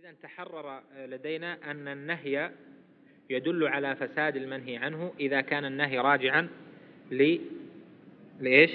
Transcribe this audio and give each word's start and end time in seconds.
إذا 0.00 0.14
تحرر 0.22 0.80
لدينا 1.06 1.70
أن 1.70 1.88
النهي 1.88 2.50
يدل 3.30 3.66
على 3.66 3.96
فساد 3.96 4.36
المنهي 4.36 4.76
عنه 4.76 5.12
إذا 5.20 5.40
كان 5.40 5.64
النهي 5.64 5.98
راجعا 5.98 6.48
ل 7.10 7.38
لإيش؟ 8.40 8.70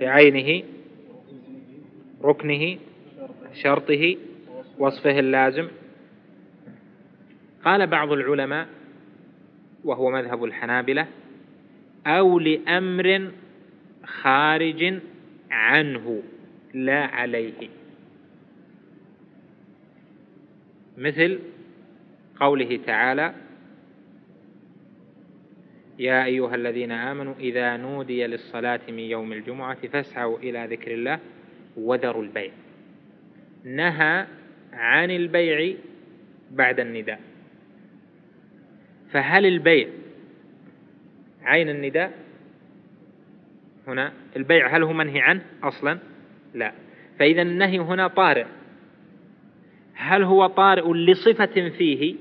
بعينه 0.00 0.64
ركنه 2.22 2.78
شرطه 3.62 4.16
وصفه 4.78 5.18
اللازم. 5.18 5.68
قال 7.64 7.86
بعض 7.86 8.12
العلماء 8.12 8.68
وهو 9.84 10.10
مذهب 10.10 10.44
الحنابلة 10.44 11.06
أو 12.06 12.38
لأمر 12.38 13.32
خارج 14.04 15.00
عنه 15.50 16.22
لا 16.74 17.04
عليه. 17.04 17.77
مثل 20.98 21.38
قوله 22.40 22.80
تعالى 22.86 23.34
يا 25.98 26.24
أيها 26.24 26.54
الذين 26.54 26.92
آمنوا 26.92 27.34
إذا 27.40 27.76
نودي 27.76 28.26
للصلاة 28.26 28.80
من 28.88 28.98
يوم 28.98 29.32
الجمعة 29.32 29.86
فاسعوا 29.86 30.38
إلى 30.38 30.66
ذكر 30.70 30.94
الله 30.94 31.18
وذروا 31.76 32.22
البيع. 32.22 32.50
نهى 33.64 34.26
عن 34.72 35.10
البيع 35.10 35.76
بعد 36.50 36.80
النداء. 36.80 37.20
فهل 39.10 39.46
البيع 39.46 39.88
عين 41.42 41.68
النداء؟ 41.68 42.12
هنا 43.86 44.12
البيع 44.36 44.76
هل 44.76 44.82
هو 44.82 44.92
منهي 44.92 45.20
عنه 45.20 45.42
أصلا؟ 45.62 45.98
لا. 46.54 46.72
فإذا 47.18 47.42
النهي 47.42 47.78
هنا 47.78 48.08
طارئ. 48.08 48.46
هل 50.00 50.22
هو 50.22 50.46
طارئ 50.46 50.92
لصفة 50.92 51.68
فيه؟ 51.78 52.14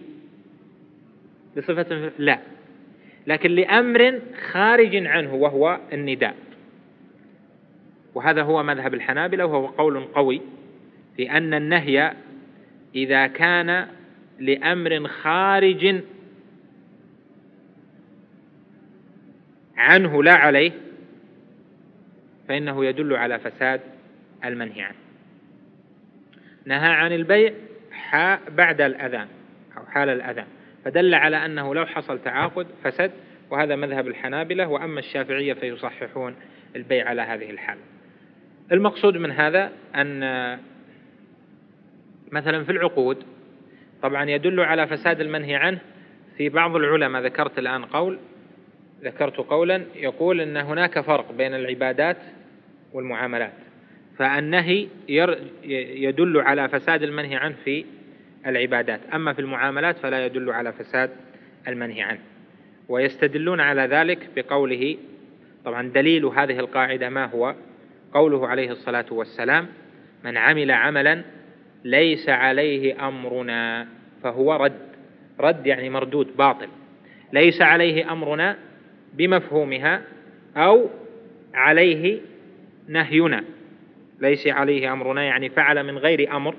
لصفة 1.56 1.84
فيه؟ 1.84 2.12
لا. 2.18 2.40
لكن 3.28 3.52
لأمر 3.52 4.22
خارج 4.52 4.96
عنه 4.96 5.34
وهو 5.34 5.80
النداء. 5.94 6.36
وهذا 8.16 8.44
هو 8.44 8.64
مذهب 8.64 8.94
الحنابلة 8.94 9.46
وهو 9.46 9.66
قول 9.68 10.00
قوي 10.00 10.42
في 11.18 11.32
أن 11.32 11.54
النهي 11.54 12.14
إذا 12.96 13.28
كان 13.28 13.88
لأمر 14.40 15.08
خارج 15.08 16.02
عنه 19.78 20.24
لا 20.24 20.34
عليه 20.34 20.72
فإنه 22.48 22.86
يدل 22.86 23.14
على 23.14 23.40
فساد 23.40 23.82
المنهي 24.46 24.82
عنه. 24.82 25.07
نهى 26.68 26.90
عن 26.90 27.12
البيع 27.12 27.54
بعد 28.50 28.82
الأذان 28.82 29.28
أو 29.78 29.86
حال 29.86 30.10
الأذان 30.10 30.46
فدل 30.86 31.16
على 31.16 31.46
أنه 31.46 31.76
لو 31.76 31.86
حصل 31.86 32.20
تعاقد 32.20 32.68
فسد 32.84 33.12
وهذا 33.50 33.76
مذهب 33.76 34.08
الحنابلة 34.08 34.68
وأما 34.68 35.00
الشافعية 35.00 35.54
فيصححون 35.54 36.36
البيع 36.76 37.10
على 37.10 37.22
هذه 37.22 37.50
الحال. 37.50 37.78
المقصود 38.72 39.18
من 39.18 39.32
هذا 39.32 39.72
أن 39.96 40.60
مثلا 42.32 42.64
في 42.64 42.72
العقود 42.72 43.24
طبعا 44.02 44.30
يدل 44.30 44.60
على 44.60 44.88
فساد 44.88 45.22
المنهي 45.22 45.56
عنه 45.56 45.80
في 46.38 46.50
بعض 46.50 46.76
العلماء 46.76 47.22
ذكرت 47.22 47.60
الآن 47.60 47.86
قول 47.86 48.20
ذكرت 49.04 49.38
قولا 49.38 49.86
يقول 49.96 50.42
أن 50.42 50.58
هناك 50.58 51.00
فرق 51.00 51.32
بين 51.32 51.54
العبادات 51.54 52.18
والمعاملات. 52.94 53.67
فالنهي 54.18 54.88
يدل 56.00 56.38
على 56.40 56.70
فساد 56.70 57.04
المنهي 57.04 57.36
عنه 57.36 57.56
في 57.66 57.86
العبادات. 58.48 59.00
أما 59.14 59.34
في 59.34 59.40
المعاملات 59.42 59.98
فلا 59.98 60.26
يدل 60.26 60.50
على 60.52 60.74
فساد 60.74 61.10
المنهي 61.68 62.02
عنه. 62.02 62.20
ويستدلون 62.90 63.60
على 63.60 63.82
ذلك 63.82 64.30
بقوله 64.36 64.98
طبعا 65.66 65.90
دليل 65.90 66.26
هذه 66.26 66.60
القاعدة 66.60 67.10
ما 67.10 67.26
هو؟ 67.26 67.56
قوله 68.14 68.48
عليه 68.48 68.72
الصلاة 68.72 69.06
والسلام 69.12 69.68
من 70.24 70.38
عمل 70.38 70.72
عملا 70.72 71.22
ليس 71.84 72.30
عليه 72.30 73.08
أمرنا 73.08 73.88
فهو 74.24 74.56
رد. 74.56 74.88
رد 75.40 75.68
يعني 75.68 75.90
مردود 75.90 76.38
باطل. 76.38 76.68
ليس 77.34 77.62
عليه 77.62 78.12
أمرنا 78.12 78.58
بمفهومها 79.14 80.02
أو 80.58 80.90
عليه 81.54 82.20
نهينا 82.88 83.44
ليس 84.22 84.48
عليه 84.48 84.94
أمرنا 84.94 85.24
يعني 85.24 85.50
فعل 85.50 85.84
من 85.84 85.98
غير 85.98 86.36
أمر 86.36 86.56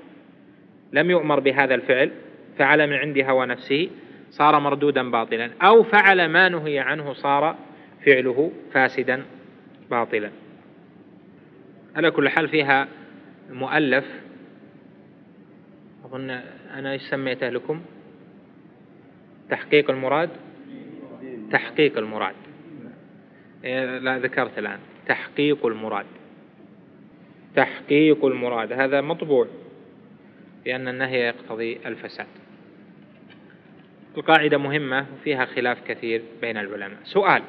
لم 0.93 1.11
يؤمر 1.11 1.39
بهذا 1.39 1.75
الفعل 1.75 2.11
فعل 2.57 2.87
من 2.89 2.95
عند 2.95 3.17
هوى 3.17 3.45
نفسه 3.45 3.89
صار 4.29 4.59
مردودا 4.59 5.11
باطلا 5.11 5.51
أو 5.61 5.83
فعل 5.83 6.29
ما 6.29 6.49
نهي 6.49 6.79
عنه 6.79 7.13
صار 7.13 7.55
فعله 8.05 8.51
فاسدا 8.73 9.23
باطلا. 9.91 10.31
على 11.95 12.11
كل 12.11 12.29
حال 12.29 12.49
فيها 12.49 12.87
مؤلف 13.49 14.05
أظن 16.05 16.29
أنا 16.73 16.91
إيش 16.91 17.01
سميته 17.01 17.49
لكم؟ 17.49 17.81
تحقيق 19.49 19.89
المراد؟ 19.89 20.29
تحقيق 21.51 21.97
المراد. 21.97 22.35
إيه، 23.63 23.97
لا 23.97 24.19
ذكرت 24.19 24.59
الآن. 24.59 24.79
تحقيق 25.07 25.65
المراد. 25.65 26.05
تحقيق 27.55 28.25
المراد. 28.25 28.73
هذا 28.73 29.01
مطبوع 29.01 29.47
لأن 30.65 30.87
النهي 30.87 31.19
يقتضي 31.19 31.79
الفساد. 31.85 32.27
القاعدة 34.17 34.57
مهمة 34.57 35.05
وفيها 35.13 35.45
خلاف 35.45 35.77
كثير 35.87 36.21
بين 36.41 36.57
العلماء. 36.57 36.99
سؤال 37.03 37.41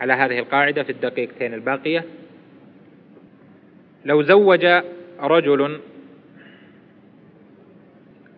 على 0.00 0.12
هذه 0.12 0.38
القاعدة 0.38 0.82
في 0.82 0.92
الدقيقتين 0.92 1.54
الباقية؟ 1.54 2.04
لو 4.04 4.22
زوج 4.22 4.66
رجل 5.20 5.80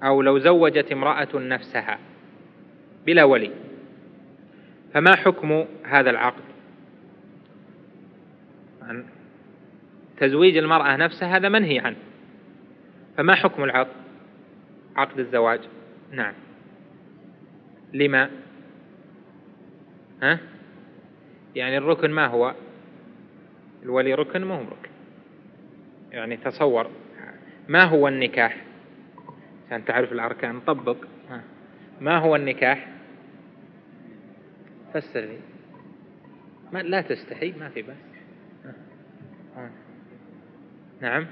أو 0.02 0.22
لو 0.22 0.38
زوجت 0.38 0.92
امرأة 0.92 1.28
نفسها 1.34 1.98
بلا 3.06 3.24
ولي 3.24 3.50
فما 4.94 5.16
حكم 5.16 5.64
هذا 5.84 6.10
العقد؟ 6.10 6.42
تزويج 10.20 10.56
المرأة 10.56 10.96
نفسها 10.96 11.36
هذا 11.36 11.48
منهي 11.48 11.78
عنه. 11.78 11.96
فما 13.16 13.34
حكم 13.34 13.64
العقد؟ 13.64 13.96
عقد 14.96 15.18
الزواج. 15.18 15.60
نعم. 16.12 16.34
لما؟ 17.92 18.30
ها؟ 20.22 20.38
يعني 21.54 21.78
الركن 21.78 22.10
ما 22.10 22.26
هو؟ 22.26 22.54
الولي 23.82 24.14
ركن 24.14 24.44
ما 24.44 24.54
هو 24.54 24.62
ركن. 24.62 24.90
يعني 26.12 26.36
تصور. 26.36 26.90
ما 27.68 27.84
هو 27.84 28.08
النكاح؟ 28.08 28.56
عشان 29.66 29.84
تعرف 29.84 30.12
الأركان 30.12 30.60
طبق. 30.60 30.96
ما 32.00 32.18
هو 32.18 32.36
النكاح؟ 32.36 32.88
فسر 34.94 35.20
لي 35.20 35.38
ما 36.72 36.78
لا 36.78 37.00
تستحي 37.00 37.52
ما 37.52 37.68
في 37.68 37.82
بس 37.82 38.09
نعم. 41.00 41.26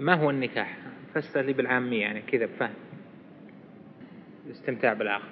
ما 0.00 0.14
هو 0.14 0.30
النكاح؟ 0.30 0.76
فسر 1.14 1.40
لي 1.40 1.52
بالعامية 1.52 2.00
يعني 2.00 2.22
كذا 2.22 2.46
بفهم. 2.46 2.74
الاستمتاع 4.46 4.92
بالآخر 4.92 5.28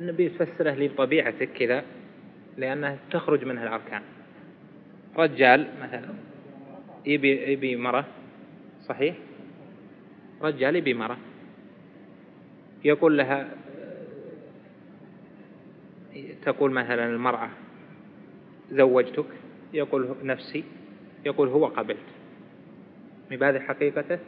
النبي 0.00 0.26
يفسره 0.26 0.70
لي 0.70 0.88
بطبيعتك 0.88 1.48
كذا 1.52 1.84
لأنها 2.56 2.98
تخرج 3.10 3.44
منها 3.44 3.62
الأركان. 3.62 4.02
رجال 5.16 5.68
مثلا 5.82 6.08
يبي 7.06 7.52
يبي 7.52 7.76
مرة 7.76 8.04
صحيح؟ 8.86 9.16
رجال 10.42 10.76
يبي 10.76 10.94
مرة. 10.94 11.18
يقول 12.84 13.18
لها 13.18 13.48
تقول 16.42 16.70
مثلا 16.70 17.06
المرأة 17.06 17.50
زوجتك؟ 18.70 19.26
يقول 19.74 20.16
نفسي 20.22 20.64
يقول 21.26 21.48
هو 21.48 21.66
قبلت. 21.66 21.98
بهذه 23.30 23.58
حقيقته؟ 23.58 24.18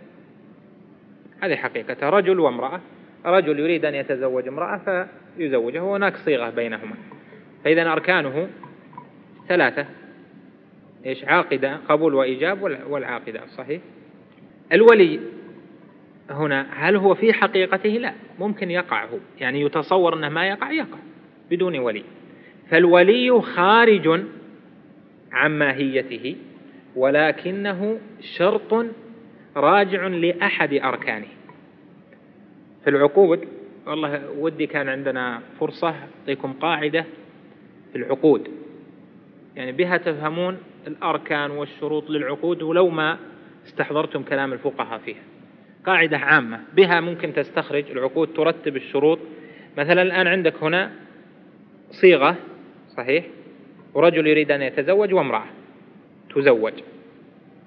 هذه 1.41 1.57
حقيقته. 1.57 2.09
رجل 2.09 2.41
وامرأة. 2.41 2.81
رجل 3.27 3.59
يريد 3.59 3.85
أن 3.85 3.95
يتزوج 3.95 4.49
امرأة 4.49 5.07
فيزوجه 5.37 5.81
هناك 5.81 6.17
صيغة 6.17 6.51
بينهما. 6.51 6.95
فإذا 7.65 7.93
أركانه 7.93 8.49
ثلاثة. 9.49 9.87
إيش؟ 11.07 11.25
عاقدة 11.25 11.77
قبول 11.89 12.15
وإيجاب 12.15 12.63
والعاقدة 12.63 13.47
صحيح. 13.47 13.81
الولي 14.73 15.21
هنا 16.31 16.67
هل 16.71 16.97
هو 16.97 17.15
في 17.15 17.33
حقيقته؟ 17.33 17.91
لا. 17.91 18.15
ممكن 18.39 18.71
يقع 18.71 19.05
هو 19.05 19.19
يعني 19.41 19.61
يتصور 19.61 20.15
أنه 20.15 20.29
ما 20.29 20.49
يقع 20.49 20.71
يقع. 20.71 20.99
بدون 21.51 21.79
ولي. 21.79 22.05
فالولي 22.71 23.41
خارج 23.41 24.21
عن 25.33 25.59
ماهيته. 25.59 26.37
ولكنه 26.97 27.99
شرط 28.21 28.87
راجع 29.57 30.07
لأحد 30.07 30.75
أركانه. 30.75 31.27
في 32.85 32.91
العقود 32.91 33.49
والله 33.87 34.31
ودي 34.39 34.67
كان 34.67 34.89
عندنا 34.89 35.41
فرصة 35.61 35.95
أعطيكم 36.21 36.53
قاعدة 36.53 37.05
في 37.93 37.99
العقود. 37.99 38.49
يعني 39.57 39.73
بها 39.73 39.97
تفهمون 39.97 40.59
الأركان 40.87 41.51
والشروط 41.51 42.11
للعقود 42.11 42.63
ولو 42.63 42.89
ما 42.89 43.19
استحضرتم 43.67 44.23
كلام 44.23 44.53
الفقهاء 44.53 44.99
فيها. 44.99 45.23
قاعدة 45.87 46.19
عامة 46.19 46.61
بها 46.77 47.01
ممكن 47.01 47.33
تستخرج 47.33 47.91
العقود 47.91 48.33
ترتب 48.33 48.77
الشروط. 48.77 49.19
مثلا 49.79 50.03
الآن 50.03 50.27
عندك 50.27 50.63
هنا 50.63 50.91
صيغة 51.91 52.37
صحيح؟ 52.97 53.25
ورجل 53.95 54.27
يريد 54.27 54.51
أن 54.51 54.63
يتزوج 54.63 55.15
وامرأة. 55.15 55.60
تزوج. 56.35 56.73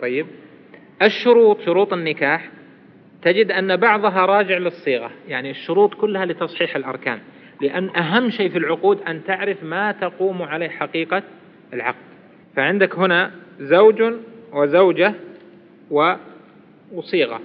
طيب. 0.01 0.27
الشروط 1.01 1.61
شروط 1.61 1.93
النكاح 1.93 2.49
تجد 3.21 3.51
أن 3.51 3.75
بعضها 3.77 4.25
راجع 4.25 4.57
للصيغة 4.57 5.11
يعني 5.27 5.51
الشروط 5.51 5.93
كلها 5.93 6.25
لتصحيح 6.25 6.75
الأركان 6.75 7.19
لأن 7.61 7.95
أهم 7.95 8.29
شيء 8.29 8.49
في 8.49 8.57
العقود 8.57 9.01
أن 9.01 9.23
تعرف 9.23 9.63
ما 9.63 9.91
تقوم 9.91 10.41
عليه 10.41 10.69
حقيقة 10.69 11.23
العقد. 11.73 12.03
فعندك 12.55 12.95
هنا 12.95 13.31
زوج 13.59 14.03
وزوجة 14.53 15.13
وصيغة. 16.91 17.41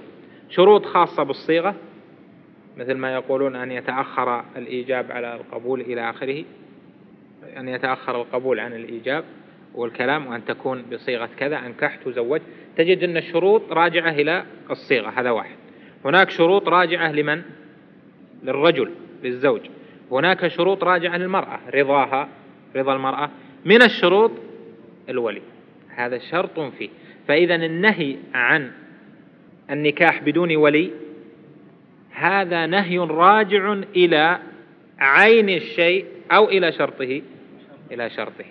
شروط 0.49 0.85
خاصة 0.85 1.23
بالصيغة 1.23 1.75
مثل 2.77 2.93
ما 2.93 3.13
يقولون 3.13 3.55
أن 3.55 3.71
يتأخر 3.71 4.43
الإيجاب 4.55 5.11
على 5.11 5.35
القبول 5.35 5.81
إلى 5.81 6.09
آخره 6.09 6.43
أن 7.57 7.67
يتأخر 7.67 8.21
القبول 8.21 8.59
عن 8.59 8.73
الإيجاب. 8.73 9.23
والكلام 9.75 10.27
وأن 10.27 10.45
تكون 10.45 10.85
بصيغة 10.91 11.29
كذا 11.39 11.57
أنكحت 11.57 12.07
وزوجت 12.07 12.41
تجد 12.77 13.03
أن 13.03 13.17
الشروط 13.17 13.71
راجعة 13.71 14.11
إلى 14.11 14.45
الصيغة 14.71 15.09
هذا 15.09 15.31
واحد. 15.31 15.55
هناك 16.05 16.29
شروط 16.29 16.67
راجعة 16.67 17.11
لمن؟ 17.11 17.41
للرجل 18.43 18.91
للزوج. 19.23 19.61
هناك 20.11 20.47
شروط 20.47 20.83
راجعة 20.83 21.17
للمرأة 21.17 21.59
رضاها 21.73 22.29
رضا 22.75 22.95
المرأة 22.95 23.29
من 23.65 23.81
الشروط 23.81 24.31
الولي. 25.09 25.41
هذا 25.95 26.17
شرط 26.17 26.59
فيه. 26.59 26.89
فإذا 27.27 27.55
النهي 27.55 28.17
عن 28.33 28.71
النكاح 29.71 30.23
بدون 30.23 30.55
ولي 30.55 30.91
هذا 32.11 32.65
نهي 32.65 32.97
راجع 32.97 33.73
إلى 33.95 34.39
عين 34.99 35.49
الشيء 35.49 36.05
أو 36.31 36.49
إلى 36.49 36.71
شرطه 36.71 37.21
إلى 37.91 38.09
شرطه. 38.09 38.45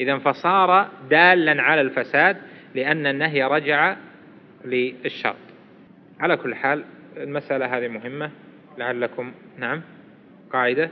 إذا 0.00 0.18
فصار 0.18 0.88
دالا 1.10 1.62
على 1.62 1.80
الفساد 1.80 2.36
لأن 2.74 3.06
النهي 3.06 3.42
رجع 3.44 3.96
للشرط. 4.64 5.36
على 6.20 6.36
كل 6.36 6.54
حال 6.54 6.84
المسألة 7.16 7.78
هذه 7.78 7.88
مهمة. 7.88 8.30
لعلكم 8.78 9.32
نعم 9.58 9.82
قاعدة. 10.52 10.90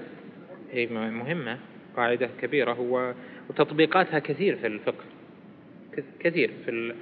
هي 0.73 0.87
مهمة. 0.87 1.59
قاعدة 1.97 2.31
كبيرة. 2.43 2.73
هو 2.73 3.15
وتطبيقاتها 3.51 4.19
كثير 4.19 4.57
في 4.57 4.67
الفقه. 4.67 5.05
كثير 6.21 6.51
في 6.65 6.95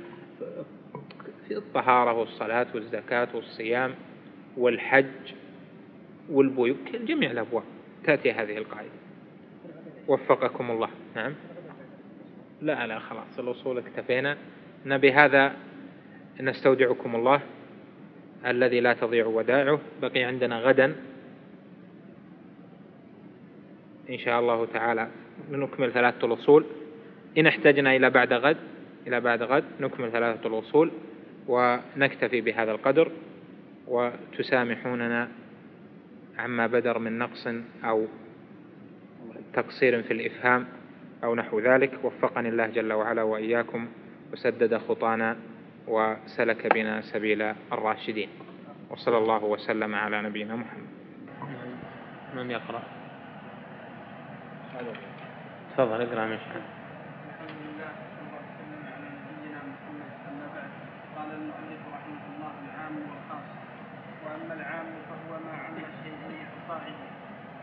في 1.48 1.56
الطهارة 1.56 2.12
والصلاة 2.12 2.66
والزكاة 2.74 3.28
والصيام 3.34 3.94
والحج 4.56 5.06
والبيوت 6.30 6.96
جميع 7.04 7.30
الأبواب 7.30 7.64
تأتي 8.04 8.32
هذه 8.32 8.58
القاعدة. 8.58 8.88
وفقكم 10.08 10.70
الله. 10.70 10.88
نعم. 11.16 11.34
لا 12.62 12.86
لا 12.86 12.98
خلاص 12.98 13.38
الأصول 13.38 13.78
اكتفينا. 13.78 14.36
نبي 14.86 15.12
هذا 15.12 15.52
نستودعكم 16.40 17.16
الله 17.16 17.40
الذي 18.46 18.80
لا 18.80 18.92
تضيع 18.92 19.26
ودائعه. 19.26 19.80
بقي 20.02 20.22
عندنا 20.22 20.58
غدا 20.58 20.96
إن 24.10 24.18
شاء 24.18 24.40
الله 24.40 24.66
تعالى 24.66 25.08
نكمل 25.50 25.92
ثلاثة 25.92 26.26
الأصول 26.26 26.64
إن 27.38 27.46
احتجنا 27.46 27.96
إلى 27.96 28.10
بعد 28.10 28.32
غد 28.32 28.56
إلى 29.06 29.20
بعد 29.20 29.42
غد 29.42 29.64
نكمل 29.80 30.12
ثلاثة 30.12 30.48
الأصول 30.48 30.90
ونكتفي 31.48 32.40
بهذا 32.40 32.72
القدر. 32.72 33.10
وتسامحوننا 33.88 35.28
عما 36.38 36.66
بدر 36.66 36.98
من 36.98 37.18
نقص 37.18 37.48
أو 37.84 38.06
تقصير 39.52 40.02
في 40.02 40.12
الإفهام. 40.12 40.66
أو 41.24 41.34
نحو 41.34 41.60
ذلك. 41.60 42.04
وفقني 42.04 42.48
الله 42.48 42.66
جل 42.66 42.92
وعلا 42.92 43.22
وإياكم 43.22 43.88
وسدد 44.32 44.76
خطانا 44.76 45.36
وسلك 45.88 46.74
بنا 46.74 47.00
سبيل 47.00 47.42
الراشدين. 47.72 48.28
وصلى 48.90 49.18
الله 49.18 49.44
وسلم 49.44 49.94
على 49.94 50.22
نبينا 50.22 50.56
محمد. 50.56 50.92
من 52.36 52.50
يقرأ؟ 52.50 52.82
تفضل 55.76 56.00
اقرأ 56.02 56.26
مشعل 56.26 56.62
وأما 64.24 64.54
العام 64.54 64.86
فهو 65.08 65.30
ما 65.44 65.52
عم 65.52 65.76
الشيء 65.76 66.18
لإحصائه 66.30 66.98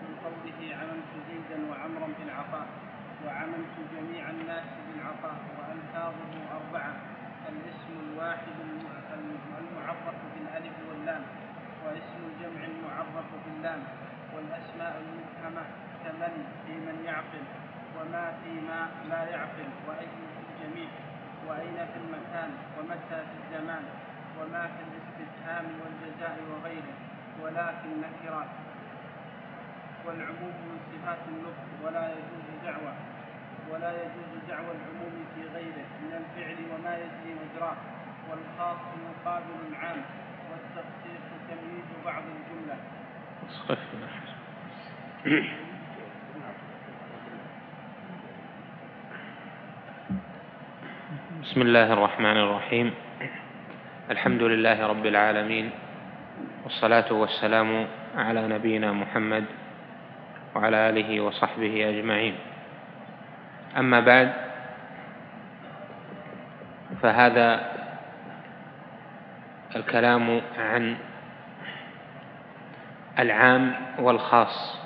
من 0.02 0.12
قوله 0.24 0.60
عممت 0.76 1.12
زيدا 1.30 1.58
وعمرا 1.70 2.10
بالعطاء 2.20 2.68
وعممت 3.26 3.76
جميع 3.96 4.30
الناس 4.30 4.64
بالعطاء 4.88 5.38
وألفاظه 5.58 6.34
أربعة 6.58 6.94
الاسم 7.50 7.94
الواحد 8.08 8.56
المعرف 9.60 10.16
بالألف 10.36 10.76
واللام 10.90 11.24
واسم 11.86 12.20
الجمع 12.30 12.62
المعرف 12.66 13.30
باللام 13.46 13.80
والأسماء 14.36 14.94
المفهمة 15.04 15.64
كمن 16.04 16.34
في 16.66 16.74
من 16.74 16.98
يعقل 17.06 17.44
وما 17.96 18.34
في 18.44 18.52
ما 18.70 18.82
لا 19.10 19.24
يعقل 19.30 19.70
وأي 19.88 20.08
في 20.36 20.42
الجميع 20.50 20.90
وأين 21.48 21.78
في 21.92 21.98
المكان 22.04 22.50
ومتى 22.78 23.20
في 23.28 23.36
الزمان 23.42 23.84
وما 24.40 24.64
في 24.68 24.82
الاستفهام 24.88 25.66
والجزاء 25.82 26.38
وغيره 26.52 26.96
ولكن 27.42 27.90
نكرات 28.06 28.52
والعموم 30.06 30.56
من 30.70 30.78
صفات 30.92 31.18
النطق 31.28 31.68
ولا 31.84 32.06
يجوز 32.12 32.46
دعوة 32.66 32.94
ولا 33.72 33.92
يجوز 33.92 34.32
دعوى 34.50 34.72
العموم 34.78 35.16
في 35.36 35.42
غيره 35.56 35.88
من 36.04 36.12
الفعل 36.22 36.58
وما 36.74 36.94
يجري 36.96 37.32
مجراه 37.42 37.78
والخاص 38.30 38.78
مقابل 39.10 39.58
العام 39.72 40.02
والتخصيص 40.52 41.26
تمييز 41.50 41.90
بعض 42.06 42.24
الجملة. 42.24 42.78
بسم 51.44 51.62
الله 51.62 51.94
الرحمن 51.94 52.38
الرحيم. 52.38 52.94
الحمد 54.12 54.44
لله 54.44 54.88
رب 54.88 55.06
العالمين 55.06 55.72
والصلاة 56.64 57.14
والسلام 57.14 57.88
على 58.18 58.48
نبينا 58.48 58.92
محمد 58.92 59.46
وعلى 60.56 60.90
آله 60.90 61.22
وصحبه 61.22 61.90
أجمعين. 61.90 62.36
أما 63.78 64.00
بعد 64.00 64.34
فهذا 67.02 67.72
الكلام 69.76 70.42
عن 70.58 70.96
العام 73.20 73.74
والخاص 74.00 74.80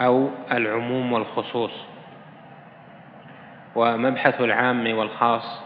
أو 0.00 0.30
العموم 0.52 1.12
والخصوص. 1.12 1.72
ومبحث 3.74 4.40
العام 4.40 4.98
والخاص 4.98 5.62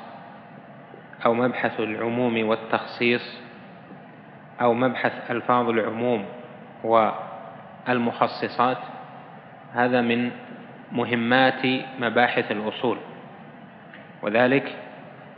أو 1.27 1.35
مبحث 1.35 1.81
العموم 1.81 2.49
والتخصيص 2.49 3.41
أو 4.61 4.75
مبحث 4.75 5.31
ألفاظ 5.31 5.69
العموم 5.69 6.25
والمخصصات 7.89 8.79
هذا 9.75 10.01
من 10.01 10.31
مهمات 10.93 11.67
مباحث 12.01 12.53
الأصول. 12.53 12.99
وذلك 14.23 14.77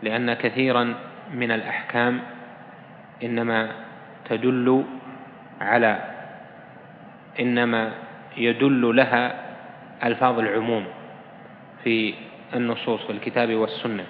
لأن 0.02 0.34
كثيرا 0.34 0.94
من 1.34 1.50
الأحكام 1.52 2.20
إنما 3.22 3.68
تدل 4.24 4.84
على 5.60 5.98
إنما 7.40 7.92
يدل 8.36 8.96
لها 8.96 9.34
ألفاظ 10.04 10.38
العموم 10.38 10.86
في 11.84 12.14
النصوص 12.54 13.00
في 13.06 13.12
الكتاب 13.12 13.54
والسنة. 13.54 14.04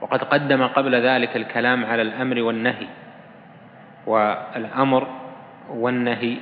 وقد 0.00 0.24
قدم 0.24 0.66
قبل 0.66 0.94
ذلك 0.94 1.36
الكلام 1.36 1.84
على 1.84 2.02
الأمر 2.02 2.42
والنهي 2.42 2.86
والأمر 4.06 5.23
والنهي 5.70 6.36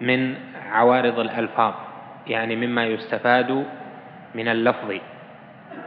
من 0.00 0.34
عوارض 0.70 1.18
الألفاظ 1.18 1.74
يعني 2.26 2.56
مما 2.56 2.86
يستفاد 2.86 3.66
من 4.34 4.48
اللفظ 4.48 4.94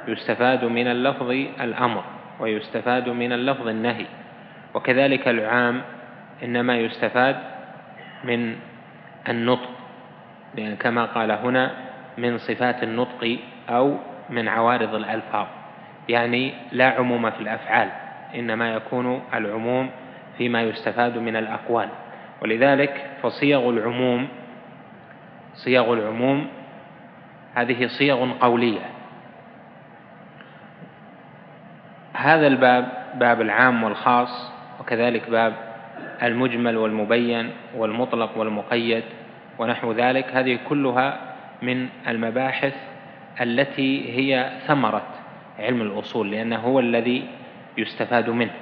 يستفاد 0.07 0.65
من 0.65 0.87
اللفظ 0.87 1.29
الأمر 1.61 2.03
ويستفاد 2.39 3.09
من 3.09 3.31
اللفظ 3.31 3.67
النهي. 3.67 4.05
وكذلك 4.73 5.27
العام 5.27 5.81
إنما 6.43 6.77
يستفاد 6.77 7.35
من 8.23 8.55
النطق 9.29 9.69
لأن 10.55 10.75
كما 10.75 11.05
قال 11.05 11.31
هنا 11.31 11.71
من 12.17 12.37
صفات 12.37 12.83
النطق 12.83 13.37
أو 13.69 13.97
من 14.29 14.47
عوارض 14.47 14.95
الألفاظ 14.95 15.47
يعني 16.09 16.53
لا 16.71 16.89
عموم 16.89 17.29
في 17.31 17.39
الأفعال 17.41 17.89
إنما 18.35 18.73
يكون 18.73 19.21
العموم 19.33 19.89
فيما 20.41 20.61
يستفاد 20.61 21.17
من 21.17 21.35
الأقوال. 21.35 21.89
ولذلك 22.41 23.09
فصيغ 23.21 23.69
العموم 23.69 24.27
صيغ 25.53 25.93
العموم 25.93 26.47
هذه 27.55 27.87
صيغ 27.87 28.31
قولية. 28.39 28.81
هذا 32.13 32.47
الباب 32.47 32.91
باب 33.15 33.41
العام 33.41 33.83
والخاص 33.83 34.51
وكذلك 34.79 35.29
باب 35.29 35.53
المجمل 36.23 36.77
والمبين 36.77 37.49
والمطلق 37.77 38.37
والمقيد 38.37 39.03
ونحو 39.59 39.91
ذلك. 39.91 40.25
هذه 40.33 40.59
كلها 40.69 41.19
من 41.61 41.87
المباحث 42.07 42.73
التي 43.41 44.17
هي 44.17 44.51
ثمرة 44.67 45.03
علم 45.59 45.81
الأصول 45.81 46.31
لأنه 46.31 46.57
هو 46.57 46.79
الذي 46.79 47.27
يستفاد 47.77 48.29
منه. 48.29 48.53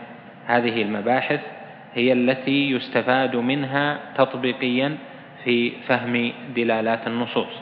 هذه 0.47 0.81
المباحث 0.81 1.58
هي 1.93 2.13
التي 2.13 2.71
يستفاد 2.71 3.35
منها 3.35 3.99
تطبيقيا 4.17 4.97
في 5.43 5.71
فهم 5.87 6.31
دلالات 6.55 7.07
النصوص. 7.07 7.53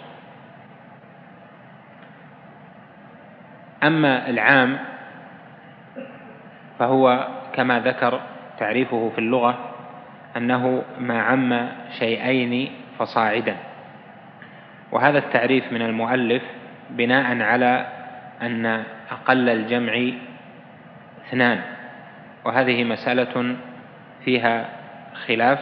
أما 3.84 4.30
العام 4.30 4.78
فهو 6.80 7.28
كما 7.54 7.80
ذكر 7.80 8.22
تعريفه 8.60 9.12
في 9.16 9.18
اللغة 9.18 9.58
أنه 10.38 10.84
ما 11.00 11.22
عم 11.22 11.70
شيئين 12.00 12.72
فصاعدا. 13.00 13.56
وهذا 14.92 15.18
التعريف 15.18 15.74
من 15.74 15.82
المؤلف 15.82 16.44
بناء 16.90 17.42
على 17.42 17.88
أن 18.42 18.84
أقل 19.12 19.50
الجمع 19.50 20.12
اثنان. 21.28 21.62
وهذه 22.46 22.84
مسألة 22.84 23.56
فيها 24.28 24.66
خلاف 25.28 25.60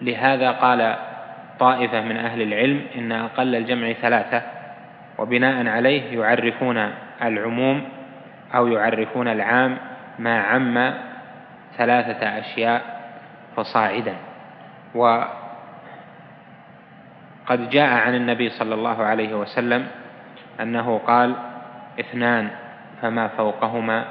ولهذا 0.00 0.50
قال 0.50 0.96
طائفة 1.58 2.00
من 2.00 2.16
أهل 2.16 2.42
العلم 2.42 2.82
إن 2.96 3.12
أقل 3.12 3.54
الجمع 3.54 3.92
ثلاثة 3.92 4.42
وبناء 5.18 5.66
عليه 5.66 6.20
يعرفون 6.20 6.90
العموم 7.22 7.88
أو 8.54 8.66
يعرفون 8.66 9.28
العام 9.28 9.78
ما 10.18 10.40
عم 10.40 10.94
ثلاثة 11.76 12.38
أشياء 12.38 12.82
فصاعدا. 13.56 14.14
وقد 14.94 15.30
جاء 17.70 17.88
عن 17.88 18.14
النبي 18.14 18.48
صلى 18.50 18.74
الله 18.74 19.02
عليه 19.04 19.34
وسلم 19.34 19.86
أنه 20.60 20.98
قال 21.06 21.34
اثنان 22.00 22.50
فما 23.02 23.28
فوقهما 23.28 24.04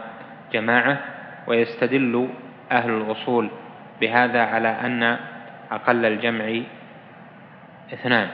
جماعة 0.54 1.19
ويستدل 1.50 2.30
أهل 2.72 2.90
الأصول 2.90 3.50
بهذا 4.02 4.42
على 4.42 4.68
أن 4.68 5.18
أقل 5.72 6.06
الجمع 6.06 6.62
اثنان. 7.94 8.30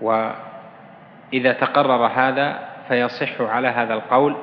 وإذا 0.00 1.52
تقرر 1.52 2.06
هذا 2.06 2.68
فيصح 2.88 3.40
على 3.40 3.68
هذا 3.68 3.94
القول 3.94 4.36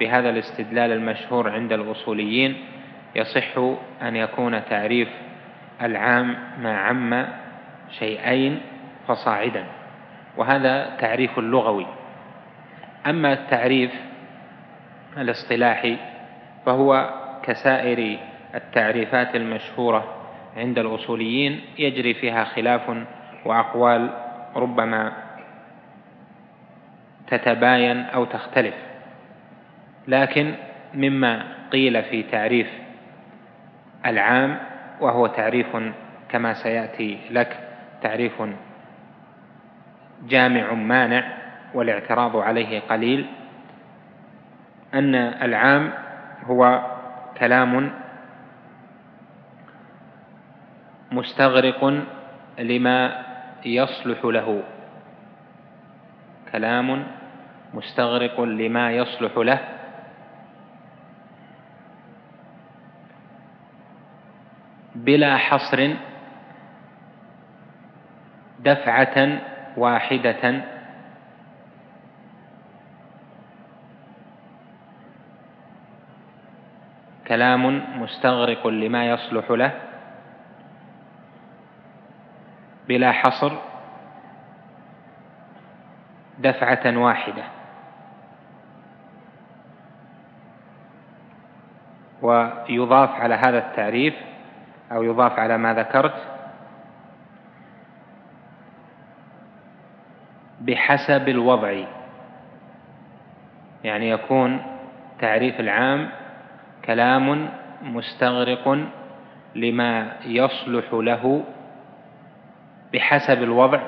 بهذا 0.00 0.30
الاستدلال 0.30 0.92
المشهور 0.92 1.50
عند 1.50 1.72
الأصوليين. 1.72 2.56
يصح 3.16 3.58
أن 4.02 4.16
يكون 4.16 4.64
تعريف 4.64 5.08
العام 5.82 6.36
ما 6.62 6.78
عم 6.78 7.26
شيئين 7.98 8.60
فصاعدا 9.08 9.64
وهذا 10.36 10.96
تعريف 11.00 11.38
لغوي. 11.38 11.86
أما 13.06 13.32
التعريف 13.32 13.90
الاصطلاحي 15.16 15.96
فهو 16.68 17.10
كسائر 17.42 18.18
التعريفات 18.54 19.36
المشهورة 19.36 20.04
عند 20.56 20.78
الأصوليين 20.78 21.60
يجري 21.78 22.14
فيها 22.14 22.44
خلاف 22.44 22.82
وأقوال 23.44 24.10
ربما 24.56 25.12
تتباين 27.26 28.00
أو 28.00 28.24
تختلف. 28.24 28.74
لكن 30.08 30.54
مما 30.94 31.44
قيل 31.72 32.02
في 32.02 32.22
تعريف 32.22 32.68
العام 34.06 34.58
وهو 35.00 35.26
تعريف 35.26 35.76
كما 36.28 36.54
سيأتي 36.54 37.18
لك 37.30 37.68
تعريف 38.02 38.42
جامع 40.24 40.72
مانع 40.72 41.24
والاعتراض 41.74 42.36
عليه 42.36 42.80
قليل 42.80 43.26
أن 44.94 45.14
العام 45.14 46.07
هو 46.48 46.82
كلام 47.38 47.92
مستغرق 51.12 51.84
لما 52.58 53.24
يصلح 53.64 54.24
له. 54.24 54.62
كلام 56.52 57.06
مستغرق 57.74 58.40
لما 58.40 58.92
يصلح 58.92 59.32
له. 59.36 59.60
بلا 64.94 65.36
حصر 65.36 65.94
دفعة 68.58 69.38
واحدة. 69.76 70.44
كلام 77.28 77.82
مستغرق 78.02 78.66
لما 78.66 79.06
يصلح 79.06 79.50
له. 79.50 79.72
بلا 82.88 83.12
حصر 83.12 83.52
دفعة 86.38 86.96
واحدة. 86.98 87.42
ويضاف 92.22 93.10
على 93.10 93.34
هذا 93.34 93.58
التعريف 93.58 94.14
أو 94.92 95.02
يضاف 95.02 95.38
على 95.38 95.58
ما 95.58 95.74
ذكرت 95.74 96.22
بحسب 100.60 101.28
الوضع. 101.28 101.84
يعني 103.84 104.10
يكون 104.10 104.62
تعريف 105.20 105.60
العام 105.60 106.10
كلام 106.88 107.48
مستغرق 107.82 108.64
لما 109.54 110.12
يصلح 110.24 110.84
له 110.92 111.44
بحسب 112.92 113.42
الوضع. 113.42 113.80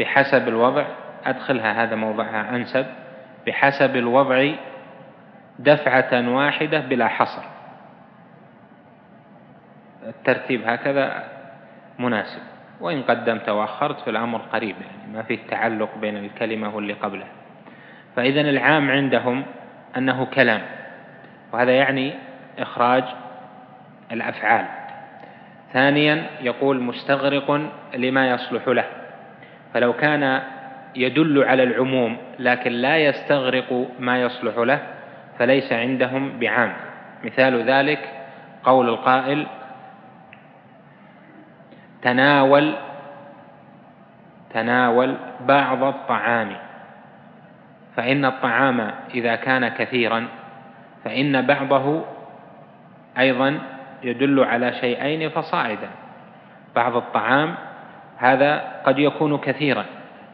بحسب 0.00 0.48
الوضع. 0.48 0.84
أدخلها 1.24 1.82
هذا 1.82 1.96
موضعها 1.96 2.56
أنسب. 2.56 2.86
بحسب 3.46 3.96
الوضع 3.96 4.52
دفعة 5.58 6.28
واحدة 6.28 6.80
بلا 6.80 7.08
حصر. 7.08 7.42
الترتيب 10.06 10.68
هكذا 10.68 11.24
مناسب. 11.98 12.42
وإن 12.80 13.02
قدمت 13.02 13.48
وأخرت 13.48 14.00
في 14.00 14.10
الأمر 14.10 14.38
قريب 14.38 14.76
يعني 14.76 15.12
ما 15.12 15.22
فيه 15.22 15.38
تعلق 15.48 15.98
بين 16.00 16.16
الكلمة 16.16 16.76
واللي 16.76 16.92
قبلها. 16.92 17.32
فإذا 18.16 18.40
العام 18.40 18.90
عندهم 18.90 19.44
أنه 19.96 20.24
كلام. 20.24 20.62
وهذا 21.52 21.72
يعني 21.72 22.14
إخراج 22.58 23.04
الأفعال. 24.12 24.66
ثانيا 25.72 26.26
يقول 26.40 26.80
مستغرق 26.80 27.70
لما 27.94 28.30
يصلح 28.30 28.68
له. 28.68 28.84
فلو 29.74 29.92
كان 29.92 30.42
يدل 30.96 31.44
على 31.44 31.62
العموم 31.62 32.16
لكن 32.38 32.72
لا 32.72 32.96
يستغرق 32.96 33.88
ما 33.98 34.22
يصلح 34.22 34.58
له 34.58 34.78
فليس 35.38 35.72
عندهم 35.72 36.38
بعام. 36.38 36.72
مثال 37.24 37.70
ذلك 37.70 37.98
قول 38.64 38.88
القائل 38.88 39.46
تناول 42.02 42.74
تناول 44.54 45.16
بعض 45.40 45.82
الطعام. 45.82 46.56
فإن 47.96 48.24
الطعام 48.24 48.90
إذا 49.14 49.36
كان 49.36 49.68
كثيرا 49.68 50.28
فإن 51.04 51.46
بعضه 51.46 52.04
أيضا 53.18 53.58
يدل 54.02 54.44
على 54.44 54.72
شيئين 54.72 55.28
فصاعدا. 55.30 55.88
بعض 56.74 56.96
الطعام 56.96 57.54
هذا 58.16 58.62
قد 58.84 58.98
يكون 58.98 59.38
كثيرا 59.38 59.84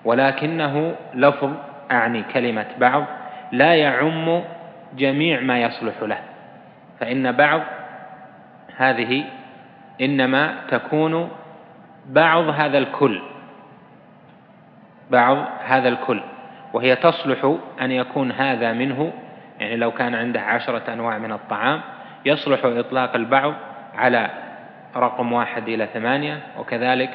ولكنه 0.05 0.95
لفظ 1.15 1.51
أعني 1.91 2.23
كلمة 2.23 2.67
بعض 2.79 3.05
لا 3.53 3.75
يعم 3.75 4.43
جميع 4.97 5.41
ما 5.41 5.59
يصلح 5.63 6.03
له. 6.03 6.19
فإن 7.01 7.33
بعض 7.33 7.61
هذه 8.77 9.25
إنما 10.01 10.55
تكون 10.69 11.31
بعض 12.07 12.49
هذا 12.49 12.79
الكل 12.79 13.23
بعض 15.11 15.39
هذا 15.65 15.89
الكل. 15.89 16.21
وهي 16.73 16.97
تصلح 16.97 17.57
أن 17.81 17.91
يكون 17.91 18.33
هذا 18.33 18.73
منه 18.73 19.13
يعني 19.61 19.77
لو 19.77 19.91
كان 19.91 20.15
عنده 20.15 20.41
عشرة 20.41 20.93
أنواع 20.93 21.19
من 21.19 21.33
الطعام 21.33 21.81
يصلح 22.25 22.61
إطلاق 22.65 23.15
البعض 23.17 23.55
على 23.95 24.31
رقم 24.97 25.33
واحد 25.33 25.69
إلى 25.69 25.87
ثمانية 25.87 26.41
وكذلك 26.59 27.11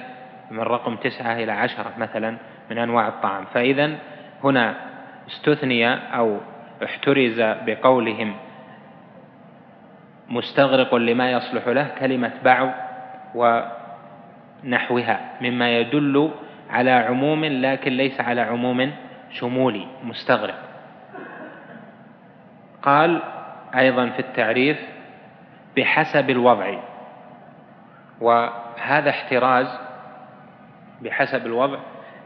من 0.51 0.59
رقم 0.59 0.95
تسعة 0.95 1.33
إلى 1.33 1.51
عشرة 1.51 1.91
مثلا 1.97 2.37
من 2.71 2.77
أنواع 2.77 3.07
الطعام. 3.07 3.45
فإذا 3.53 3.91
هنا 4.43 4.75
استثني 5.27 5.93
أو 5.93 6.37
احترز 6.83 7.41
بقولهم 7.41 8.35
مستغرق 10.29 10.95
لما 10.95 11.31
يصلح 11.31 11.67
له 11.67 11.87
كلمة 11.99 12.31
بعض 12.45 12.69
ونحوها 14.63 15.19
مما 15.41 15.77
يدل 15.77 16.31
على 16.69 16.91
عموم 16.91 17.45
لكن 17.45 17.91
ليس 17.91 18.21
على 18.21 18.41
عموم 18.41 18.91
شمولي 19.29 19.87
مستغرق. 20.03 20.59
قال 22.81 23.21
أيضا 23.75 24.09
في 24.09 24.19
التعريف 24.19 24.77
بحسب 25.77 26.29
الوضع. 26.29 26.79
وهذا 28.21 29.09
احتراز 29.09 29.79
بحسب 31.01 31.45
الوضع 31.45 31.79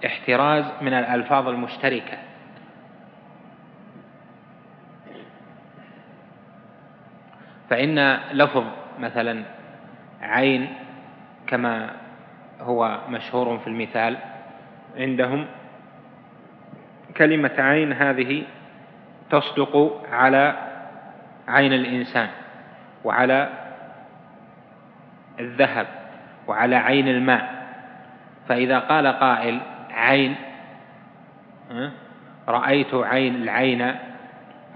احتراز 0.05 0.65
من 0.81 0.93
الألفاظ 0.93 1.47
المشتركة. 1.47 2.17
فإن 7.69 8.19
لفظ 8.31 8.63
مثلا 8.99 9.43
عين 10.21 10.73
كما 11.47 11.95
هو 12.61 12.99
مشهور 13.09 13.59
في 13.59 13.67
المثال 13.67 14.17
عندهم 14.97 15.47
كلمة 17.17 17.51
عين 17.57 17.93
هذه 17.93 18.43
تصدق 19.29 20.01
على 20.11 20.55
عين 21.47 21.73
الإنسان 21.73 22.27
وعلى 23.03 23.49
الذهب 25.39 25.87
وعلى 26.47 26.75
عين 26.75 27.07
الماء. 27.07 27.61
فإذا 28.49 28.79
قال 28.79 29.07
قائل 29.07 29.59
عين 29.91 30.35
رأيت 32.47 32.93
عين 32.93 33.35
العين 33.35 33.95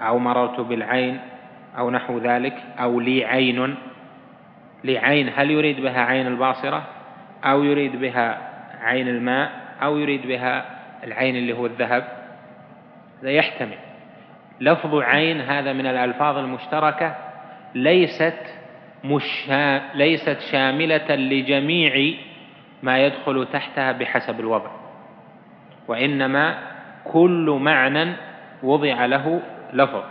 أو 0.01 0.19
مررت 0.19 0.59
بالعين 0.59 1.19
أو 1.77 1.89
نحو 1.89 2.17
ذلك 2.17 2.63
أو 2.79 2.99
لي 2.99 3.25
عين 3.25 3.75
لي 4.83 4.97
عين 4.97 5.31
هل 5.35 5.51
يريد 5.51 5.81
بها 5.81 6.01
عين 6.01 6.27
الباصرة؟ 6.27 6.83
أو 7.43 7.63
يريد 7.63 7.95
بها 7.95 8.37
عين 8.81 9.07
الماء؟ 9.07 9.51
أو 9.83 9.97
يريد 9.97 10.27
بها 10.27 10.65
العين 11.03 11.35
اللي 11.35 11.53
هو 11.53 11.65
الذهب؟ 11.65 12.07
لا 13.21 13.31
يحتمل 13.31 13.77
لفظ 14.61 14.95
عين 14.95 15.41
هذا 15.41 15.73
من 15.73 15.85
الألفاظ 15.87 16.37
المشتركة 16.37 17.15
ليست 17.75 18.39
مش 19.03 19.49
ليست 19.93 20.37
شاملة 20.51 21.15
لجميع 21.15 22.13
ما 22.83 23.05
يدخل 23.05 23.47
تحتها 23.53 23.91
بحسب 23.91 24.39
الوضع 24.39 24.71
وإنما 25.87 26.57
كل 27.03 27.57
معنى 27.61 28.13
وضع 28.63 29.05
له 29.05 29.41
لفظ 29.73 30.03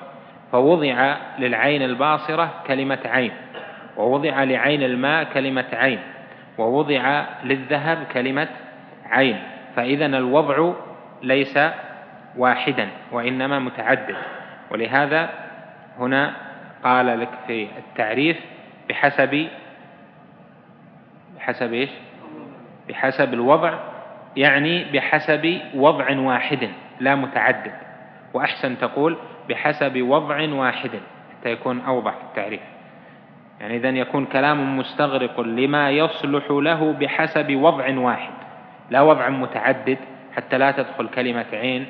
فوضع 0.52 1.16
للعين 1.38 1.82
الباصرة 1.82 2.50
كلمة 2.66 2.98
عين 3.04 3.32
ووضع 3.96 4.44
لعين 4.44 4.82
الماء 4.82 5.24
كلمة 5.24 5.64
عين 5.72 5.98
ووضع 6.58 7.24
للذهب 7.44 7.98
كلمة 8.12 8.48
عين 9.10 9.38
فإذا 9.76 10.06
الوضع 10.06 10.72
ليس 11.22 11.58
واحدا 12.36 12.88
وإنما 13.12 13.58
متعدد. 13.58 14.16
ولهذا 14.70 15.30
هنا 15.98 16.34
قال 16.84 17.20
لك 17.20 17.28
في 17.46 17.68
التعريف 17.78 18.36
بحسب 18.88 19.48
بحسب 21.36 21.72
إيش؟ 21.72 21.90
بحسب 22.88 23.34
الوضع 23.34 23.74
يعني 24.36 24.84
بحسب 24.92 25.60
وضع 25.74 26.18
واحد 26.18 26.68
لا 27.00 27.14
متعدد. 27.14 27.72
وأحسن 28.34 28.78
تقول 28.78 29.16
بحسب 29.48 30.02
وضع 30.02 30.52
واحد. 30.52 30.90
حتى 31.30 31.52
يكون 31.52 31.80
أوضح 31.80 32.14
التعريف. 32.30 32.60
يعني 33.60 33.76
إذن 33.76 33.96
يكون 33.96 34.26
كلام 34.26 34.78
مستغرق 34.78 35.40
لما 35.40 35.90
يصلح 35.90 36.50
له 36.50 36.92
بحسب 36.92 37.56
وضع 37.56 37.98
واحد. 37.98 38.32
لا 38.90 39.00
وضع 39.00 39.28
متعدد 39.28 39.98
حتى 40.36 40.58
لا 40.58 40.70
تدخل 40.70 41.08
كلمة 41.08 41.46
عين 41.52 41.86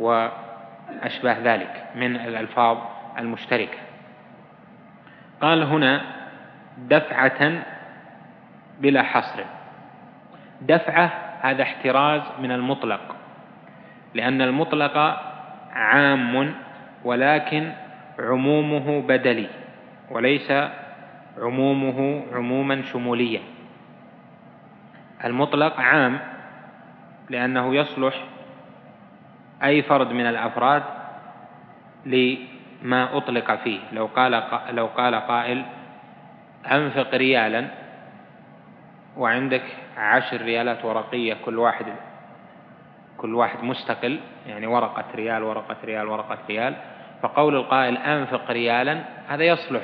وأشباه 0.00 1.36
ذلك 1.42 1.84
من 1.94 2.16
الألفاظ 2.16 2.78
المشتركة. 3.18 3.78
قال 5.40 5.62
هنا 5.62 6.02
دفعة 6.78 7.62
بلا 8.80 9.02
حصر. 9.02 9.44
دفعة 10.60 11.10
هذا 11.40 11.62
احتراز 11.62 12.22
من 12.40 12.52
المطلق 12.52 13.16
لأن 14.14 14.42
المطلق 14.42 14.96
عام 15.72 16.54
ولكن 17.04 17.72
عمومه 18.18 19.02
بدلي 19.02 19.48
وليس 20.10 20.52
عمومه 21.38 22.22
عموما 22.32 22.82
شموليا. 22.82 23.40
المطلق 25.24 25.80
عام 25.80 26.18
لأنه 27.30 27.74
يصلح 27.74 28.14
أي 29.64 29.82
فرد 29.82 30.12
من 30.12 30.26
الأفراد 30.26 30.82
لما 32.06 33.16
أطلق 33.16 33.54
فيه. 33.54 33.80
لو 33.92 34.06
قال 34.06 34.42
لو 34.70 34.86
قال 34.86 35.14
قائل 35.14 35.64
أنفق 36.72 37.14
ريالا 37.14 37.66
وعندك 39.16 39.62
عشر 39.96 40.40
ريالات 40.42 40.84
ورقية 40.84 41.36
كل 41.44 41.58
واحد 41.58 41.86
كل 43.18 43.34
واحد 43.34 43.64
مستقل 43.64 44.20
يعني 44.46 44.66
ورقة 44.66 45.04
ريال 45.14 45.42
ورقة 45.42 45.76
ريال 45.84 46.08
ورقة 46.08 46.38
ريال 46.48 46.74
فقول 47.22 47.56
القائل 47.56 47.96
أنفق 47.96 48.50
ريالا 48.50 49.04
هذا 49.28 49.44
يصلح. 49.44 49.82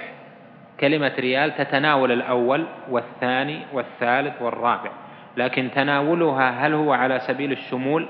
كلمة 0.81 1.13
ريال 1.19 1.57
تتناول 1.57 2.13
الأول 2.13 2.67
والثاني 2.91 3.61
والثالث 3.73 4.43
والرابع 4.43 4.91
لكن 5.37 5.71
تناولها 5.75 6.51
هل 6.51 6.75
هو 6.75 6.93
على 6.93 7.21
سبيل 7.21 7.53
الشمول؟ 7.53 8.09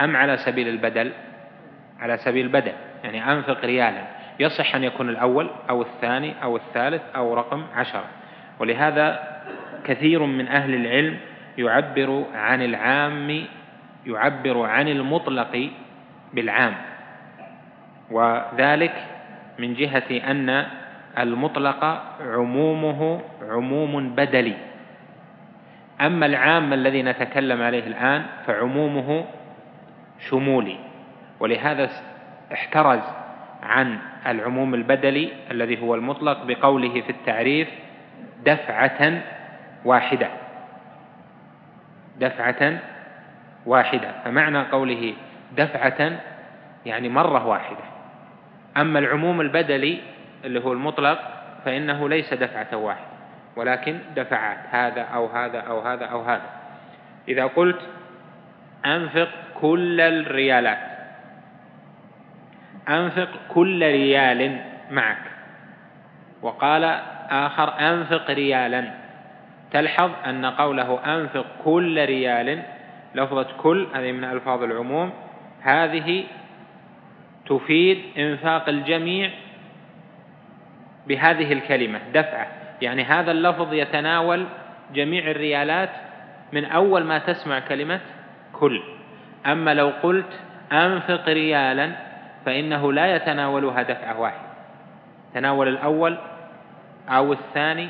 أم 0.00 0.16
على 0.16 0.36
سبيل 0.36 0.68
البدل؟ 0.68 1.12
على 2.00 2.16
سبيل 2.16 2.46
البدل 2.46 2.72
يعني 3.04 3.32
أنفق 3.32 3.64
ريالا 3.64 4.02
يصح 4.40 4.74
أن 4.74 4.84
يكون 4.84 5.08
الأول 5.08 5.50
أو 5.70 5.82
الثاني 5.82 6.34
أو 6.42 6.56
الثالث 6.56 7.02
أو 7.16 7.34
رقم 7.34 7.64
عشرة. 7.74 8.04
ولهذا 8.58 9.20
كثير 9.84 10.24
من 10.24 10.48
أهل 10.48 10.74
العلم 10.74 11.16
يعبر 11.58 12.24
عن 12.34 12.62
العام 12.62 13.44
يعبر 14.06 14.66
عن 14.66 14.88
المطلق 14.88 15.70
بالعام. 16.32 16.74
وذلك 18.10 18.94
من 19.58 19.74
جهة 19.74 20.30
أن 20.30 20.66
المطلق 21.18 22.02
عمومه 22.20 23.20
عموم 23.50 24.14
بدلي. 24.14 24.54
أما 26.00 26.26
العام 26.26 26.72
الذي 26.72 27.02
نتكلم 27.02 27.62
عليه 27.62 27.86
الآن 27.86 28.22
فعمومه 28.46 29.24
شمولي. 30.28 30.76
ولهذا 31.40 31.90
احترز 32.52 33.00
عن 33.62 33.98
العموم 34.26 34.74
البدلي 34.74 35.32
الذي 35.50 35.82
هو 35.82 35.94
المطلق 35.94 36.44
بقوله 36.44 37.00
في 37.00 37.10
التعريف 37.10 37.68
دفعة 38.44 39.22
واحدة. 39.84 40.28
دفعة 42.18 42.78
واحدة. 43.66 44.12
فمعنى 44.24 44.62
قوله 44.62 45.14
دفعة 45.56 46.20
يعني 46.86 47.08
مرة 47.08 47.46
واحدة. 47.46 47.84
أما 48.76 48.98
العموم 48.98 49.40
البدلي 49.40 50.00
اللي 50.44 50.64
هو 50.64 50.72
المطلق 50.72 51.18
فإنه 51.64 52.08
ليس 52.08 52.34
دفعة 52.34 52.76
واحدة 52.76 53.10
ولكن 53.56 53.98
دفعات 54.16 54.58
هذا 54.70 55.02
أو 55.02 55.26
هذا 55.26 55.60
أو 55.60 55.80
هذا 55.80 56.04
أو 56.04 56.22
هذا. 56.22 56.50
إذا 57.28 57.46
قلت 57.46 57.80
أنفق 58.86 59.28
كل 59.60 60.00
الريالات. 60.00 60.78
أنفق 62.88 63.28
كل 63.48 63.82
ريال 63.82 64.60
معك. 64.90 65.22
وقال 66.42 66.84
آخر 67.30 67.80
أنفق 67.80 68.30
ريالا. 68.30 68.90
تلحظ 69.72 70.10
أن 70.26 70.46
قوله 70.46 71.14
أنفق 71.14 71.46
كل 71.64 72.04
ريال 72.04 72.62
لفظة 73.14 73.46
كل 73.62 73.86
هذه 73.94 74.12
من 74.12 74.24
ألفاظ 74.24 74.62
العموم 74.62 75.12
هذه 75.62 76.24
تفيد 77.46 77.98
إنفاق 78.18 78.68
الجميع 78.68 79.30
بهذه 81.06 81.52
الكلمة 81.52 82.00
دفعة. 82.14 82.46
يعني 82.82 83.04
هذا 83.04 83.30
اللفظ 83.30 83.72
يتناول 83.72 84.46
جميع 84.94 85.30
الريالات 85.30 85.90
من 86.52 86.64
أول 86.64 87.04
ما 87.04 87.18
تسمع 87.18 87.58
كلمة 87.58 88.00
كل. 88.52 88.82
أما 89.46 89.74
لو 89.74 89.92
قلت 90.02 90.40
أنفق 90.72 91.28
ريالا 91.28 91.92
فإنه 92.46 92.92
لا 92.92 93.16
يتناولها 93.16 93.82
دفعة 93.82 94.20
واحدة 94.20 94.50
تناول 95.34 95.68
الأول 95.68 96.18
أو 97.08 97.32
الثاني 97.32 97.88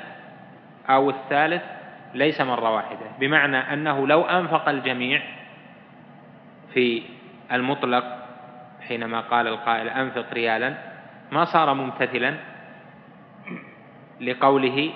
أو 0.91 1.11
الثالث 1.11 1.63
ليس 2.15 2.41
مرة 2.41 2.75
واحدة. 2.75 3.07
بمعنى 3.21 3.57
أنه 3.57 4.07
لو 4.07 4.23
أنفق 4.23 4.69
الجميع 4.69 5.23
في 6.75 7.03
المطلق 7.53 8.05
حينما 8.89 9.21
قال 9.21 9.47
القائل 9.47 9.89
أنفق 9.89 10.27
ريالا 10.33 10.75
ما 11.33 11.45
صار 11.45 11.75
ممتثلا 11.75 12.35
لقوله 14.21 14.91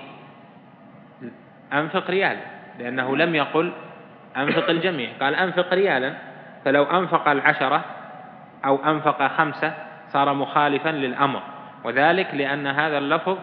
أنفق 1.73 2.11
ريالا 2.11 2.41
لأنه 2.79 3.17
لم 3.17 3.35
يقل 3.35 3.73
أنفق 4.37 4.71
الجميع. 4.71 5.11
قال 5.21 5.35
أنفق 5.35 5.75
ريالا 5.75 6.15
فلو 6.65 6.83
أنفق 6.85 7.29
العشرة 7.29 7.85
أو 8.65 8.85
أنفق 8.85 9.27
خمسة 9.27 9.75
صار 10.09 10.35
مخالفا 10.35 10.89
للأمر. 10.89 11.43
وذلك 11.85 12.35
لأن 12.35 12.67
هذا 12.67 12.99
اللفظ 12.99 13.39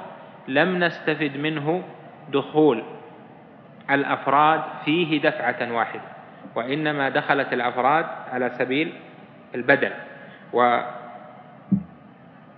لم 0.48 0.84
نستفد 0.84 1.38
منه 1.38 1.84
دخول 2.30 2.84
الأفراد 3.92 4.62
فيه 4.86 5.22
دفعة 5.22 5.72
واحدة 5.72 6.02
وإنما 6.56 7.10
دخلت 7.10 7.54
الأفراد 7.54 8.06
على 8.34 8.52
سبيل 8.58 8.94
البدل. 9.56 9.92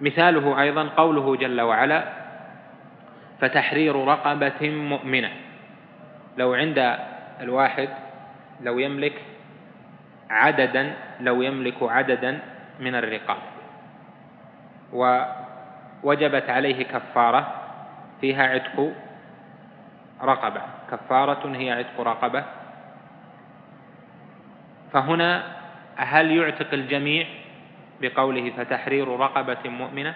ومثاله 0.02 0.62
أيضا 0.62 0.84
قوله 0.84 1.36
جل 1.36 1.62
وعلا 1.62 2.04
فتحرير 3.42 4.06
رقبة 4.06 4.70
مؤمنة. 4.70 5.30
لو 6.38 6.54
عند 6.54 6.98
الواحد 7.42 7.90
لو 8.62 8.80
يملك 8.80 9.14
عددا 10.34 10.94
لو 11.20 11.42
يملك 11.42 11.84
عددا 11.84 12.40
من 12.80 12.96
الرقاب. 12.96 13.38
ووجبت 14.94 16.50
عليه 16.50 16.84
كفارة 16.84 17.54
فيها 18.22 18.44
عتق 18.44 18.94
رقبة. 20.22 20.62
كفارة 20.92 21.56
هي 21.56 21.72
عتق 21.72 22.02
رقبة. 22.02 22.44
فهنا 24.94 25.44
هل 25.96 26.32
يعتق 26.32 26.74
الجميع 26.74 27.26
بقوله 28.02 28.52
فتحرير 28.58 29.08
رقبة 29.08 29.70
مؤمنة؟ 29.70 30.14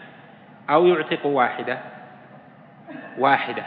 أو 0.70 0.86
يعتق 0.86 1.26
واحدة؟ 1.26 1.78
واحدة. 3.18 3.64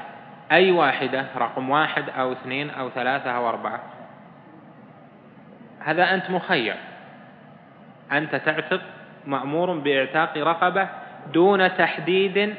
أي 0.53 0.71
واحدة؟ 0.71 1.27
رقم 1.37 1.71
واحد 1.71 2.05
أو 2.11 2.33
اثنين 2.33 2.71
أو 2.71 2.91
ثلاثة 2.91 3.31
أو 3.31 3.49
أربعة. 3.49 3.81
هذا 5.81 6.15
أنت 6.15 6.31
مخير. 6.31 6.77
أنت 8.13 8.37
تعتق 8.37 8.81
مأمور 9.27 9.79
بإعتاق 9.79 10.39
رقبة 10.39 10.89
دون 11.33 11.77
تحديد 11.77 12.55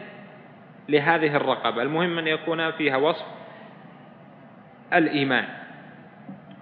لهذه 0.89 1.35
الرقبة. 1.35 1.81
المهم 1.81 2.17
أن 2.17 2.27
يكون 2.27 2.71
فيها 2.71 2.97
وصف 2.97 3.25
الإيمان 4.93 5.45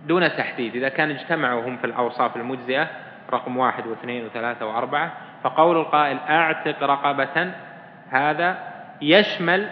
دون 0.07 0.29
تحديد. 0.29 0.75
إذا 0.75 0.89
كان 0.89 1.11
اجتمعوا 1.11 1.61
هم 1.61 1.77
في 1.77 1.85
الأوصاف 1.85 2.35
المجزئة 2.35 2.87
رقم 3.33 3.57
واحد 3.57 3.87
واثنين 3.87 4.25
وثلاثة 4.25 4.65
وأربعة 4.65 5.11
فقول 5.43 5.77
القائل 5.77 6.17
أعتق 6.17 6.83
رقبة 6.83 7.51
هذا 8.09 8.57
يشمل 9.01 9.69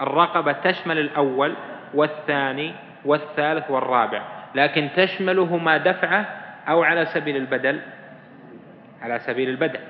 الرقبة 0.00 0.52
تشمل 0.52 0.98
الأول 0.98 1.54
والثاني 1.94 2.74
والثالث 3.04 3.70
والرابع. 3.70 4.39
لكن 4.54 4.88
تشملهما 4.96 5.76
دفعة 5.76 6.26
أو 6.68 6.82
على 6.82 7.06
سبيل 7.06 7.36
البدل 7.36 7.80
على 9.02 9.18
سبيل 9.18 9.48
البدل. 9.48 9.80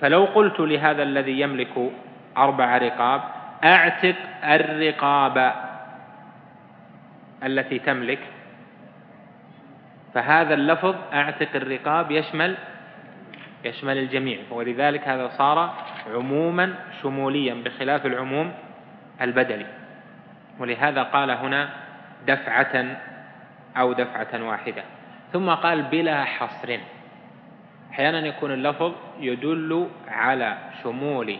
فلو 0.00 0.24
قلت 0.24 0.60
لهذا 0.60 1.02
الذي 1.02 1.40
يملك 1.40 1.92
أربع 2.36 2.78
رقاب 2.78 3.20
أعتق 3.64 4.16
الرقاب 4.44 5.52
التي 7.44 7.78
تملك. 7.78 8.18
فهذا 10.14 10.54
اللفظ 10.54 10.94
أعتق 11.12 11.48
الرقاب 11.54 12.10
يشمل 12.10 12.54
يشمل 13.64 13.98
الجميع. 13.98 14.38
ولذلك 14.50 15.08
هذا 15.08 15.28
صار 15.28 15.74
عموما 16.14 16.74
شموليا 17.02 17.54
بخلاف 17.54 18.06
العموم 18.06 18.52
البدلي. 19.20 19.66
ولهذا 20.58 21.02
قال 21.02 21.30
هنا 21.30 21.68
دفعة 22.26 22.96
أو 23.78 23.92
دفعة 23.92 24.42
واحدة. 24.42 24.84
ثم 25.32 25.50
قال 25.50 25.82
بلا 25.82 26.24
حصر. 26.24 26.78
أحيانا 27.90 28.26
يكون 28.26 28.50
اللفظ 28.52 28.94
يدل 29.20 29.88
على 30.08 30.58
شمول 30.82 31.38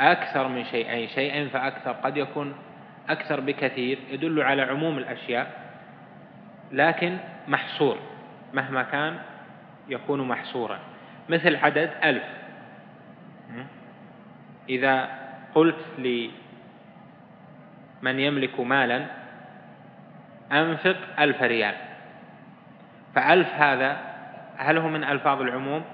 أكثر 0.00 0.48
من 0.48 0.64
شيئين. 0.64 1.08
شيئين 1.08 1.48
فأكثر 1.48 1.92
قد 1.92 2.16
يكون 2.16 2.54
أكثر 3.08 3.40
بكثير. 3.40 3.98
يدل 4.10 4.42
على 4.42 4.62
عموم 4.62 4.98
الأشياء. 4.98 5.46
لكن 6.72 7.18
محصور. 7.48 7.98
مهما 8.54 8.82
كان 8.82 9.18
يكون 9.88 10.28
محصورا. 10.28 10.78
مثل 11.28 11.56
عدد 11.56 11.90
ألف. 12.04 12.24
إذا 14.68 15.08
قلت 15.54 15.78
لمن 15.98 16.30
يملك 18.20 18.60
مالا 18.60 19.06
أنفق 20.52 20.96
ألف 21.18 21.42
ريال. 21.42 21.74
فألف 23.14 23.48
هذا 23.54 23.96
هل 24.56 24.78
هو 24.78 24.88
من 24.88 25.04
ألفاظ 25.04 25.40
العموم؟ 25.40 25.84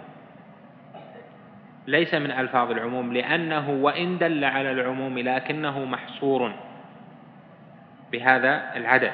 ليس 1.86 2.14
من 2.14 2.30
ألفاظ 2.30 2.70
العموم 2.70 3.12
لأنه 3.12 3.70
وإن 3.70 4.18
دل 4.18 4.44
على 4.44 4.72
العموم 4.72 5.18
لكنه 5.18 5.84
محصور 5.84 6.52
بهذا 8.12 8.76
العدد. 8.76 9.12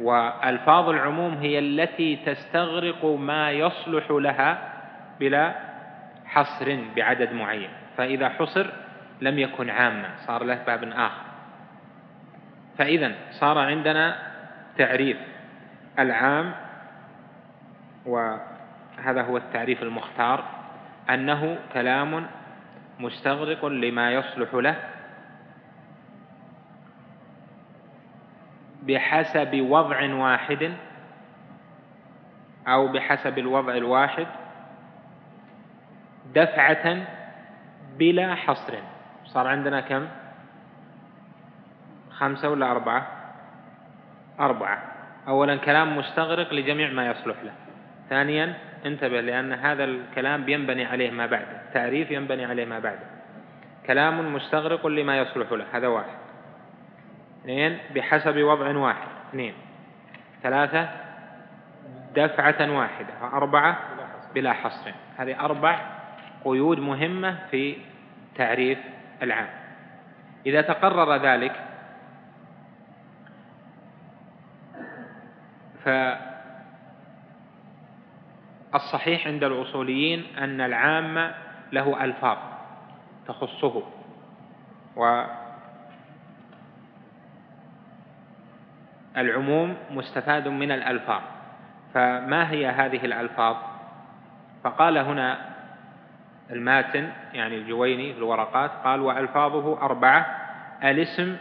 وألفاظ 0.00 0.88
العموم 0.88 1.34
هي 1.34 1.58
التي 1.58 2.16
تستغرق 2.16 3.04
ما 3.04 3.50
يصلح 3.50 4.10
لها 4.10 4.58
بلا 5.20 5.54
حصر 6.26 6.78
بعدد 6.96 7.32
معين. 7.32 7.70
فإذا 7.96 8.28
حصر 8.28 8.66
لم 9.20 9.38
يكن 9.38 9.70
عاما 9.70 10.08
صار 10.26 10.44
له 10.44 10.58
باب 10.66 10.84
آخر. 10.84 11.22
فإذا 12.78 13.12
صار 13.30 13.58
عندنا 13.58 14.27
تعريف 14.78 15.16
العام 15.98 16.54
وهذا 18.06 19.22
هو 19.22 19.36
التعريف 19.36 19.82
المختار 19.82 20.44
أنه 21.10 21.58
كلام 21.72 22.26
مستغرق 23.00 23.64
لما 23.64 24.12
يصلح 24.12 24.54
له 24.54 24.76
بحسب 28.82 29.60
وضع 29.60 30.14
واحد 30.14 30.72
أو 32.68 32.88
بحسب 32.88 33.38
الوضع 33.38 33.74
الواحد 33.74 34.26
دفعة 36.34 37.06
بلا 37.98 38.34
حصر. 38.34 38.74
صار 39.24 39.46
عندنا 39.46 39.80
كم؟ 39.80 40.08
خمسة 42.10 42.48
ولا 42.48 42.70
أربعة؟ 42.70 43.17
أربعة. 44.40 44.82
أولا 45.28 45.56
كلام 45.56 45.98
مستغرق 45.98 46.54
لجميع 46.54 46.90
ما 46.90 47.06
يصلح 47.06 47.36
له. 47.44 47.52
ثانيا 48.10 48.54
انتبه 48.86 49.20
لأن 49.20 49.52
هذا 49.52 49.84
الكلام 49.84 50.48
ينبني 50.48 50.84
عليه 50.84 51.10
ما 51.10 51.26
بعده 51.26 51.60
تعريف 51.74 52.10
ينبني 52.10 52.44
عليه 52.44 52.64
ما 52.64 52.78
بعده 52.78 53.06
كلام 53.86 54.34
مستغرق 54.34 54.86
لما 54.86 55.18
يصلح 55.18 55.52
له. 55.52 55.64
هذا 55.72 55.86
واحد. 55.86 56.18
اثنين 57.40 57.78
بحسب 57.94 58.36
وضع 58.36 58.76
واحد. 58.76 59.08
اثنين. 59.28 59.54
ثلاثة 60.42 60.88
دفعة 62.16 62.78
واحدة. 62.78 63.08
أربعة 63.32 63.78
بلا 64.34 64.52
حصر. 64.52 64.92
هذه 65.16 65.40
أربع 65.40 65.80
قيود 66.44 66.78
مهمة 66.78 67.38
في 67.50 67.76
تعريف 68.36 68.78
العام. 69.22 69.48
إذا 70.46 70.60
تقرر 70.60 71.16
ذلك 71.16 71.52
فالصحيح 78.72 79.26
عند 79.26 79.44
الأصوليين 79.44 80.24
أن 80.38 80.60
العام 80.60 81.32
له 81.72 82.04
ألفاظ 82.04 82.38
تخصه. 83.28 83.82
و 84.96 85.24
العموم 89.16 89.76
مستفاد 89.90 90.48
من 90.48 90.72
الألفاظ. 90.72 91.22
فما 91.94 92.50
هي 92.50 92.66
هذه 92.66 93.04
الألفاظ؟ 93.04 93.56
فقال 94.64 94.98
هنا 94.98 95.38
الماتن 96.50 97.12
يعني 97.32 97.56
الجويني 97.56 98.12
في 98.12 98.18
الورقات 98.18 98.70
قال 98.84 99.00
وألفاظه 99.00 99.82
أربعة 99.82 100.26
الاسم 100.84 101.36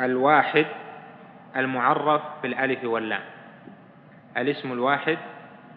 الواحد 0.00 0.66
المعرف 1.56 2.22
بالألف 2.42 2.84
واللام. 2.84 3.22
الاسم 4.36 4.72
الواحد 4.72 5.18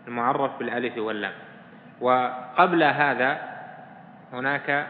المعرف 0.08 0.60
بالألف 0.60 0.98
واللام. 0.98 1.34
وقبل 2.02 2.84
هذا 2.84 3.32
هناك 4.34 4.88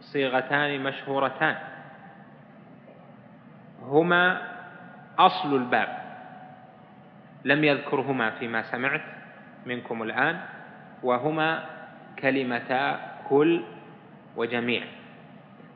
صيغتان 0.00 0.82
مشهورتان. 0.82 1.56
هما 3.82 4.42
أصل 5.18 5.56
الباب. 5.56 5.98
لم 7.44 7.64
يذكرهما 7.64 8.30
فيما 8.30 8.62
سمعت 8.62 9.02
منكم 9.66 10.02
الآن 10.02 10.40
وهما 11.02 11.64
كلمتا 12.18 13.00
كل 13.28 13.62
وجميع. 14.36 14.82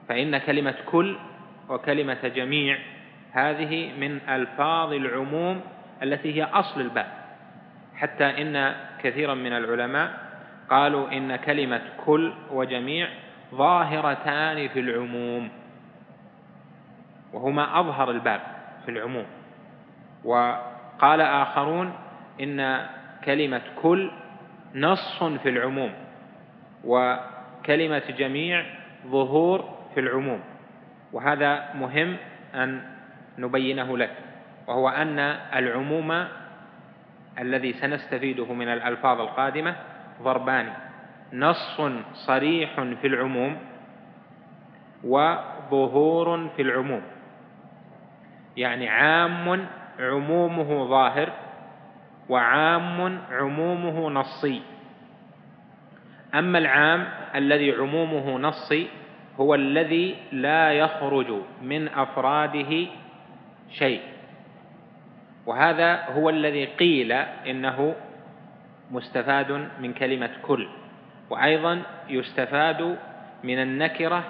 فإن 0.09 0.39
كلمة 0.39 0.75
كل 0.87 1.17
وكلمة 1.69 2.29
جميع 2.29 2.79
هذه 3.33 3.93
من 3.99 4.21
ألفاظ 4.29 4.93
العموم 4.93 5.61
التي 6.03 6.37
هي 6.37 6.45
أصل 6.45 6.81
الباب. 6.81 7.07
حتى 7.97 8.25
إن 8.25 8.75
كثيرا 9.03 9.35
من 9.35 9.53
العلماء 9.53 10.11
قالوا 10.71 11.13
إن 11.13 11.37
كلمة 11.37 11.81
كل 12.07 12.33
وجميع 12.51 13.09
ظاهرتان 13.55 14.69
في 14.69 14.81
العموم 14.81 15.51
وهما 17.33 17.81
أظهر 17.81 18.11
الباب 18.11 18.41
في 18.85 18.91
العموم. 18.91 19.27
وقال 20.25 21.21
آخرون 21.21 21.93
إن 22.41 22.87
كلمة 23.25 23.63
كل 23.83 24.11
نص 24.75 25.25
في 25.25 25.49
العموم 25.49 25.93
وكلمة 26.85 28.03
جميع 28.19 28.65
ظهور 29.07 29.79
في 29.95 30.01
العموم. 30.01 30.41
وهذا 31.13 31.75
مهم 31.75 32.17
أن 32.55 32.83
نبينه 33.39 33.99
لك 33.99 34.11
وهو 34.67 34.89
أن 34.89 35.19
العموم 35.55 36.27
الذي 37.39 37.73
سنستفيده 37.73 38.53
من 38.53 38.69
الألفاظ 38.69 39.21
القادمة 39.21 39.77
ضربان 40.23 40.73
نص 41.33 41.81
صريح 42.27 42.81
في 43.01 43.07
العموم 43.07 43.57
وظهور 45.05 46.49
في 46.57 46.63
العموم. 46.63 47.03
يعني 48.57 48.89
عام 48.89 49.67
عمومه 50.01 50.85
ظاهر 50.89 51.29
وعام 52.29 53.19
عمومه 53.31 54.11
نصي. 54.11 54.63
أما 56.35 56.59
العام 56.59 57.09
الذي 57.35 57.73
عمومه 57.73 58.39
نصي 58.39 58.89
هو 59.41 59.55
الذي 59.55 60.17
لا 60.33 60.73
يخرج 60.73 61.27
من 61.63 61.89
أفراده 61.89 62.87
شيء. 63.73 64.01
وهذا 65.47 66.05
هو 66.05 66.31
الذي 66.31 66.65
قيل 66.65 67.13
إنه 67.13 67.95
مستفاد 68.91 69.69
من 69.81 69.93
كلمة 69.93 70.31
كل 70.43 70.69
وأيضا 71.31 71.83
يستفاد 72.09 72.99
من 73.45 73.59
النكرة 73.63 74.25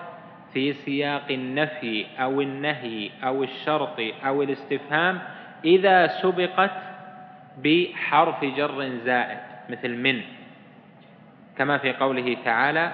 في 0.53 0.73
سياق 0.73 1.25
النفي 1.31 2.07
أو 2.19 2.41
النهي 2.41 3.11
أو 3.25 3.43
الشرط 3.43 4.01
أو 4.27 4.43
الاستفهام 4.43 5.19
إذا 5.65 6.07
سبقت 6.07 6.71
بحرف 7.65 8.45
جر 8.45 8.89
زائد 9.05 9.39
مثل 9.69 9.97
من. 9.97 10.21
كما 11.59 11.79
في 11.79 11.93
قوله 11.93 12.37
تعالى 12.45 12.93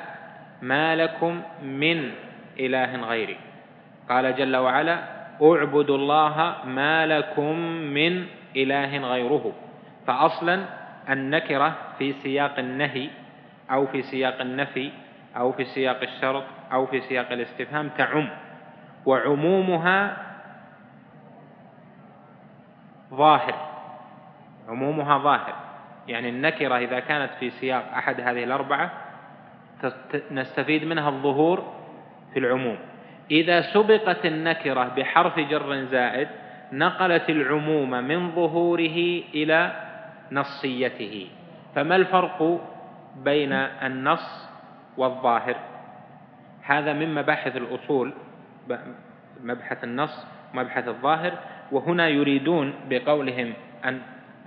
ما 0.63 0.97
لكم 0.97 1.43
من 1.63 2.11
إله 2.59 2.97
غيري 2.97 3.37
قال 4.09 4.37
جل 4.37 4.57
وعلا 4.57 5.18
اعبدوا 5.43 5.97
الله 5.97 6.55
ما 6.65 7.07
لكم 7.07 7.57
من 7.95 8.27
إله 8.57 8.99
غيره. 8.99 9.53
فأصلا 10.07 10.65
النكرة 11.09 11.75
في 11.99 12.13
سياق 12.13 12.59
النهي 12.59 13.11
أو 13.71 13.87
في 13.87 14.03
سياق 14.03 14.41
النفي 14.41 14.91
أو 15.37 15.53
في 15.53 15.65
سياق 15.65 16.03
الشرط 16.03 16.45
أو 16.73 16.87
في 16.87 17.01
سياق 17.01 17.33
الاستفهام 17.33 17.89
تعم. 17.89 18.29
وعمومها 19.07 20.17
ظاهر. 23.15 23.55
عمومها 24.69 25.19
ظاهر. 25.19 25.55
يعني 26.09 26.29
النكرة 26.29 26.79
إذا 26.79 27.01
كانت 27.01 27.31
في 27.41 27.51
سياق 27.51 27.85
أحد 27.95 28.21
هذه 28.21 28.45
الأربعة 28.45 28.91
نستفيد 30.31 30.85
منها 30.85 31.09
الظهور 31.09 31.75
في 32.33 32.39
العموم. 32.39 32.79
إذا 33.31 33.61
سبقت 33.61 34.27
النكرة 34.27 34.85
بحرف 34.97 35.39
جر 35.39 35.85
زائد 35.85 36.29
نقلت 36.73 37.31
العموم 37.31 37.91
من 37.91 38.31
ظهوره 38.31 39.23
إلى 39.35 39.73
نصيته. 40.33 41.27
فما 41.75 41.97
الفرق 41.97 42.61
بين 43.25 43.53
النص 43.53 44.49
والظاهر؟ 44.97 45.57
هذا 46.63 46.93
من 46.93 47.15
مباحث 47.15 47.57
الأصول 47.57 48.13
مبحث 49.45 49.85
النص 49.85 50.27
ومبحث 50.55 50.89
الظاهر. 50.89 51.33
وهنا 51.73 52.09
يريدون 52.09 52.75
بقولهم 52.89 53.53
أن 53.85 54.01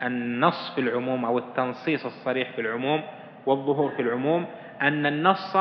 النص 0.04 0.76
في 0.76 0.82
العموم 0.82 1.26
أو 1.26 1.38
التنصيص 1.38 2.06
الصريح 2.06 2.52
في 2.52 2.62
العموم 2.62 3.02
والظهور 3.46 3.89
في 3.89 4.02
العموم 4.02 4.46
أن 4.82 5.06
النص 5.06 5.58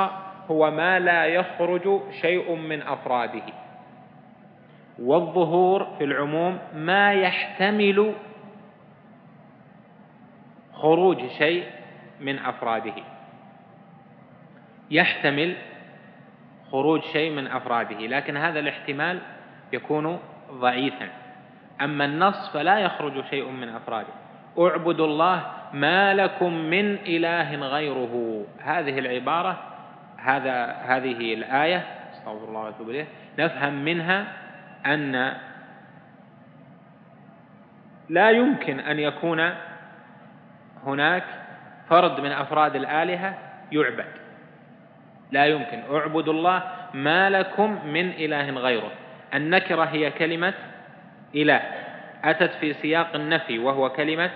هو 0.51 0.71
ما 0.71 0.99
لا 0.99 1.25
يخرج 1.25 2.01
شيء 2.21 2.55
من 2.55 2.83
أفراده. 2.83 3.43
والظهور 4.99 5.85
في 5.99 6.05
العموم 6.05 6.59
ما 6.75 7.13
يحتمل 7.13 8.15
خروج 10.75 11.27
شيء 11.27 11.65
من 12.21 12.39
أفراده. 12.39 12.95
يحتمل 14.91 15.57
خروج 16.71 17.03
شيء 17.03 17.31
من 17.31 17.47
أفراده 17.47 17.99
لكن 17.99 18.37
هذا 18.37 18.59
الاحتمال 18.59 19.19
يكون 19.73 20.19
ضعيفا. 20.53 21.09
أما 21.81 22.05
النص 22.05 22.51
فلا 22.53 22.79
يخرج 22.79 23.25
شيء 23.25 23.49
من 23.49 23.69
أفراده. 23.69 24.13
اعبدوا 24.59 25.07
الله 25.07 25.43
ما 25.73 26.15
لكم 26.15 26.55
من 26.55 26.95
إله 26.95 27.57
غيره. 27.57 28.45
هذه 28.63 28.99
العبارة 28.99 29.70
هذا 30.23 30.73
هذه 30.73 31.35
الآية 31.35 31.85
أستغفر 32.13 32.49
الله 32.49 32.61
وأتوب 32.61 32.91
إليه 32.91 33.07
نفهم 33.39 33.85
منها 33.85 34.27
أن 34.87 35.33
لا 38.09 38.31
يمكن 38.31 38.81
أن 38.81 38.99
يكون 38.99 39.51
هناك 40.87 41.25
فرد 41.89 42.21
من 42.21 42.33
أفراد 42.33 42.77
الآلهة 42.77 43.39
يعبد. 43.73 44.05
لا 45.31 45.47
يمكن. 45.47 45.83
اعبدوا 45.95 46.33
الله 46.33 46.63
ما 46.95 47.31
لكم 47.31 47.87
من 47.87 48.11
إله 48.11 48.51
غيره. 48.51 48.91
النكرة 49.35 49.85
هي 49.85 50.11
كلمة 50.11 50.55
إله. 51.35 51.63
أتت 52.25 52.51
في 52.61 52.73
سياق 52.73 53.15
النفي 53.15 53.59
وهو 53.59 53.89
كلمة 53.89 54.31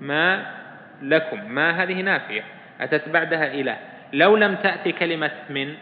ما 0.00 0.46
لكم. 1.02 1.50
ما 1.50 1.82
هذه 1.82 2.02
نافية؟ 2.02 2.42
أتت 2.80 3.08
بعدها 3.08 3.46
إله. 3.46 3.76
لو 4.12 4.36
لم 4.36 4.54
تأتي 4.54 4.92
كلمة 4.92 5.30
من 5.50 5.74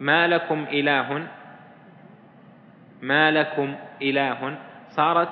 ما 0.00 0.26
لكم 0.26 0.66
إله؟ 0.72 1.26
ما 3.02 3.30
لكم 3.30 3.74
إله؟ 4.02 4.58
صارت 4.88 5.28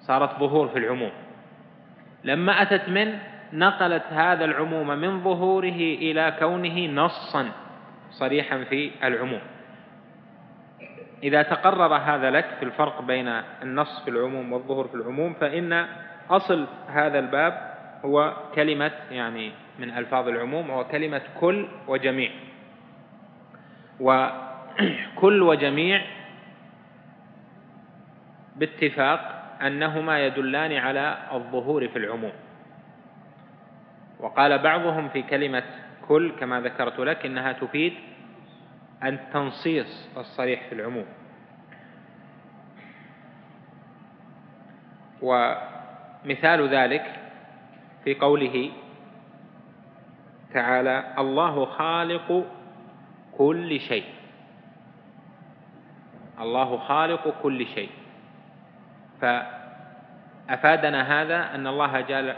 صارت 0.00 0.38
ظهور 0.38 0.68
في 0.68 0.78
العموم. 0.78 1.10
لما 2.24 2.62
أتت 2.62 2.88
من 2.88 3.18
نقلت 3.52 4.04
هذا 4.10 4.44
العموم 4.44 4.88
من 4.88 5.24
ظهوره 5.24 5.80
إلى 6.04 6.36
كونه 6.38 6.86
نصا 6.86 7.48
صريحا 8.10 8.64
في 8.64 8.90
العموم. 9.04 9.40
إذا 11.22 11.42
تقرر 11.42 11.96
هذا 11.96 12.30
لك 12.30 12.44
في 12.58 12.64
الفرق 12.64 13.02
بين 13.02 13.28
النص 13.62 14.04
في 14.04 14.10
العموم 14.10 14.52
والظهور 14.52 14.88
في 14.88 14.94
العموم 14.94 15.34
فإن 15.34 15.86
أصل 16.30 16.66
هذا 16.88 17.18
الباب 17.18 17.74
هو 18.04 18.36
كلمة 18.54 18.92
يعني 19.10 19.52
من 19.78 19.90
ألفاظ 19.90 20.28
العموم 20.28 20.70
هو 20.70 20.84
كلمة 20.84 21.22
كل 21.40 21.68
وجميع. 21.88 22.30
وكل 24.00 25.42
وجميع 25.50 26.02
باتفاق 28.56 29.20
أنهما 29.62 30.26
يدلان 30.26 30.72
على 30.72 31.18
الظهور 31.32 31.88
في 31.88 31.98
العموم. 31.98 32.32
وقال 34.20 34.58
بعضهم 34.58 35.08
في 35.08 35.22
كلمة 35.22 35.64
كل 36.08 36.32
كما 36.40 36.60
ذكرت 36.60 36.98
لك 36.98 37.26
إنها 37.26 37.52
تفيد 37.52 37.92
التنصيص 39.04 40.08
الصريح 40.16 40.68
في 40.68 40.74
العموم. 40.74 41.06
ومثال 45.22 46.68
ذلك 46.68 47.04
في 48.04 48.14
قوله 48.14 48.70
تعالى 50.54 51.14
الله 51.18 51.64
خالق 51.64 52.28
كل 53.38 53.80
شيء. 53.80 54.04
الله 56.40 56.78
خالق 56.78 57.34
كل 57.42 57.66
شيء. 57.66 57.90
فأفادنا 59.20 61.00
هذا 61.02 61.54
أن 61.54 61.66
الله 61.66 62.00
جل 62.00 62.28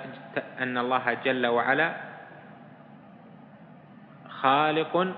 أن 0.58 0.78
الله 0.78 1.14
جل 1.14 1.46
وعلا 1.46 1.94
خالق 4.28 5.14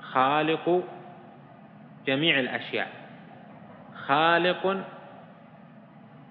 خالق 0.00 0.66
جميع 2.06 2.38
الأشياء. 2.38 2.88
خالق 4.06 4.84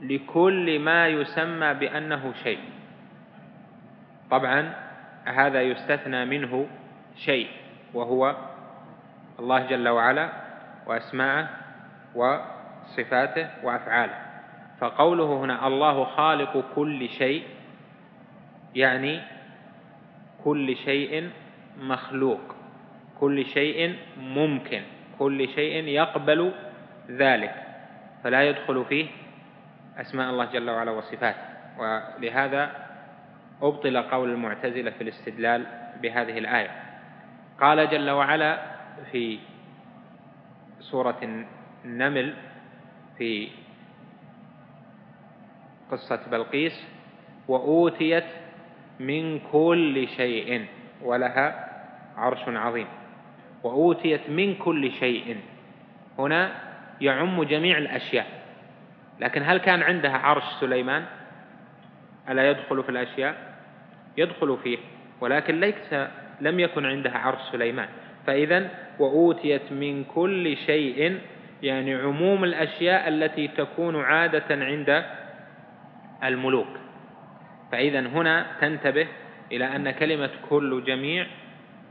لكل 0.02 0.80
ما 0.80 1.08
يسمى 1.08 1.74
بأنه 1.74 2.34
شيء. 2.44 2.60
طبعا 4.32 4.89
هذا 5.30 5.62
يستثنى 5.62 6.26
منه 6.26 6.68
شيء 7.16 7.48
وهو 7.94 8.36
الله 9.40 9.60
جل 9.66 9.88
وعلا 9.90 10.30
وأسماءه 10.86 11.50
وصفاته 12.16 13.48
وأفعاله. 13.64 14.16
فقوله 14.80 15.38
هنا 15.44 15.68
الله 15.68 16.04
خالق 16.04 16.64
كل 16.76 17.10
شيء 17.10 17.44
يعني 18.76 19.22
كل 20.44 20.76
شيء 20.76 21.30
مخلوق 21.80 22.56
كل 23.20 23.46
شيء 23.46 23.96
ممكن 24.18 24.82
كل 25.20 25.48
شيء 25.48 25.84
يقبل 25.84 26.52
ذلك. 27.10 27.56
فلا 28.24 28.44
يدخل 28.44 28.86
فيه 28.86 29.08
أسماء 29.98 30.30
الله 30.30 30.46
جل 30.46 30.70
وعلا 30.70 30.92
وصفاته. 30.92 31.50
ولهذا 31.78 32.89
أبطل 33.62 33.98
قول 33.98 34.30
المعتزلة 34.30 34.92
في 34.92 35.02
الاستدلال 35.02 35.66
بهذه 36.02 36.38
الآية. 36.38 36.72
قال 37.62 37.90
جل 37.90 38.10
وعلا 38.10 38.60
في 39.12 39.40
سورة 40.80 41.44
النمل 41.86 42.34
في 43.18 43.50
قصة 45.92 46.20
بلقيس 46.32 46.88
وأوتيت 47.48 48.26
من 49.00 49.40
كل 49.52 50.08
شيء 50.08 50.66
ولها 51.02 51.70
عرش 52.18 52.40
عظيم. 52.48 52.88
وأوتيت 53.64 54.30
من 54.30 54.56
كل 54.56 54.92
شيء 54.92 55.38
هنا 56.20 56.52
يعم 57.02 57.44
جميع 57.44 57.78
الأشياء. 57.78 58.28
لكن 59.20 59.44
هل 59.44 59.58
كان 59.58 59.82
عندها 59.84 60.18
عرش 60.18 60.44
سليمان؟ 60.60 61.06
ألا 62.30 62.50
يدخل 62.50 62.84
في 62.84 62.90
الأشياء؟ 62.90 63.49
يدخل 64.20 64.58
فيه 64.64 64.78
ولكن 65.22 65.60
ليس 65.60 65.94
لم 66.42 66.60
يكن 66.60 66.86
عندها 66.86 67.18
عرش 67.18 67.40
سليمان. 67.52 67.88
فإذا 68.28 68.70
وأوتيت 69.00 69.72
من 69.72 70.04
كل 70.04 70.58
شيء 70.58 71.20
يعني 71.64 71.96
عموم 71.96 72.44
الأشياء 72.44 73.08
التي 73.08 73.48
تكون 73.48 74.02
عادة 74.02 74.46
عند 74.50 75.04
الملوك. 76.24 76.68
فإذا 77.72 78.00
هنا 78.00 78.46
تنتبه 78.62 79.08
إلى 79.52 79.76
أن 79.76 79.92
كلمة 79.92 80.30
كل 80.50 80.84
جميع 80.84 81.26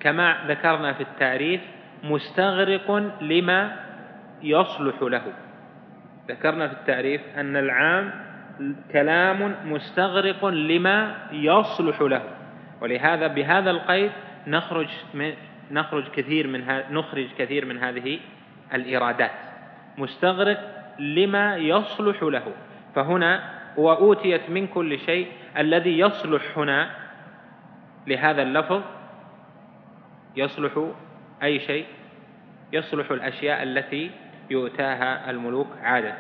كما 0.01 0.37
ذكرنا 0.49 0.93
في 0.93 1.01
التعريف 1.01 1.61
مستغرق 2.05 2.91
لما 3.21 3.77
يصلح 4.43 5.03
له. 5.03 5.23
ذكرنا 6.29 6.69
في 6.69 6.75
التعريف 6.75 7.21
أن 7.37 7.57
العام 7.57 8.28
كلام 8.92 9.55
مستغرق 9.64 10.44
لما 10.44 11.16
يصلح 11.33 12.01
له. 12.01 12.23
ولهذا 12.81 13.27
بهذا 13.27 13.71
القيد 13.71 14.11
نخرج 14.47 14.88
من 15.14 15.33
نخرج 15.71 16.09
كثير 16.09 16.47
من 16.47 16.64
نخرج 16.90 17.27
كثير 17.38 17.64
من 17.64 17.79
هذه 17.79 18.18
الإيرادات 18.75 19.31
مستغرق 19.99 20.59
لما 20.99 21.57
يصلح 21.57 22.23
له. 22.23 22.53
فهنا 22.94 23.59
وأوتيت 23.77 24.51
من 24.51 24.66
كل 24.66 24.99
شيء 24.99 25.29
الذي 25.59 25.99
يصلح 25.99 26.59
هنا 26.59 26.90
لهذا 28.07 28.42
اللفظ 28.42 28.83
يصلح 30.37 30.85
أي 31.42 31.61
شيء؟ 31.61 31.87
يصلح 32.73 33.11
الأشياء 33.11 33.62
التي 33.62 34.11
يؤتاها 34.51 35.31
الملوك 35.31 35.68
عادة. 35.83 36.14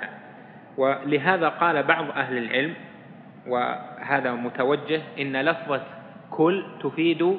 ولهذا 0.78 1.48
قال 1.48 1.82
بعض 1.82 2.10
أهل 2.10 2.38
العلم 2.38 2.74
وهذا 3.46 4.32
متوجه 4.32 5.02
إن 5.18 5.36
لفظة 5.36 5.82
كل 6.30 6.64
تفيد 6.82 7.38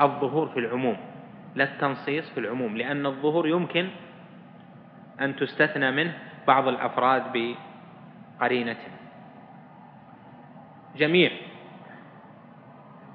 الظهور 0.00 0.48
في 0.48 0.58
العموم 0.58 0.96
لا 1.54 1.64
التنصيص 1.64 2.30
في 2.30 2.40
العموم 2.40 2.76
لأن 2.76 3.06
الظهور 3.06 3.48
يمكن 3.48 3.88
أن 5.20 5.36
تستثنى 5.36 5.90
منه 5.90 6.12
بعض 6.46 6.68
الأفراد 6.68 7.22
بقرينة. 7.32 8.76
جميع 10.96 11.30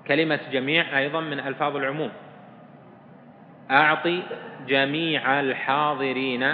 كلمة 0.07 0.39
جميع 0.51 0.97
أيضا 0.97 1.21
من 1.21 1.39
ألفاظ 1.39 1.75
العموم. 1.75 2.11
أعطي 3.71 4.23
جميع 4.67 5.39
الحاضرين 5.39 6.53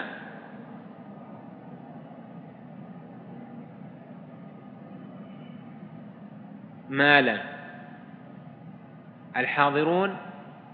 مالا. 6.89 7.41
الحاضرون 9.37 10.17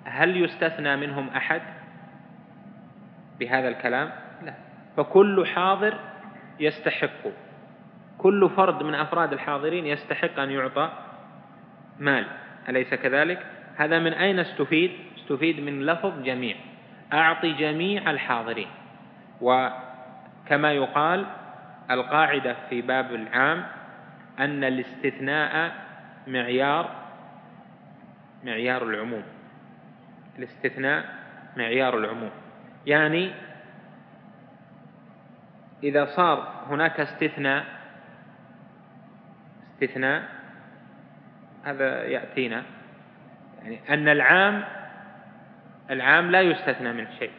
هل 0.06 0.44
يستثنى 0.44 0.96
منهم 0.96 1.30
أحد 1.30 1.62
بهذا 3.40 3.68
الكلام؟ 3.68 4.12
لا. 4.44 4.54
فكل 4.98 5.48
حاضر 5.48 5.94
يستحق. 6.60 7.30
كل 8.18 8.50
فرد 8.50 8.84
من 8.84 8.96
أفراد 8.96 9.34
الحاضرين 9.34 9.86
يستحق 9.86 10.40
أن 10.40 10.52
يعطى 10.52 10.92
مال. 12.00 12.26
أليس 12.70 12.94
كذلك؟ 12.94 13.46
هذا 13.76 14.00
من 14.00 14.14
أين 14.14 14.40
استفيد؟ 14.40 14.92
استفيد 15.18 15.60
من 15.60 15.86
لفظ 15.86 16.24
جميع. 16.24 16.56
أعطي 17.14 17.54
جميع 17.54 18.12
الحاضرين. 18.12 18.68
وكما 19.42 20.72
يقال 20.72 21.26
القاعدة 21.92 22.56
في 22.70 22.82
باب 22.82 23.16
العام 23.16 23.66
أن 24.40 24.64
الاستثناء 24.64 25.85
معيار 26.28 26.96
معيار 28.44 28.84
العموم. 28.84 29.24
الاستثناء 30.40 31.06
معيار 31.58 31.98
العموم. 31.98 32.32
يعني 32.86 33.32
إذا 35.84 36.06
صار 36.06 36.66
هناك 36.70 37.00
استثناء 37.00 37.66
استثناء 39.74 40.24
هذا 41.64 42.04
يأتينا. 42.04 42.64
يعني 43.64 43.80
أن 43.90 44.08
العام 44.08 44.64
العام 45.90 46.32
لا 46.32 46.42
يستثنى 46.42 46.94
من 46.94 47.08
شيء. 47.20 47.32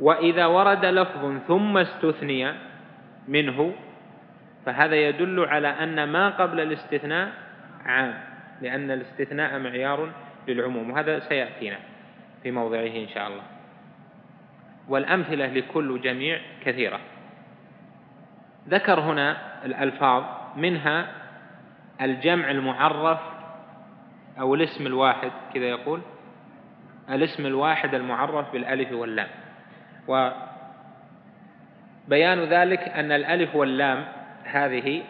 وإذا 0.00 0.46
ورد 0.46 0.84
لفظ 0.84 1.38
ثم 1.48 1.78
استثني 1.78 2.54
منه 3.28 3.74
فهذا 4.66 4.96
يدل 4.96 5.44
على 5.44 5.68
أن 5.68 6.04
ما 6.04 6.30
قبل 6.30 6.60
الاستثناء 6.60 7.32
عام 7.86 8.14
لأن 8.62 8.90
الاستثناء 8.90 9.58
معيار 9.58 10.08
للعموم 10.48 10.90
وهذا 10.90 11.18
سيأتينا 11.18 11.78
في 12.42 12.50
موضعه 12.50 12.86
إن 12.86 13.08
شاء 13.08 13.28
الله. 13.28 13.42
والأمثلة 14.88 15.46
لكل 15.46 16.00
جميع 16.00 16.40
كثيرة. 16.64 17.00
ذكر 18.68 19.00
هنا 19.00 19.36
الألفاظ 19.64 20.24
منها 20.56 21.06
الجمع 22.00 22.50
المعرف 22.50 23.20
أو 24.40 24.54
الاسم 24.54 24.86
الواحد 24.86 25.30
كذا 25.54 25.64
يقول. 25.64 26.00
الاسم 27.10 27.46
الواحد 27.46 27.94
المعرف 27.94 28.52
بالألف 28.52 28.92
واللام. 28.92 29.28
وبيان 32.08 32.44
ذلك 32.44 32.80
أن 32.80 33.12
الألف 33.12 33.56
واللام 33.56 34.04
هذه 34.44 35.02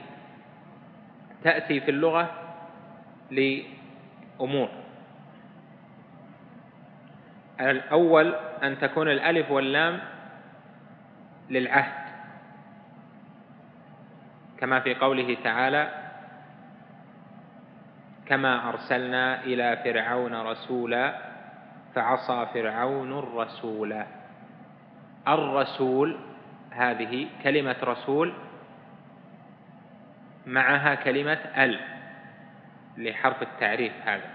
تأتي 1.45 1.81
في 1.81 1.91
اللغة 1.91 2.44
لأمور. 3.31 4.69
الأول 7.61 8.35
أن 8.63 8.79
تكون 8.79 9.09
الألف 9.09 9.51
واللام 9.51 10.01
للعهد 11.51 12.05
كما 14.59 14.81
في 14.81 14.95
قوله 14.95 15.37
تعالى 15.45 15.89
كما 18.27 18.69
أرسلنا 18.69 19.45
إلى 19.45 19.77
فرعون 19.85 20.35
رسولا 20.35 21.15
فعصى 21.95 22.47
فرعون 22.55 23.19
الرسول. 23.19 24.03
الرسول 25.29 26.19
هذه 26.71 27.29
كلمة 27.43 27.77
رسول 27.83 28.33
معها 30.47 30.95
كلمة 30.95 31.33
ال. 31.65 31.94
لحرف 32.99 33.43
التعريف 33.43 33.93
هذا. 34.05 34.31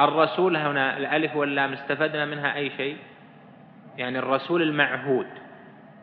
الرسول 0.00 0.56
هنا 0.56 0.96
الألف 0.96 1.36
واللام 1.36 1.72
استفدنا 1.72 2.24
منها 2.24 2.56
أي 2.56 2.70
شيء؟ 2.70 2.96
يعني 3.98 4.18
الرسول 4.18 4.62
المعهود. 4.62 5.26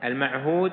المعهود 0.03 0.71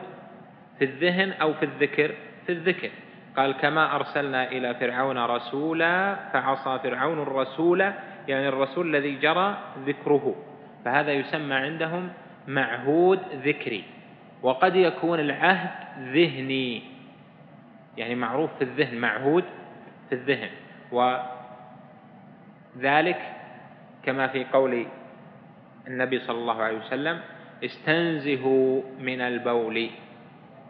في 0.79 0.85
الذهن 0.85 1.33
أو 1.33 1.55
في 1.55 1.65
الذكر؟ 1.65 2.15
في 2.47 2.53
الذكر. 2.53 2.91
قال 3.37 3.53
كما 3.53 3.97
أرسلنا 3.97 4.49
إلى 4.53 4.75
فرعون 4.75 5.19
رسولا 5.19 6.15
فعصى 6.33 6.79
فرعون 6.83 7.23
الرسول 7.23 7.81
يعني 8.29 8.49
الرسول 8.49 8.97
الذي 8.97 9.15
جرى 9.17 9.59
ذكره. 9.87 10.35
فهذا 10.85 11.13
يسمى 11.13 11.55
عندهم 11.55 12.11
معهود 12.49 13.21
ذكري. 13.45 13.85
وقد 14.43 14.77
يكون 14.77 15.21
العهد 15.21 15.71
ذهني. 15.99 16.83
يعني 17.97 18.15
معروف 18.15 18.51
في 18.59 18.65
الذهن 18.65 18.99
معهود 18.99 19.45
في 20.09 20.15
الذهن. 20.15 20.49
وذلك 20.93 21.23
كما 24.03 24.27
في 24.29 24.45
قول 24.45 24.87
النبي 25.87 26.19
صلى 26.19 26.39
الله 26.39 26.63
عليه 26.63 26.79
وسلم 26.79 27.21
استنزهوا 27.65 28.83
من 29.01 29.21
البول 29.21 29.91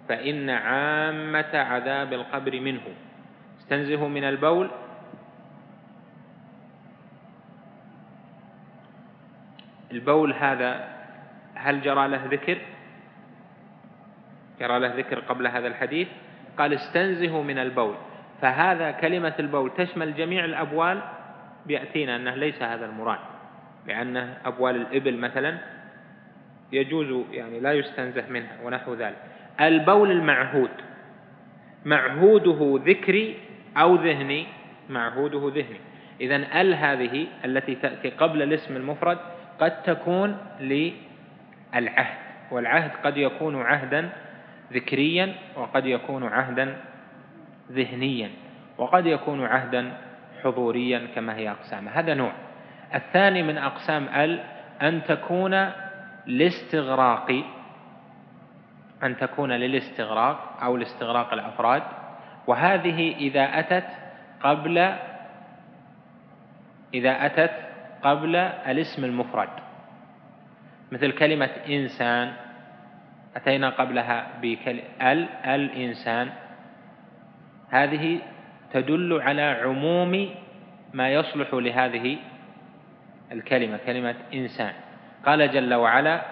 فإن 0.08 0.50
عامة 0.50 1.52
عذاب 1.54 2.12
القبر 2.12 2.60
منه. 2.60 2.82
استنزهوا 3.60 4.08
من 4.08 4.24
البول. 4.24 4.70
البول 9.92 10.32
هذا 10.32 10.88
هل 11.54 11.82
جرى 11.82 12.08
له 12.08 12.24
ذكر؟ 12.24 12.58
جرى 14.60 14.78
له 14.78 14.94
ذكر 14.96 15.20
قبل 15.20 15.46
هذا 15.46 15.66
الحديث؟ 15.66 16.08
قال 16.58 16.74
استنزهوا 16.74 17.42
من 17.42 17.58
البول. 17.58 17.96
فهذا 18.40 18.90
كلمة 18.90 19.34
البول 19.38 19.70
تشمل 19.76 20.14
جميع 20.14 20.44
الأبوال 20.44 21.02
بيأتينا 21.66 22.16
أنه 22.16 22.34
ليس 22.34 22.62
هذا 22.62 22.86
المراد. 22.86 23.18
لأن 23.86 24.16
أبوال 24.44 24.76
الإبل 24.76 25.16
مثلا 25.16 25.58
يجوز 26.72 27.24
يعني 27.30 27.60
لا 27.60 27.72
يستنزه 27.72 28.24
منها 28.28 28.56
ونحو 28.64 28.94
ذلك. 28.94 29.16
البول 29.60 30.10
المعهود 30.10 30.70
معهوده 31.84 32.80
ذكري 32.84 33.38
أو 33.76 33.94
ذهني 33.94 34.46
معهوده 34.88 35.52
ذهني. 35.54 35.80
إذا 36.20 36.36
ال 36.36 36.74
هذه 36.74 37.26
التي 37.44 37.74
تأتي 37.74 38.10
قبل 38.10 38.42
الاسم 38.42 38.76
المفرد 38.76 39.18
قد 39.60 39.82
تكون 39.82 40.36
للعهد 40.60 42.16
والعهد 42.50 42.90
قد 43.04 43.16
يكون 43.16 43.62
عهدا 43.62 44.08
ذكريا 44.72 45.34
وقد 45.56 45.86
يكون 45.86 46.24
عهدا 46.26 46.76
ذهنيا 47.72 48.30
وقد 48.78 49.06
يكون 49.06 49.44
عهدا 49.44 49.92
حضوريا 50.44 51.08
كما 51.14 51.36
هي 51.36 51.50
أقسام 51.50 51.88
هذا 51.88 52.14
نوع. 52.14 52.32
الثاني 52.94 53.42
من 53.42 53.58
أقسام 53.58 54.08
ال 54.08 54.40
أن 54.82 55.04
تكون 55.04 55.70
لاستغراق 56.26 57.44
أن 59.02 59.16
تكون 59.16 59.52
للاستغراق 59.52 60.62
أو 60.62 60.76
لاستغراق 60.76 61.32
الأفراد. 61.32 61.82
وهذه 62.46 63.14
إذا 63.16 63.58
أتت 63.58 63.88
قبل 64.42 64.78
إذا 66.94 67.26
أتت 67.26 67.54
قبل 68.02 68.36
الاسم 68.36 69.04
المفرد. 69.04 69.48
مثل 70.92 71.12
كلمة 71.12 71.50
إنسان 71.68 72.32
أتينا 73.36 73.70
قبلها 73.70 74.26
بكل 74.42 74.80
ال 75.02 75.28
الإنسان. 75.44 76.45
هذه 77.70 78.18
تدل 78.72 79.20
على 79.22 79.42
عموم 79.42 80.30
ما 80.94 81.08
يصلح 81.08 81.54
لهذه 81.54 82.16
الكلمة 83.32 83.78
كلمة 83.86 84.14
إنسان. 84.34 84.72
قال 85.26 85.52
جل 85.52 85.74
وعلا 85.74 86.22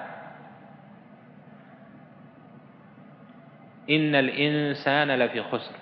إن 3.90 4.14
الإنسان 4.14 5.10
لفي 5.10 5.42
خسر. 5.42 5.74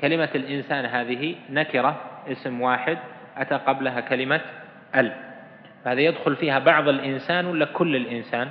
كلمة 0.00 0.28
الإنسان 0.34 0.84
هذه 0.84 1.34
نكرة 1.50 2.00
اسم 2.28 2.60
واحد 2.60 2.98
أتى 3.36 3.54
قبلها 3.54 4.00
كلمة 4.00 4.40
ال. 4.96 5.12
فهذا 5.84 6.00
يدخل 6.00 6.36
فيها 6.36 6.58
بعض 6.58 6.88
الإنسان 6.88 7.46
ولا 7.46 7.64
كل 7.64 7.96
الإنسان؟ 7.96 8.48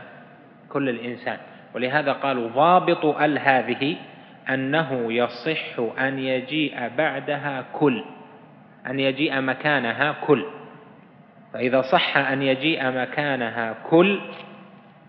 كل 0.69 0.89
الإنسان. 0.89 1.37
ولهذا 1.75 2.11
قالوا 2.13 2.49
ضابط 2.49 3.05
ال 3.05 3.39
هذه 3.39 3.97
أنه 4.49 5.13
يصح 5.13 5.79
أن 5.99 6.19
يجيء 6.19 6.87
بعدها 6.97 7.65
كل 7.73 8.03
أن 8.87 8.99
يجيء 8.99 9.41
مكانها 9.41 10.15
كل. 10.27 10.45
فإذا 11.53 11.81
صح 11.81 12.17
أن 12.17 12.41
يجيء 12.41 12.91
مكانها 12.91 13.75
كل 13.89 14.21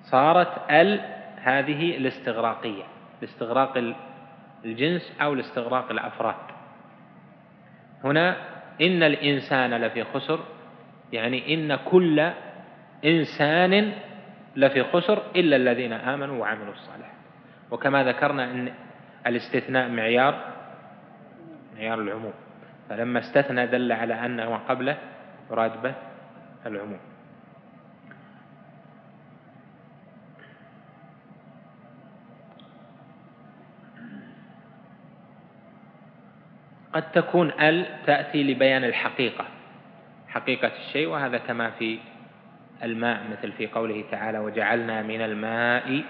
صارت 0.03 0.71
ال 0.71 1.01
هذه 1.43 1.97
الاستغراقية 1.97 2.83
لاستغراق 3.23 3.95
الجنس 4.65 5.17
أو 5.23 5.35
لاستغراق 5.35 5.91
الأفراد. 5.91 6.35
هنا 8.05 8.37
إن 8.81 9.03
الإنسان 9.03 9.75
لفي 9.75 10.05
خسر 10.05 10.41
يعني 11.13 11.55
إن 11.55 11.77
كل 11.77 12.31
إنسان 13.05 13.93
لفي 14.57 14.83
خسر 14.85 15.23
إلا 15.37 15.57
الذين 15.57 15.93
آمنوا 15.93 16.41
وعملوا 16.41 16.73
الصالحات. 16.73 17.13
وكما 17.71 18.05
ذكرنا 18.05 18.45
أن 18.45 18.73
الاستثناء 19.27 19.89
معيار 19.89 20.53
معيار 21.77 22.01
العموم. 22.01 22.33
فلما 22.89 23.19
استثنى 23.19 23.67
دل 23.67 23.93
على 23.93 24.15
أن 24.15 24.37
ما 24.37 24.57
قبله 24.57 24.97
يراد 25.51 25.83
به 25.83 25.95
العموم. 26.67 26.99
قد 36.93 37.13
تكون 37.13 37.51
ال 37.61 37.87
تأتي 38.07 38.43
لبيان 38.43 38.85
الحقيقة 38.85 39.45
حقيقة 40.29 40.73
الشيء 40.77 41.09
وهذا 41.09 41.39
كما 41.39 41.71
في 41.71 41.99
الماء 42.83 43.21
مثل 43.31 43.53
في 43.53 43.67
قوله 43.67 44.05
تعالى 44.11 44.39
وجعلنا 44.39 45.03
من 45.03 45.21
الماء 45.21 46.05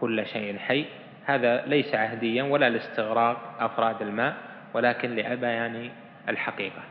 كل 0.00 0.26
شيء 0.26 0.58
حي. 0.58 0.86
هذا 1.26 1.66
ليس 1.66 1.94
عهديا 1.94 2.42
ولا 2.42 2.68
لاستغراق 2.70 3.38
أفراد 3.60 4.02
الماء 4.02 4.34
ولكن 4.74 5.10
لبيان 5.10 5.90
الحقيقة. 6.28 6.82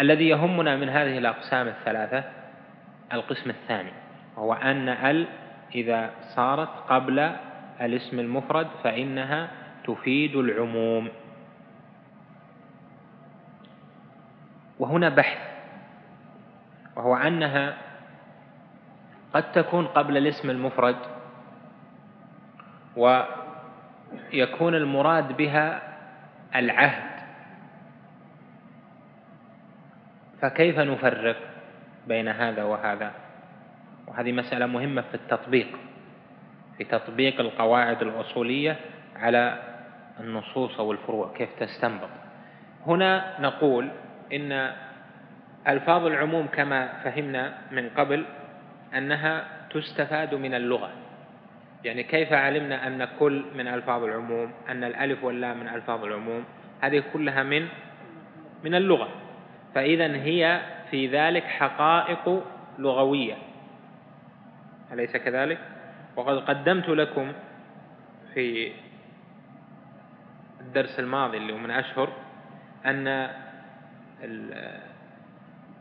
الذي 0.00 0.28
يهمنا 0.28 0.76
من 0.76 0.88
هذه 0.88 1.18
الأقسام 1.18 1.68
الثلاثة 1.68 2.24
القسم 3.12 3.50
الثاني 3.50 3.92
وهو 4.36 4.52
أن 4.54 4.88
ال 4.88 5.26
إذا 5.74 6.10
صارت 6.34 6.68
قبل 6.88 7.18
الاسم 7.80 8.20
المفرد 8.20 8.66
فإنها 8.84 9.48
تفيد 9.84 10.36
العموم. 10.36 11.08
وهنا 14.78 15.08
بحث 15.08 15.38
وهو 16.96 17.16
أنها 17.16 17.74
قد 19.34 19.52
تكون 19.52 19.86
قبل 19.86 20.16
الاسم 20.16 20.50
المفرد 20.50 20.96
ويكون 24.12 24.74
المراد 24.74 25.36
بها 25.36 25.82
العهد. 26.56 27.14
فكيف 30.42 30.78
نفرق 30.78 31.36
بين 32.06 32.28
هذا 32.28 32.62
وهذا؟ 32.62 33.12
وهذه 34.06 34.32
مسألة 34.32 34.66
مهمة 34.66 35.02
في 35.02 35.14
التطبيق 35.14 35.68
في 36.78 36.84
تطبيق 36.84 37.40
القواعد 37.40 38.02
الأصولية 38.02 38.76
على 39.16 39.62
النصوص 40.20 40.78
أو 40.78 40.92
الفروع 40.92 41.32
كيف 41.36 41.48
تستنبط. 41.60 42.08
هنا 42.86 43.40
نقول 43.40 43.90
إن 44.32 44.72
ألفاظ 45.68 46.06
العموم 46.06 46.46
كما 46.46 46.88
فهمنا 47.04 47.54
من 47.70 47.88
قبل 47.88 48.24
أنها 48.94 49.44
تستفاد 49.70 50.34
من 50.34 50.54
اللغة. 50.54 50.90
يعني 51.84 52.02
كيف 52.02 52.32
علمنا 52.32 52.86
أن 52.86 53.08
كل 53.18 53.44
من 53.54 53.68
ألفاظ 53.68 54.04
العموم 54.04 54.52
أن 54.68 54.84
الألف 54.84 55.24
واللام 55.24 55.60
من 55.60 55.68
ألفاظ 55.68 56.04
العموم 56.04 56.44
هذه 56.80 57.02
كلها 57.12 57.42
من 57.42 57.68
من 58.64 58.74
اللغة 58.74 59.08
فإذا 59.74 60.06
هي 60.06 60.60
في 60.90 61.06
ذلك 61.06 61.44
حقائق 61.44 62.44
لغوية 62.78 63.34
أليس 64.92 65.16
كذلك؟ 65.16 65.58
وقد 66.16 66.38
قدمت 66.38 66.88
لكم 66.88 67.32
في 68.34 68.72
الدرس 70.60 70.98
الماضي 70.98 71.36
اللي 71.36 71.52
هو 71.52 71.58
من 71.58 71.70
أشهر 71.70 72.08
أن 72.86 73.08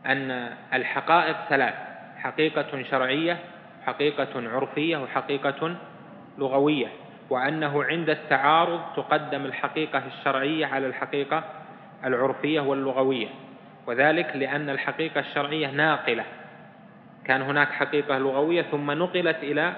أن 0.06 0.32
الحقائق 0.74 1.38
ثلاث 1.50 1.74
حقيقة 2.18 2.84
شرعية 2.84 3.40
حقيقة 3.86 4.50
عرفية 4.50 4.98
وحقيقة 4.98 5.76
لغوية 6.38 6.88
وأنه 7.30 7.84
عند 7.84 8.10
التعارض 8.10 8.82
تقدم 8.96 9.46
الحقيقة 9.46 10.04
الشرعية 10.08 10.66
على 10.66 10.88
الحقيقة 10.88 11.44
العرفية 12.06 12.62
واللغوية. 12.62 13.28
وذلك 13.88 14.36
لأن 14.36 14.70
الحقيقة 14.70 15.20
الشرعية 15.20 15.68
ناقلة. 15.68 16.24
كان 17.26 17.42
هناك 17.42 17.72
حقيقة 17.72 18.18
لغوية 18.18 18.62
ثم 18.62 18.92
نقلت 18.92 19.38
إلى 19.44 19.74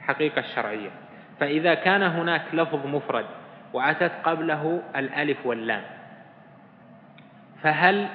حقيقة 0.00 0.40
الشرعية 0.40 0.90
فإذا 1.40 1.74
كان 1.74 2.02
هناك 2.02 2.42
لفظ 2.52 2.86
مفرد 2.86 3.26
وأتت 3.72 4.12
قبله 4.24 4.82
الألف 4.96 5.46
واللام 5.46 5.82
فهل 7.62 8.08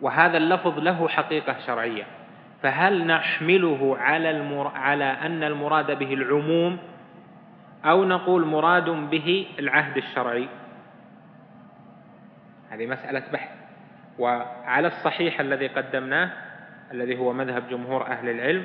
وهذا 0.00 0.36
اللفظ 0.36 0.78
له 0.78 1.08
حقيقة 1.08 1.56
شرعية؟ 1.66 2.04
فهل 2.62 3.06
نحمله 3.06 3.96
على 3.98 4.30
المر... 4.30 4.68
على 4.68 5.04
أن 5.04 5.42
المراد 5.42 5.98
به 5.98 6.14
العموم 6.14 6.78
أو 7.84 8.04
نقول 8.04 8.46
مراد 8.46 8.90
به 8.90 9.46
العهد 9.58 9.96
الشرعي؟ 9.96 10.48
هذه 12.70 12.86
مسألة 12.86 13.22
بحث. 13.32 13.50
وعلى 14.18 14.86
الصحيح 14.88 15.40
الذي 15.40 15.66
قدمناه 15.66 16.30
الذي 16.92 17.18
هو 17.18 17.32
مذهب 17.32 17.68
جمهور 17.68 18.06
أهل 18.06 18.28
العلم 18.28 18.64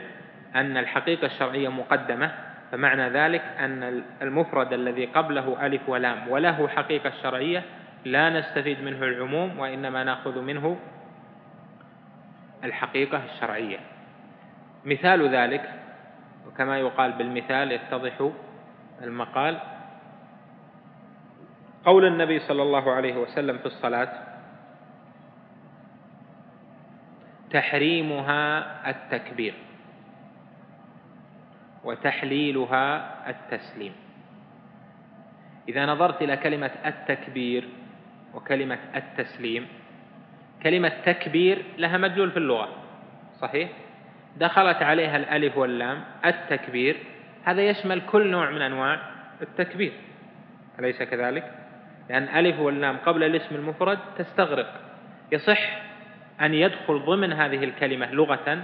أن 0.55 0.77
الحقيقة 0.77 1.25
الشرعية 1.25 1.69
مقدمة 1.69 2.31
فمعنى 2.71 3.09
ذلك 3.09 3.41
أن 3.59 4.03
المفرد 4.21 4.73
الذي 4.73 5.05
قبله 5.05 5.65
ألف 5.65 5.89
ولام 5.89 6.27
وله 6.29 6.67
حقيقة 6.67 7.11
شرعية 7.23 7.63
لا 8.05 8.29
نستفيد 8.29 8.83
منه 8.83 9.03
العموم 9.03 9.59
وإنما 9.59 10.03
نأخذ 10.03 10.41
منه 10.41 10.77
الحقيقة 12.63 13.21
الشرعية. 13.25 13.79
مثال 14.85 15.35
ذلك 15.35 15.73
وكما 16.47 16.79
يقال 16.79 17.11
بالمثال 17.11 17.71
يتضح 17.71 18.29
المقال 19.01 19.59
قول 21.85 22.05
النبي 22.05 22.39
صلى 22.39 22.61
الله 22.61 22.91
عليه 22.91 23.15
وسلم 23.17 23.57
في 23.57 23.65
الصلاة 23.65 24.13
تحريمها 27.51 28.89
التكبير 28.89 29.53
وتحليلها 31.83 32.85
التسليم. 33.29 33.93
إذا 35.69 35.85
نظرت 35.85 36.21
إلى 36.21 36.37
كلمة 36.37 36.71
التكبير 36.85 37.69
وكلمة 38.33 38.79
التسليم 38.95 39.67
كلمة 40.63 40.91
تكبير 41.05 41.65
لها 41.77 41.97
مدلول 41.97 42.31
في 42.31 42.37
اللغة. 42.37 42.69
صحيح؟ 43.41 43.69
دخلت 44.37 44.83
عليها 44.83 45.17
الألف 45.17 45.57
واللام 45.57 46.03
التكبير. 46.25 46.97
هذا 47.43 47.61
يشمل 47.61 48.01
كل 48.01 48.27
نوع 48.27 48.49
من 48.49 48.61
أنواع 48.61 48.99
التكبير. 49.41 49.93
أليس 50.79 51.03
كذلك؟ 51.03 51.51
لأن 52.09 52.23
ألف 52.23 52.59
واللام 52.59 52.97
قبل 53.05 53.23
الاسم 53.23 53.55
المفرد 53.55 53.99
تستغرق. 54.17 54.81
يصح 55.31 55.81
أن 56.41 56.53
يدخل 56.53 57.05
ضمن 57.05 57.33
هذه 57.33 57.63
الكلمة 57.63 58.11
لغة 58.11 58.63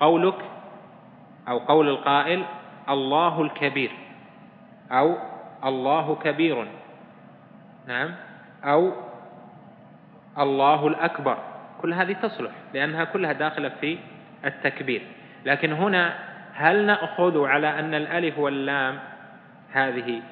قولك 0.00 0.38
أو 1.48 1.58
قول 1.58 1.88
القائل 1.88 2.44
الله 2.88 3.42
الكبير 3.42 3.90
أو 4.90 5.16
الله 5.64 6.16
كبير. 6.16 6.66
نعم؟ 7.86 8.14
أو 8.64 9.05
الله 10.38 10.86
الأكبر. 10.86 11.38
كل 11.82 11.94
هذه 11.94 12.12
تصلح 12.12 12.52
لأنها 12.74 13.04
كلها 13.04 13.32
داخلة 13.32 13.68
في 13.80 13.98
التكبير. 14.44 15.02
لكن 15.44 15.72
هنا 15.72 16.14
هل 16.54 16.86
نأخذ 16.86 17.46
على 17.46 17.78
أن 17.78 17.94
الألف 17.94 18.38
واللام 18.38 18.98
هذه 19.72 20.22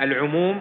للعموم 0.00 0.60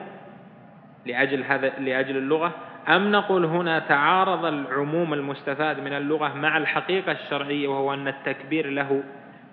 لأجل 1.05 1.43
هذا 1.43 1.69
لأجل 1.69 2.17
اللغة 2.17 2.51
أم 2.87 3.11
نقول 3.11 3.45
هنا 3.45 3.79
تعارض 3.79 4.45
العموم 4.45 5.13
المستفاد 5.13 5.79
من 5.79 5.93
اللغة 5.93 6.33
مع 6.33 6.57
الحقيقة 6.57 7.11
الشرعية 7.11 7.67
وهو 7.67 7.93
أن 7.93 8.07
التكبير 8.07 8.69
له 8.69 9.03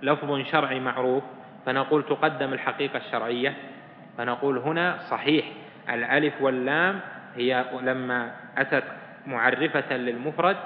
لفظ 0.02 0.46
شرعي 0.46 0.80
معروف 0.80 1.22
فنقول 1.66 2.02
تقدم 2.02 2.52
الحقيقة 2.52 2.96
الشرعية؟ 2.96 3.54
فنقول 4.18 4.58
هنا 4.58 4.98
صحيح 5.10 5.44
الألف 5.90 6.42
واللام 6.42 7.00
هي 7.36 7.64
لما 7.82 8.30
أتت 8.58 8.84
معرفة 9.26 9.96
للمفرد 9.96 10.56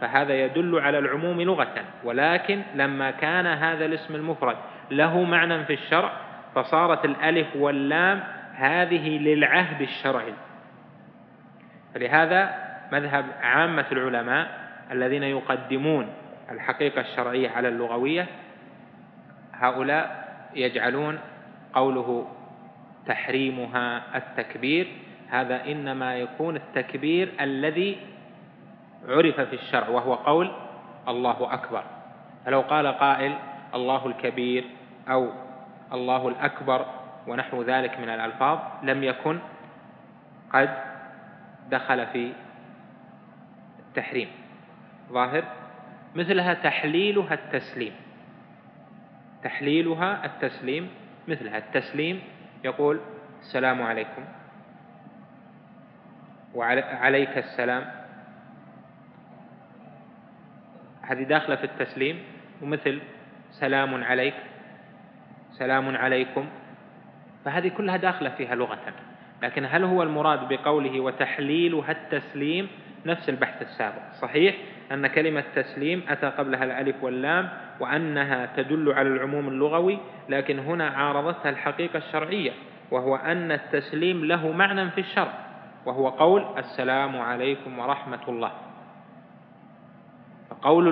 فهذا 0.00 0.34
يدل 0.44 0.78
على 0.78 0.98
العموم 0.98 1.40
لغة 1.40 1.84
ولكن 2.04 2.62
لما 2.74 3.10
كان 3.10 3.46
هذا 3.46 3.84
الاسم 3.84 4.14
المفرد 4.14 4.56
له 4.90 5.22
معنى 5.22 5.64
في 5.64 5.72
الشرع 5.72 6.12
فصارت 6.54 7.04
الألف 7.04 7.56
واللام 7.56 8.22
هذه 8.54 9.18
للعهد 9.18 9.80
الشرعي. 9.82 10.34
فلهذا 11.94 12.54
مذهب 12.92 13.24
عامة 13.42 13.86
العلماء 13.92 14.64
الذين 14.90 15.22
يقدمون 15.22 16.08
الحقيقة 16.50 17.00
الشرعية 17.00 17.50
على 17.50 17.68
اللغوية 17.68 18.26
هؤلاء 19.52 20.24
يجعلون 20.54 21.18
قوله 21.72 22.28
تحريمها 23.06 24.02
التكبير 24.16 24.86
هذا 25.30 25.64
إنما 25.64 26.16
يكون 26.16 26.56
التكبير 26.56 27.32
الذي 27.40 27.98
عرف 29.08 29.40
في 29.40 29.54
الشرع 29.54 29.88
وهو 29.88 30.14
قول 30.14 30.52
الله 31.08 31.54
أكبر. 31.54 31.84
فلو 32.46 32.60
قال 32.60 32.86
قائل 32.86 33.32
الله 33.74 34.06
الكبير 34.06 34.64
أو 35.08 35.30
الله 35.92 36.28
الأكبر 36.28 36.86
ونحو 37.26 37.62
ذلك 37.62 37.98
من 38.00 38.08
الألفاظ 38.08 38.58
لم 38.82 39.04
يكن 39.04 39.38
قد 40.52 40.70
دخل 41.70 42.06
في 42.06 42.32
التحريم. 43.78 44.28
ظاهر؟ 45.12 45.44
مثلها 46.14 46.54
تحليلها 46.54 47.34
التسليم. 47.34 47.92
تحليلها 49.42 50.24
التسليم 50.24 50.88
مثلها 51.28 51.58
التسليم 51.58 52.22
يقول 52.64 53.00
السلام 53.40 53.82
عليكم. 53.82 54.24
وعليك 56.54 57.38
السلام. 57.38 57.84
هذه 61.02 61.22
داخلة 61.22 61.56
في 61.56 61.64
التسليم. 61.64 62.18
ومثل 62.62 63.00
سلام 63.50 64.04
عليك 64.04 64.34
سلام 65.50 65.96
عليكم. 65.96 66.46
فهذه 67.44 67.68
كلها 67.68 67.96
داخلة 67.96 68.30
فيها 68.30 68.54
لغة. 68.54 68.78
لكن 69.42 69.64
هل 69.64 69.84
هو 69.84 70.02
المراد 70.02 70.48
بقوله 70.48 71.00
وتحليلها 71.00 71.90
التسليم؟ 71.90 72.68
نفس 73.06 73.28
البحث 73.28 73.62
السابق. 73.62 74.12
صحيح 74.22 74.54
أن 74.92 75.06
كلمة 75.06 75.44
تسليم 75.54 76.02
أتى 76.08 76.26
قبلها 76.26 76.64
الألف 76.64 77.04
واللام 77.04 77.48
وأنها 77.80 78.48
تدل 78.56 78.92
على 78.92 79.08
العموم 79.08 79.48
اللغوي 79.48 79.98
لكن 80.28 80.58
هنا 80.58 80.88
عارضتها 80.88 81.50
الحقيقة 81.50 81.96
الشرعية 81.96 82.52
وهو 82.90 83.16
أن 83.16 83.52
التسليم 83.52 84.24
له 84.24 84.52
معنى 84.52 84.90
في 84.90 85.00
الشرع. 85.00 85.43
وهو 85.86 86.08
قول 86.08 86.58
السلام 86.58 87.16
عليكم 87.16 87.78
ورحمة 87.78 88.20
الله. 88.28 88.52
قول 90.62 90.88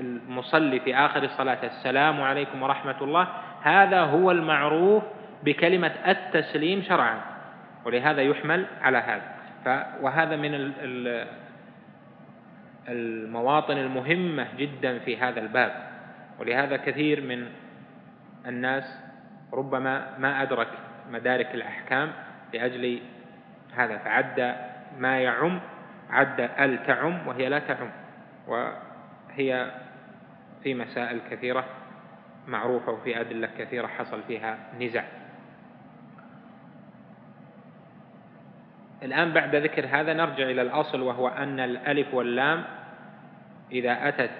المصلي 0.00 0.80
في 0.80 0.96
آخر 0.96 1.22
الصلاة 1.22 1.58
السلام 1.64 2.22
عليكم 2.22 2.62
ورحمة 2.62 3.02
الله 3.02 3.28
هذا 3.62 4.00
هو 4.00 4.30
المعروف 4.30 5.02
بكلمة 5.44 5.92
التسليم 6.06 6.82
شرعا. 6.82 7.20
ولهذا 7.84 8.22
يحمل 8.22 8.66
على 8.82 8.98
هذا. 8.98 9.36
وهذا 10.00 10.36
من 10.36 10.72
المواطن 12.88 13.78
المهمة 13.78 14.46
جدا 14.58 14.98
في 14.98 15.16
هذا 15.16 15.40
الباب. 15.40 15.72
ولهذا 16.40 16.76
كثير 16.76 17.20
من 17.20 17.46
الناس 18.46 18.84
ربما 19.52 20.18
ما 20.18 20.42
أدرك 20.42 20.68
مدارك 21.10 21.54
الأحكام 21.54 22.12
لأجل 22.54 23.00
هذا 23.78 23.98
فعد 23.98 24.56
ما 24.98 25.20
يعم 25.20 25.60
عد 26.10 26.40
ال 26.40 26.86
تعم 26.86 27.28
وهي 27.28 27.48
لا 27.48 27.58
تعم 27.58 27.90
وهي 28.46 29.70
في 30.62 30.74
مسائل 30.74 31.20
كثيرة 31.30 31.64
معروفة 32.48 32.92
وفي 32.92 33.20
أدلة 33.20 33.48
كثيرة 33.58 33.86
حصل 33.86 34.22
فيها 34.22 34.58
نزاع 34.80 35.04
الآن 39.02 39.32
بعد 39.32 39.56
ذكر 39.56 39.86
هذا 39.86 40.12
نرجع 40.12 40.44
إلى 40.50 40.62
الأصل 40.62 41.00
وهو 41.00 41.28
أن 41.28 41.60
الألف 41.60 42.14
واللام 42.14 42.64
إذا 43.72 44.08
أتت 44.08 44.30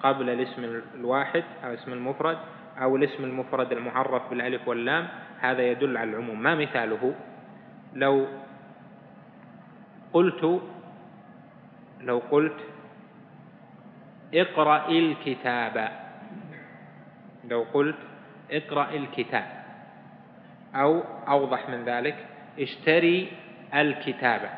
قبل 0.00 0.30
الاسم 0.30 0.82
الواحد 0.94 1.44
أو 1.64 1.74
اسم 1.74 1.92
المفرد 1.92 2.38
أو 2.82 2.96
الاسم 2.96 3.24
المفرد 3.24 3.72
المعرف 3.72 4.30
بالألف 4.30 4.68
واللام 4.68 5.08
هذا 5.40 5.62
يدل 5.62 5.96
على 5.96 6.10
العموم. 6.10 6.42
ما 6.42 6.54
مثاله؟ 6.54 7.14
لو 7.94 8.26
قلت 10.12 10.60
لو 12.00 12.18
قلت 12.30 12.60
اقرأ 14.34 14.88
الكتاب. 14.88 15.88
لو 17.44 17.66
قلت 17.74 17.96
اقرأ 18.50 18.90
الكتاب. 18.90 19.46
أو 20.74 21.02
أوضح 21.28 21.68
من 21.68 21.84
ذلك 21.84 22.16
اشتري 22.60 23.32
الكتابة 23.74 24.48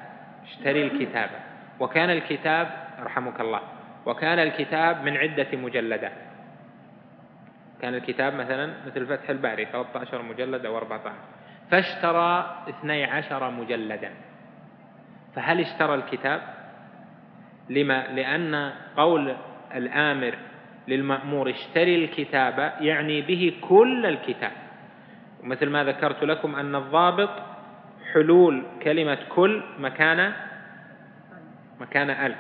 اشتري 0.45 0.83
الكتابة 0.83 1.39
وكان 1.81 2.11
الكتاب 2.11 2.89
رحمك 3.01 3.41
الله 3.41 3.61
وكان 4.07 4.39
الكتاب 4.39 5.03
من 5.03 5.17
عدة 5.17 5.57
مجلدات. 5.57 6.13
كان 7.83 7.95
الكتاب 7.95 8.35
مثلا 8.35 8.73
مثل 8.87 9.07
فتح 9.07 9.31
الباري 9.31 9.65
13 9.67 10.23
مجلد 10.23 10.67
أو 10.67 10.79
14 10.79 11.15
فاشترى 11.71 12.65
12 12.69 13.51
مجلدا. 13.51 14.11
فهل 15.35 15.61
اشترى 15.61 15.95
الكتاب؟ 15.95 16.41
لما؟ 17.71 18.07
لأن 18.07 18.73
قول 18.97 19.35
الآمر 19.75 20.35
للمأمور 20.89 21.51
اشتري 21.51 22.05
الكتاب 22.05 22.73
يعني 22.81 23.23
به 23.23 23.53
كل 23.61 24.07
الكتاب. 24.07 24.53
ومثل 25.43 25.69
ما 25.69 25.85
ذكرت 25.85 26.25
لكم 26.25 26.57
أن 26.57 26.75
الضابط 26.75 27.31
حلول 28.13 28.63
كلمة 28.83 29.19
كل 29.29 29.63
مكان 29.79 30.33
مكان 31.81 32.11
ألف 32.11 32.39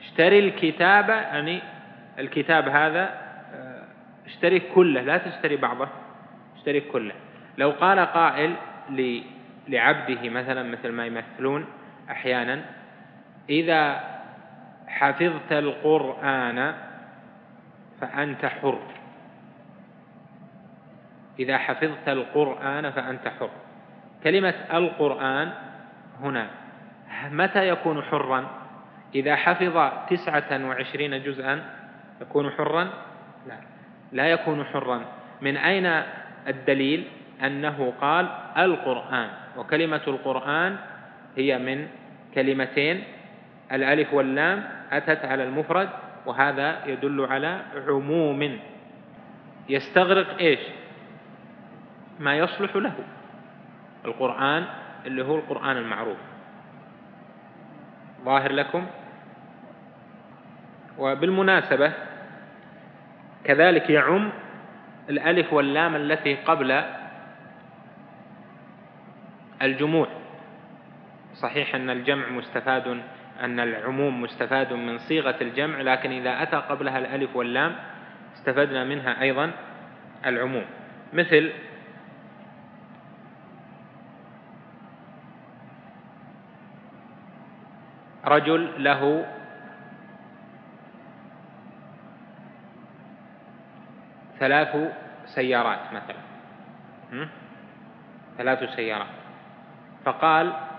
اشتري 0.00 0.38
الكتاب 0.38 1.08
يعني 1.08 1.60
الكتاب 2.18 2.68
هذا 2.68 3.20
اشتري 4.26 4.60
كله 4.60 5.00
لا 5.00 5.18
تشتري 5.18 5.56
بعضه 5.56 5.88
اشتري 6.56 6.80
كله. 6.80 7.14
لو 7.58 7.70
قال 7.70 7.98
قائل 7.98 8.54
لعبده 9.68 10.28
مثلا 10.28 10.62
مثل 10.62 10.92
ما 10.92 11.06
يمثلون 11.06 11.66
أحيانا. 12.10 12.60
إذا 13.48 14.00
حفظت 14.88 15.52
القرآن 15.52 16.74
فأنت 18.00 18.46
حر. 18.46 18.80
إذا 21.38 21.58
حفظت 21.58 22.08
القرآن 22.08 22.90
فأنت 22.90 23.28
حر. 23.28 23.50
كلمة 24.24 24.54
القرآن 24.72 25.52
هنا 26.20 26.46
متى 27.30 27.68
يكون 27.68 28.02
حرا؟ 28.02 28.50
إذا 29.14 29.36
حفظ 29.36 29.76
تسعة 30.10 30.66
وعشرين 30.68 31.22
جزءا 31.22 31.62
يكون 32.20 32.50
حرا؟ 32.50 32.90
لا 33.46 33.56
لا 34.12 34.26
يكون 34.26 34.64
حرا. 34.64 35.04
من 35.40 35.56
أين 35.56 36.02
الدليل؟ 36.48 37.08
أنه 37.44 37.92
قال 38.00 38.28
القرآن. 38.58 39.28
وكلمة 39.56 40.00
القرآن 40.06 40.76
هي 41.36 41.58
من 41.58 41.88
كلمتين. 42.34 43.04
الألف 43.72 44.14
واللام 44.14 44.64
أتت 44.92 45.24
على 45.24 45.44
المفرد 45.44 45.88
وهذا 46.26 46.86
يدل 46.86 47.24
على 47.24 47.60
عموم. 47.88 48.58
يستغرق 49.68 50.38
إيش؟ 50.38 50.60
ما 52.20 52.38
يصلح 52.38 52.76
له. 52.76 52.94
القرآن 54.04 54.64
اللي 55.06 55.24
هو 55.24 55.36
القرآن 55.36 55.76
المعروف. 55.76 56.18
ظاهر 58.24 58.52
لكم؟ 58.52 58.86
وبالمناسبة 60.98 61.92
كذلك 63.44 63.90
يعم 63.90 64.30
الألف 65.10 65.52
واللام 65.52 65.96
التي 65.96 66.34
قبل 66.34 66.82
الجموع. 69.62 70.19
صحيح 71.42 71.74
أن 71.74 71.90
الجمع 71.90 72.28
مستفاد 72.28 73.02
أن 73.40 73.60
العموم 73.60 74.22
مستفاد 74.22 74.72
من 74.72 74.98
صيغة 74.98 75.36
الجمع 75.40 75.80
لكن 75.80 76.10
إذا 76.10 76.42
أتى 76.42 76.56
قبلها 76.56 76.98
الألف 76.98 77.36
واللام 77.36 77.76
استفدنا 78.34 78.84
منها 78.84 79.22
أيضا 79.22 79.50
العموم. 80.26 80.64
مثل 81.12 81.52
رجل 88.24 88.84
له 88.84 89.26
ثلاث 94.38 94.76
سيارات 95.24 95.80
مثلا 95.92 96.20
ثلاث 98.38 98.64
سيارات 98.76 99.06
فقال 100.04 100.69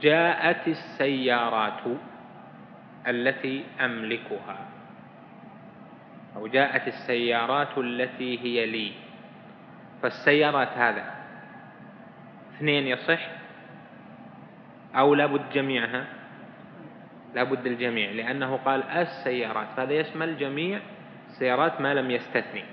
جاءت 0.00 0.68
السيارات 0.68 1.82
التي 3.06 3.64
أملكها. 3.80 4.58
أو 6.36 6.46
جاءت 6.46 6.88
السيارات 6.88 7.78
التي 7.78 8.38
هي 8.44 8.66
لي. 8.66 8.92
فالسيارات 10.02 10.68
هذا 10.68 11.04
اثنين 12.56 12.86
يصح 12.86 13.20
أو 14.94 15.14
لابد 15.14 15.50
جميعها؟ 15.52 16.04
لابد 17.34 17.66
الجميع 17.66 18.10
لأنه 18.10 18.56
قال 18.56 18.82
السيارات. 18.82 19.66
فهذا 19.76 19.92
يشمل 19.92 20.38
جميع 20.38 20.80
السيارات 21.28 21.80
ما 21.80 21.94
لم 21.94 22.10
يستثني. 22.10 22.64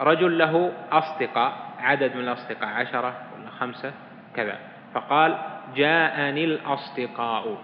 رجل 0.00 0.38
له 0.38 0.72
أصدقاء 0.90 1.52
عدد 1.78 2.16
من 2.16 2.22
الأصدقاء 2.22 2.68
عشرة 2.68 3.14
ولا 3.34 3.50
خمسة 3.50 3.92
كذا. 4.36 4.58
فقال 4.94 5.51
جاءني 5.76 6.44
الأصدقاء. 6.44 7.58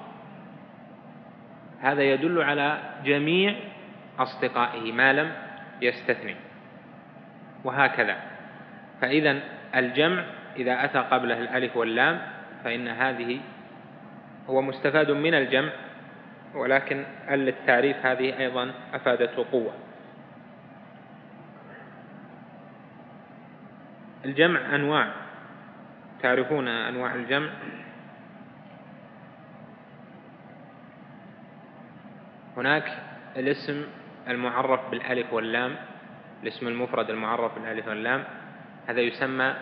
هذا 1.80 2.02
يدل 2.02 2.42
على 2.42 2.78
جميع 3.04 3.54
أصدقائه 4.18 4.92
ما 4.92 5.12
لم 5.12 5.32
يستثني. 5.82 6.36
وهكذا. 7.64 8.16
فإذا 9.00 9.40
الجمع 9.74 10.24
إذا 10.56 10.84
أتى 10.84 10.98
قبله 10.98 11.40
الألف 11.40 11.76
واللام 11.76 12.20
فإن 12.64 12.88
هذه 12.88 13.40
هو 14.48 14.62
مستفاد 14.62 15.10
من 15.10 15.34
الجمع 15.34 15.72
ولكن 16.54 17.04
ال 17.30 17.48
التعريف 17.48 18.06
هذه 18.06 18.38
أيضا 18.38 18.70
أفادته 18.94 19.44
قوة. 19.52 19.72
الجمع 24.24 24.74
أنواع. 24.74 25.08
تعرفون 26.22 26.68
أنواع 26.68 27.14
الجمع؟ 27.14 27.48
هناك 32.58 32.98
الاسم 33.36 33.86
المعرف 34.28 34.90
بالألف 34.90 35.32
واللام 35.32 35.76
الاسم 36.42 36.68
المفرد 36.68 37.10
المعرف 37.10 37.54
بالألف 37.54 37.88
واللام. 37.88 38.24
هذا 38.86 39.00
يسمى 39.00 39.54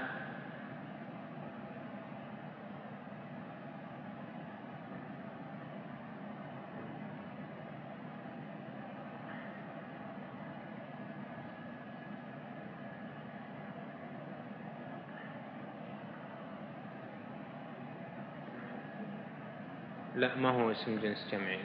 لا 20.15 20.35
ما 20.35 20.49
هو 20.51 20.71
اسم 20.71 20.99
جنس 20.99 21.29
جمعي. 21.33 21.59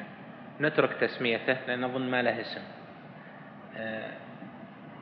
نترك 0.62 0.93
تسميته 0.93 1.57
لأن 1.68 1.84
أظن 1.84 2.12
ما 2.12 2.22
له 2.22 2.41
اسم. 2.41 2.62
آه، 3.78 4.12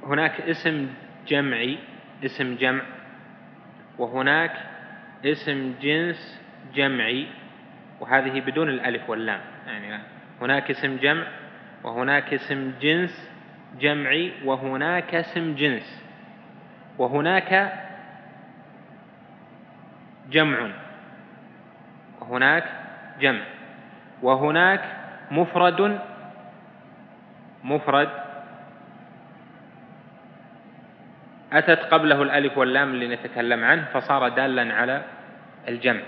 هناك 0.04 0.42
اسم 0.42 0.88
جمعي 1.28 1.78
اسم 2.26 2.56
جمع 2.56 2.84
وهناك 3.98 4.52
اسم 5.26 5.74
جنس 5.82 6.42
جمعي 6.74 7.28
وهذه 8.00 8.40
بدون 8.40 8.70
الألف 8.70 9.10
واللام. 9.10 9.42
يعني 9.68 10.00
هناك 10.42 10.70
اسم 10.70 10.98
جمع 10.98 11.28
وهناك 11.84 12.34
اسم 12.34 12.74
جنس 12.82 13.32
جمعي 13.80 14.34
وهناك 14.46 15.16
اسم 15.16 15.56
جنس 15.56 16.04
وهناك 16.98 17.74
جمع 20.30 20.72
وهناك 22.22 22.64
جمع 23.20 23.46
وهناك 24.22 24.99
مفرد 25.32 26.00
مفرد. 27.64 28.10
أتت 31.54 31.80
قبله 31.80 32.22
الألف 32.22 32.58
واللام 32.58 32.94
اللي 32.94 33.08
نتكلم 33.08 33.64
عنه 33.64 33.86
فصار 33.94 34.30
دالا 34.30 34.74
على 34.74 35.02
الجمع. 35.68 36.02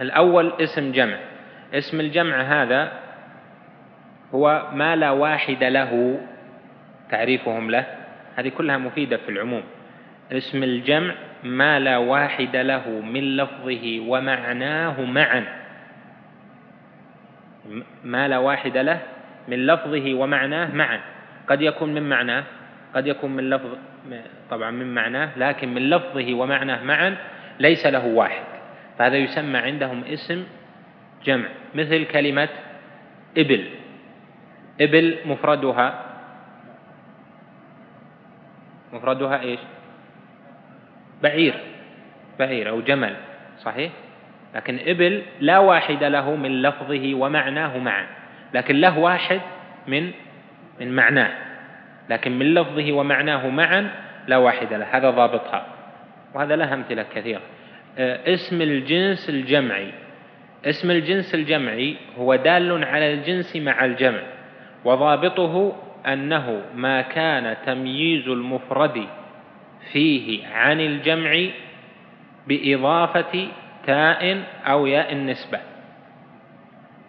الأول 0.00 0.52
اسم 0.60 0.92
جمع. 0.92 1.16
اسم 1.74 2.00
الجمع 2.00 2.40
هذا 2.40 2.92
هو 4.34 4.70
ما 4.72 4.96
لا 4.96 5.10
واحد 5.10 5.64
له 5.64 6.20
تعريفهم 7.10 7.70
له. 7.70 7.84
هذه 8.36 8.48
كلها 8.48 8.78
مفيدة 8.78 9.16
في 9.16 9.28
العموم. 9.28 9.62
اسم 10.32 10.62
الجمع 10.62 11.14
ما 11.44 11.80
لا 11.80 11.96
واحد 11.96 12.56
له 12.56 12.88
من 12.88 13.36
لفظه 13.36 14.00
ومعناه 14.08 15.04
معا. 15.04 15.57
ما 18.04 18.28
لا 18.28 18.38
واحد 18.38 18.76
له 18.76 19.00
من 19.48 19.66
لفظه 19.66 20.14
ومعناه 20.14 20.74
معا. 20.74 21.00
قد 21.48 21.62
يكون 21.62 21.94
من 21.94 22.08
معناه 22.08 22.44
قد 22.94 23.06
يكون 23.06 23.36
من 23.36 23.50
لفظ 23.50 23.70
طبعا 24.50 24.70
من 24.70 24.94
معناه 24.94 25.38
لكن 25.38 25.74
من 25.74 25.90
لفظه 25.90 26.34
ومعناه 26.34 26.82
معا 26.84 27.16
ليس 27.60 27.86
له 27.86 28.06
واحد. 28.06 28.44
فهذا 28.98 29.16
يسمى 29.16 29.58
عندهم 29.58 30.04
اسم 30.04 30.44
جمع. 31.24 31.48
مثل 31.74 32.04
كلمة 32.04 32.48
إبل. 33.38 33.64
إبل 34.80 35.18
مفردها 35.24 36.04
مفردها 38.92 39.40
إيش؟ 39.40 39.60
بعير. 41.22 41.54
بعير 42.38 42.68
أو 42.68 42.80
جمل 42.80 43.16
صحيح؟ 43.58 43.92
لكن 44.58 44.78
إبل 44.86 45.22
لا 45.40 45.58
واحد 45.58 46.04
له 46.04 46.36
من 46.36 46.62
لفظه 46.62 47.14
ومعناه 47.14 47.78
معا 47.78 48.06
لكن 48.54 48.76
له 48.76 48.98
واحد 48.98 49.40
من 49.86 50.10
من 50.80 50.96
معناه 50.96 51.30
لكن 52.10 52.38
من 52.38 52.54
لفظه 52.54 52.92
ومعناه 52.92 53.48
معا 53.48 53.90
لا 54.26 54.36
واحد 54.36 54.72
له 54.72 54.86
هذا 54.90 55.10
ضابطها. 55.10 55.66
وهذا 56.34 56.56
له 56.56 56.74
أمثلة 56.74 57.04
كثيرة. 57.14 57.40
آه، 57.98 58.34
اسم 58.34 58.62
الجنس 58.62 59.28
الجمعي. 59.28 59.92
اسم 60.64 60.90
الجنس 60.90 61.34
الجمعي 61.34 61.96
هو 62.18 62.34
دال 62.34 62.84
على 62.84 63.14
الجنس 63.14 63.56
مع 63.56 63.84
الجمع 63.84 64.20
وضابطه 64.84 65.76
أنه 66.06 66.62
ما 66.74 67.02
كان 67.02 67.56
تمييز 67.66 68.28
المفرد 68.28 69.06
فيه 69.92 70.46
عن 70.46 70.80
الجمع 70.80 71.46
بإضافة 72.46 73.48
تاء 73.88 74.44
أو 74.66 74.86
ياء 74.86 75.12
النسبة. 75.12 75.60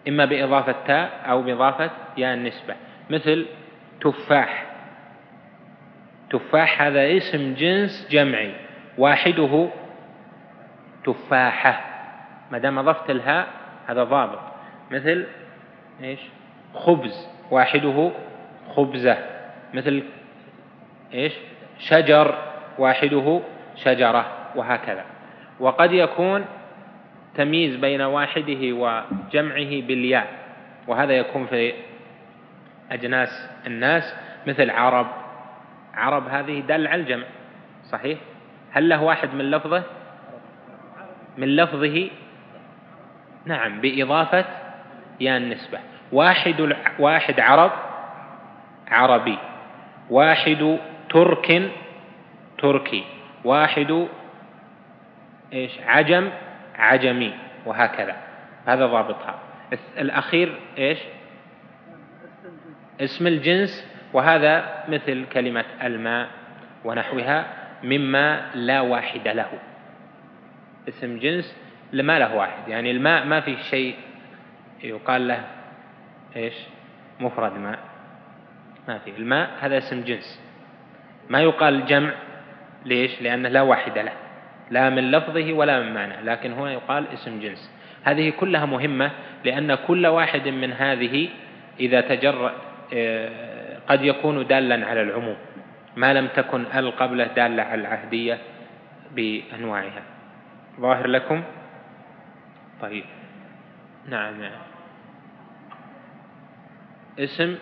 إما 0.08 0.24
بإضافة 0.24 0.74
تاء 0.86 1.10
أو 1.30 1.42
بإضافة 1.42 1.90
ياء 2.16 2.34
النسبة. 2.34 2.74
مثل 3.10 3.46
تفاح. 4.00 4.66
تفاح 6.30 6.82
هذا 6.82 7.16
اسم 7.16 7.54
جنس 7.54 8.08
جمعي. 8.10 8.54
واحدة 8.98 9.68
تفاحة. 11.04 11.80
ما 12.50 12.58
دام 12.58 12.78
أضفت 12.78 13.10
الهاء 13.10 13.46
هذا 13.86 14.04
ضابط. 14.04 14.40
مثل 14.90 15.26
إيش؟ 16.02 16.20
خبز. 16.74 17.28
واحدة 17.50 18.10
خبزة. 18.76 19.16
مثل 19.74 20.02
إيش؟ 21.14 21.32
شجر. 21.78 22.34
واحدة 22.78 23.40
شجرة. 23.76 24.26
وهكذا. 24.54 25.04
وقد 25.60 25.92
يكون 25.92 26.44
تمييز 27.34 27.76
بين 27.76 28.02
واحدة 28.02 28.58
وجمعه 28.62 29.80
بالياء 29.86 30.28
وهذا 30.86 31.12
يكون 31.12 31.46
في 31.46 31.72
أجناس 32.90 33.48
الناس 33.66 34.14
مثل 34.46 34.70
عرب. 34.70 35.06
عرب 35.94 36.28
هذه 36.28 36.60
دل 36.60 36.86
على 36.86 37.02
الجمع 37.02 37.24
صحيح؟ 37.90 38.18
هل 38.72 38.88
له 38.88 39.02
واحد 39.02 39.34
من 39.34 39.50
لفظه؟ 39.50 39.82
من 41.38 41.56
لفظه؟ 41.56 42.10
نعم 43.44 43.80
بإضافة 43.80 44.44
يا 45.20 45.36
النسبة. 45.36 45.78
واحد 46.12 46.74
واحد 46.98 47.40
عرب 47.40 47.72
عربي. 48.88 49.38
واحد 50.10 50.78
ترك 51.10 51.70
تركي. 52.58 53.04
واحد 53.44 54.08
إيش؟ 55.52 55.72
عجم 55.86 56.30
عجمي 56.80 57.34
وهكذا. 57.66 58.16
هذا 58.66 58.86
ضابطها. 58.86 59.38
الأخير 59.98 60.58
إيش؟ 60.78 60.98
اسم 63.00 63.26
الجنس 63.26 63.86
وهذا 64.12 64.84
مثل 64.88 65.24
كلمة 65.32 65.64
الماء 65.82 66.28
ونحوها 66.84 67.46
مما 67.82 68.50
لا 68.54 68.80
واحد 68.80 69.28
له. 69.28 69.50
اسم 70.88 71.18
جنس 71.18 71.56
ما 71.92 72.18
له 72.18 72.34
واحد. 72.34 72.68
يعني 72.68 72.90
الماء 72.90 73.24
ما 73.24 73.40
في 73.40 73.56
شيء 73.56 73.96
يقال 74.82 75.28
له 75.28 75.44
إيش؟ 76.36 76.54
مفرد 77.20 77.58
ماء 77.58 77.78
ما 78.88 78.98
في. 78.98 79.10
الماء 79.10 79.50
هذا 79.60 79.78
اسم 79.78 80.04
جنس. 80.04 80.40
ما 81.28 81.40
يقال 81.40 81.86
جمع. 81.86 82.12
ليش؟ 82.84 83.22
لأنه 83.22 83.48
لا 83.48 83.62
واحد 83.62 83.98
له. 83.98 84.12
لا 84.70 84.90
من 84.90 85.10
لفظه 85.10 85.52
ولا 85.52 85.80
من 85.80 85.94
معنى 85.94 86.14
لكن 86.24 86.52
هنا 86.52 86.72
يقال 86.72 87.04
اسم 87.12 87.40
جنس. 87.40 87.70
هذه 88.04 88.30
كلها 88.30 88.66
مهمة 88.66 89.10
لأن 89.44 89.74
كل 89.74 90.06
واحد 90.06 90.48
من 90.48 90.72
هذه 90.72 91.28
إذا 91.80 92.00
تجرأ 92.00 92.52
آه، 92.94 93.78
قد 93.88 94.04
يكون 94.04 94.46
دالا 94.46 94.86
على 94.86 95.02
العموم 95.02 95.36
ما 95.96 96.14
لم 96.14 96.26
تكن 96.26 96.64
ال 96.74 96.96
قبله 96.96 97.24
دالة 97.24 97.62
على 97.62 97.80
العهدية 97.80 98.38
بأنواعها. 99.14 100.02
ظاهر 100.80 101.06
لكم؟ 101.06 101.42
طيب. 102.82 103.04
نعم. 104.08 104.40
نعم 104.40 104.60
اسم 107.18 107.56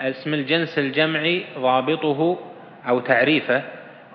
اسم 0.00 0.34
الجنس 0.34 0.78
الجمعي 0.78 1.44
ضابطه 1.58 2.38
أو 2.88 3.00
تعريفه 3.00 3.62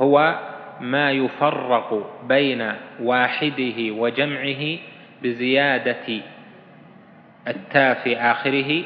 هو 0.02 0.40
ما 0.82 1.12
يفرق 1.12 2.20
بين 2.24 2.74
واحدة 3.00 3.92
وجمعه 3.92 4.78
بزيادة 5.24 6.22
التاء 7.48 7.94
في 8.04 8.18
آخره 8.18 8.84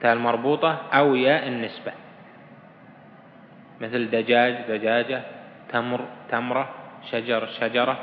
تاء 0.00 0.12
المربوطة 0.12 0.82
أو 0.92 1.14
ياء 1.14 1.48
النسبة. 1.48 1.92
مثل 3.80 4.10
دجاج 4.10 4.54
دجاجة 4.68 5.22
تمر 5.72 6.00
تمرة 6.30 6.68
شجر 7.10 7.46
شجرة. 7.60 7.98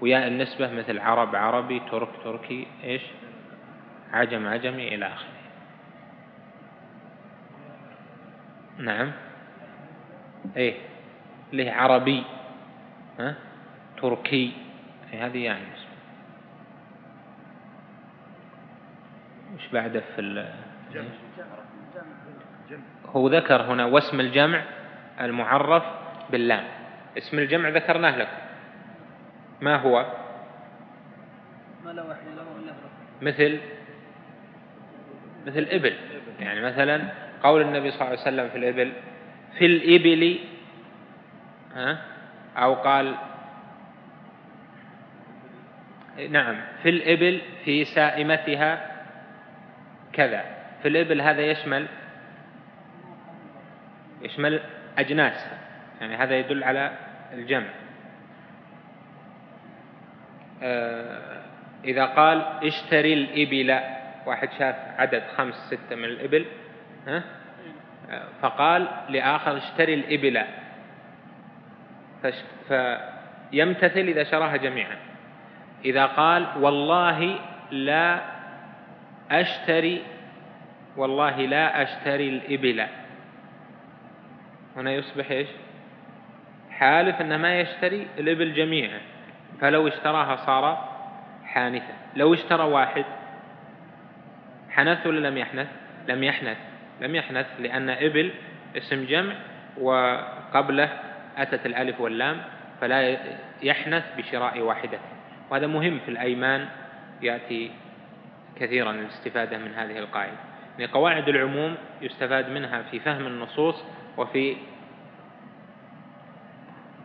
وياء 0.00 0.28
النسبة 0.28 0.72
مثل 0.72 0.98
عرب 0.98 1.36
عربي 1.36 1.80
ترك 1.90 2.08
تركي 2.24 2.66
إيش؟ 2.84 3.02
عجم 4.12 4.46
عجمي 4.46 4.94
إلى 4.94 5.06
آخره. 5.06 5.34
نعم. 8.78 9.12
إيه. 10.56 10.74
له 11.56 11.72
عربي 11.72 12.24
ها؟ 13.18 13.34
تركي 14.02 14.52
هذه 15.12 15.44
يعني. 15.44 15.64
وش 19.54 19.68
بعده 19.72 20.02
في 20.14 20.20
ال 20.20 20.48
هو 23.06 23.28
ذكر 23.28 23.62
هنا 23.62 23.84
واسم 23.84 24.20
الجمع 24.20 24.62
المعرف 25.20 25.84
باللام. 26.30 26.64
اسم 27.18 27.38
الجمع 27.38 27.68
ذكرناه 27.68 28.16
لكم. 28.16 28.38
ما 29.60 29.76
هو؟ 29.76 30.06
ما 31.84 31.90
لا 31.90 32.02
واحد 32.02 32.26
له 32.36 32.42
إلا 32.62 32.72
مثل 33.22 33.60
مثل 35.46 35.66
إبل. 35.70 35.94
يعني 36.40 36.60
مثلا 36.60 37.00
قول 37.42 37.60
النبي 37.60 37.90
صلى 37.90 38.00
الله 38.00 38.10
عليه 38.10 38.20
وسلم 38.20 38.48
في 38.48 38.58
الإبل 38.58 38.92
في 39.58 39.66
الإبل 39.66 40.38
ها؟ 41.74 41.98
أو 42.56 42.74
قال 42.74 43.14
نعم 46.30 46.56
في 46.82 46.88
الإبل 46.88 47.40
في 47.64 47.84
سائمتها 47.84 48.90
كذا. 50.12 50.44
في 50.82 50.88
الإبل 50.88 51.20
هذا 51.20 51.42
يشمل 51.42 51.86
يشمل 54.22 54.60
أجناس 54.98 55.46
يعني 56.00 56.16
هذا 56.16 56.38
يدل 56.38 56.64
على 56.64 56.92
الجمع. 57.32 57.68
آه، 60.62 61.42
إذا 61.84 62.04
قال 62.04 62.44
اشتري 62.62 63.14
الإبل 63.14 63.80
واحد 64.26 64.48
شاف 64.58 64.76
عدد 64.98 65.22
خمس 65.36 65.54
ستة 65.54 65.96
من 65.96 66.04
الإبل 66.04 66.46
ها؟ 67.06 67.22
آه، 68.10 68.28
فقال 68.42 68.88
لآخر 69.08 69.56
اشتري 69.56 69.94
الإبل. 69.94 70.44
فيمتثل 72.68 74.00
إذا 74.00 74.24
شراها 74.24 74.56
جميعا. 74.56 74.96
إذا 75.84 76.06
قال 76.06 76.46
والله 76.60 77.38
لا 77.70 78.20
أشتري 79.30 80.02
والله 80.96 81.36
لا 81.36 81.82
أشتري 81.82 82.28
الإبل. 82.28 82.86
هنا 84.76 84.92
يصبح 84.92 85.30
إيش؟ 85.30 85.48
حالف 86.70 87.20
أنه 87.20 87.36
ما 87.36 87.60
يشتري 87.60 88.06
الإبل 88.18 88.54
جميعا. 88.54 89.00
فلو 89.60 89.88
اشتراها 89.88 90.36
صار 90.36 90.88
حانثا. 91.44 91.94
لو 92.16 92.34
اشترى 92.34 92.62
واحد 92.62 93.04
حنث 94.70 95.06
ولا 95.06 95.28
لم 95.28 95.38
يحنث؟ 95.38 95.68
لم 96.08 96.24
يحنث. 96.24 96.56
لم 97.00 97.14
يحنث 97.14 97.46
لأن 97.58 97.90
إبل 97.90 98.30
اسم 98.76 99.04
جمع 99.04 99.34
وقبله 99.80 100.88
أتت 101.36 101.66
الألف 101.66 102.00
واللام 102.00 102.42
فلا 102.80 103.18
يحنث 103.62 104.04
بشراء 104.16 104.60
واحدة. 104.60 104.98
وهذا 105.50 105.66
مهم 105.66 105.98
في 105.98 106.10
الأيمان 106.10 106.68
يأتي 107.22 107.70
كثيرا 108.56 108.90
الاستفادة 108.90 109.58
من 109.58 109.74
هذه 109.74 109.98
القاعدة. 109.98 110.36
يعني 110.78 110.92
قواعد 110.92 111.28
العموم 111.28 111.76
يستفاد 112.02 112.48
منها 112.48 112.82
في 112.82 113.00
فهم 113.00 113.26
النصوص 113.26 113.84
وفي 114.16 114.56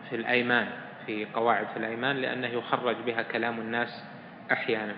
في 0.10 0.16
الأيمان 0.16 0.68
في 1.06 1.26
قواعد 1.26 1.68
في 1.68 1.78
الأيمان 1.78 2.16
لأنه 2.16 2.48
يخرج 2.48 2.96
بها 3.06 3.22
كلام 3.22 3.60
الناس 3.60 4.04
أحيانا. 4.52 4.96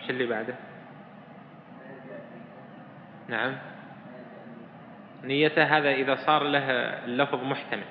إيش 0.00 0.10
اللي 0.10 0.26
بعده؟ 0.26 0.54
نعم. 3.28 3.52
نيته 5.24 5.62
هذا 5.62 5.90
إذا 5.90 6.14
صار 6.14 6.42
له 6.42 6.70
اللفظ 7.04 7.44
محتمل. 7.44 7.88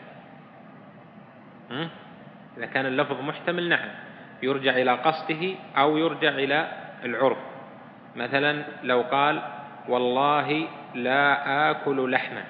إذا 2.57 2.65
كان 2.65 2.85
اللفظ 2.85 3.21
محتمل 3.21 3.69
نعم. 3.69 3.89
يرجع 4.43 4.71
إلى 4.71 4.91
قصده 4.91 5.55
أو 5.77 5.97
يرجع 5.97 6.29
إلى 6.29 6.71
العرف. 7.05 7.37
مثلا 8.15 8.63
لو 8.83 9.01
قال 9.01 9.41
والله 9.87 10.67
لا 10.95 11.71
آكل 11.71 12.11
لحما. 12.11 12.43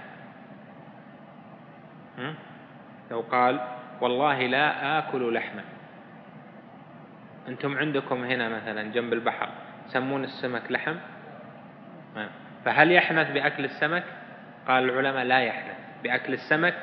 لو 3.11 3.19
قال 3.19 3.59
والله 4.01 4.47
لا 4.47 4.99
آكل 4.99 5.33
لحما. 5.33 5.63
أنتم 7.47 7.77
عندكم 7.77 8.23
هنا 8.23 8.49
مثلا 8.49 8.83
جنب 8.83 9.13
البحر 9.13 9.49
يسمون 9.87 10.23
السمك 10.23 10.71
لحم؟ 10.71 10.95
فهل 12.65 12.91
يحنث 12.91 13.31
بأكل 13.31 13.65
السمك؟ 13.65 14.03
قال 14.67 14.89
العلماء 14.89 15.23
لا 15.23 15.39
يحنث 15.39 15.75
بأكل 16.03 16.33
السمك 16.33 16.75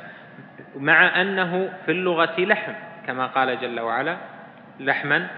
مع 0.77 1.20
أنه 1.20 1.72
في 1.87 1.93
اللغة 1.93 2.41
لحم 2.41 2.72
كما 3.07 3.27
قال 3.27 3.61
جل 3.61 3.81
وعلا 3.81 4.16
لحما 4.81 5.29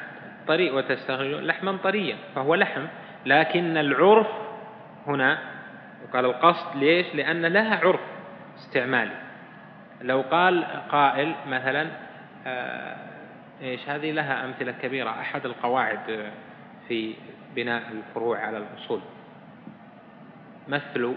طري 0.48 0.70
وتستخرج 0.70 1.26
لحما 1.26 1.76
طريا 1.76 2.16
فهو 2.34 2.54
لحم. 2.54 2.86
لكن 3.26 3.76
العرف 3.76 4.26
هنا 5.06 5.38
وقال 6.04 6.24
القصد 6.24 6.76
ليش؟ 6.76 7.14
لأن 7.14 7.46
لها 7.46 7.76
عرف 7.76 8.00
استعمالي. 8.58 9.14
لو 10.02 10.20
قال 10.20 10.64
قائل 10.88 11.34
مثلا 11.46 11.86
آه، 12.46 12.96
إيش 13.62 13.88
هذه 13.88 14.10
لها 14.10 14.44
أمثلة 14.44 14.72
كبيرة 14.72 15.10
أحد 15.10 15.46
القواعد 15.46 16.30
في 16.88 17.14
بناء 17.54 17.82
الفروع 17.92 18.38
على 18.38 18.58
الأصول. 18.58 19.00
مثل 20.68 21.14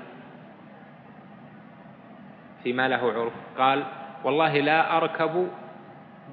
فيما 2.63 2.87
له 2.87 3.13
عرف. 3.13 3.33
قال 3.57 3.83
والله 4.23 4.59
لا 4.59 4.97
أركب 4.97 5.49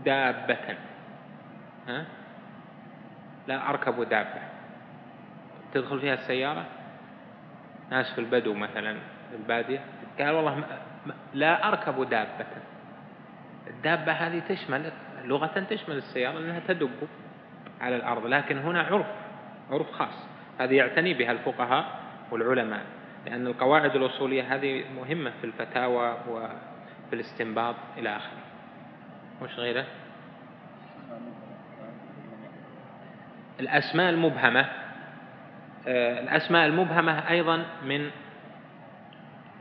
دابة. 0.04 0.76
ها؟ 1.88 2.04
لا 3.46 3.70
أركب 3.70 4.08
دابة. 4.08 4.42
تدخل 5.74 6.00
فيها 6.00 6.14
السيارة؟ 6.14 6.64
ناس 7.90 8.12
في 8.12 8.20
البدو 8.20 8.54
مثلا 8.54 8.92
في 9.30 9.36
البادية. 9.36 9.80
قال 10.18 10.30
والله 10.30 10.64
لا 11.34 11.68
أركب 11.68 12.08
دابة. 12.10 12.46
الدابة 13.66 14.12
هذه 14.12 14.42
تشمل 14.48 14.92
لغة 15.24 15.66
تشمل 15.70 15.96
السيارة 15.96 16.38
لأنها 16.38 16.60
تدب 16.68 17.08
على 17.80 17.96
الأرض 17.96 18.26
لكن 18.26 18.58
هنا 18.58 18.82
عرف 18.82 19.06
عرف 19.70 19.90
خاص. 19.90 20.28
هذه 20.60 20.74
يعتني 20.74 21.14
بها 21.14 21.32
الفقهاء 21.32 21.84
والعلماء. 22.30 22.82
لأن 23.28 23.46
القواعد 23.46 23.96
الأصولية 23.96 24.54
هذه 24.54 24.84
مهمة 24.96 25.32
في 25.40 25.46
الفتاوى 25.46 26.16
وفي 26.28 27.12
الاستنباط 27.12 27.74
إلى 27.98 28.16
آخره. 28.16 28.38
وش 29.42 29.54
غيره؟ 29.54 29.84
الأسماء 33.60 34.10
المبهمة 34.10 34.66
آه، 35.88 36.20
الأسماء 36.20 36.66
المبهمة 36.66 37.30
أيضا 37.30 37.64
من 37.84 38.10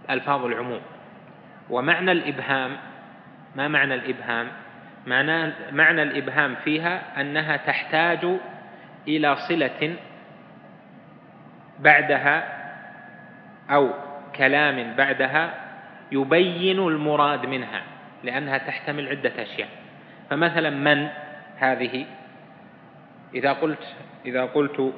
ألفاظ 0.09 0.45
العموم. 0.45 0.81
ومعنى 1.69 2.11
الإبهام 2.11 2.77
ما 3.55 3.67
معنى 3.67 3.93
الإبهام؟ 3.93 4.47
معنى, 5.07 5.53
معنى 5.71 6.01
الإبهام 6.01 6.55
فيها 6.55 7.21
أنها 7.21 7.57
تحتاج 7.57 8.25
إلى 9.07 9.35
صلة 9.35 9.95
بعدها 11.79 12.56
أو 13.69 13.93
كلام 14.35 14.95
بعدها 14.95 15.53
يبين 16.11 16.79
المراد 16.79 17.45
منها 17.45 17.83
لأنها 18.23 18.57
تحتمل 18.57 19.07
عدة 19.07 19.43
أشياء. 19.43 19.69
فمثلا 20.29 20.69
من 20.69 21.09
هذه؟ 21.57 22.05
إذا 23.35 23.53
قلت 23.53 23.95
إذا 24.25 24.45
قلت 24.45 24.93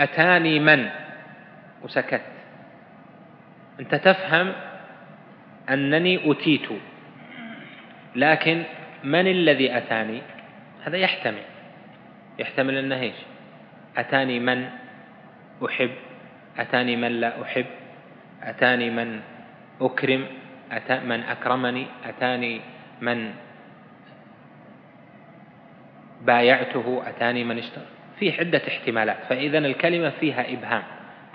أتاني 0.00 0.60
من؟ 0.60 0.88
وسكت. 1.82 2.22
أنت 3.80 3.94
تفهم 3.94 4.52
أنني 5.70 6.32
أتيت 6.32 6.68
لكن 8.16 8.62
من 9.04 9.26
الذي 9.26 9.76
أتاني؟ 9.76 10.22
هذا 10.84 10.96
يحتمل. 10.96 11.42
يحتمل 12.38 12.76
أنه 12.76 13.00
إيش؟ 13.00 13.16
أتاني 13.96 14.40
من 14.40 14.68
أحب؟ 15.66 15.90
أتاني 16.58 16.96
من 16.96 17.08
لا 17.08 17.42
أحب؟ 17.42 17.66
أتاني 18.42 18.90
من 18.90 19.20
أكرم؟ 19.80 20.26
أتى 20.72 21.00
من 21.00 21.20
أكرمني؟ 21.20 21.86
أتاني 22.04 22.60
من 23.00 23.30
بايعته؟ 26.22 27.02
أتاني 27.06 27.44
من 27.44 27.58
اشترى. 27.58 27.84
في 28.18 28.40
عدة 28.40 28.62
احتمالات 28.68 29.16
فإذا 29.28 29.58
الكلمة 29.58 30.10
فيها 30.10 30.52
إبهام. 30.52 30.82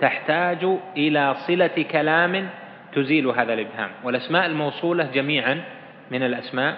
تحتاج 0.00 0.66
إلى 0.96 1.34
صلة 1.46 1.84
كلام 1.90 2.48
تزيل 2.94 3.26
هذا 3.26 3.54
الإبهام. 3.54 3.90
والأسماء 4.04 4.46
الموصولة 4.46 5.04
جميعا 5.04 5.64
من 6.10 6.22
الأسماء 6.22 6.76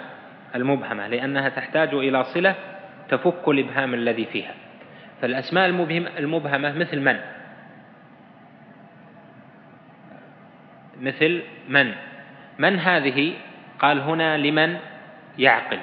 المبهمة 0.55 1.09
لأنها 1.09 1.49
تحتاج 1.49 1.95
إلى 1.95 2.25
صلة 2.25 2.55
تفك 3.09 3.49
الإبهام 3.49 3.95
الذي 3.95 4.25
فيها. 4.25 4.55
فالأسماء 5.21 5.67
المبهمة 6.19 6.73
مثل 6.73 7.01
من؟ 7.01 7.17
مثل 11.01 11.43
من؟ 11.69 11.93
من 12.59 12.79
هذه؟ 12.79 13.35
قال 13.79 14.01
هنا 14.01 14.37
لمن 14.37 14.79
يعقل. 15.39 15.79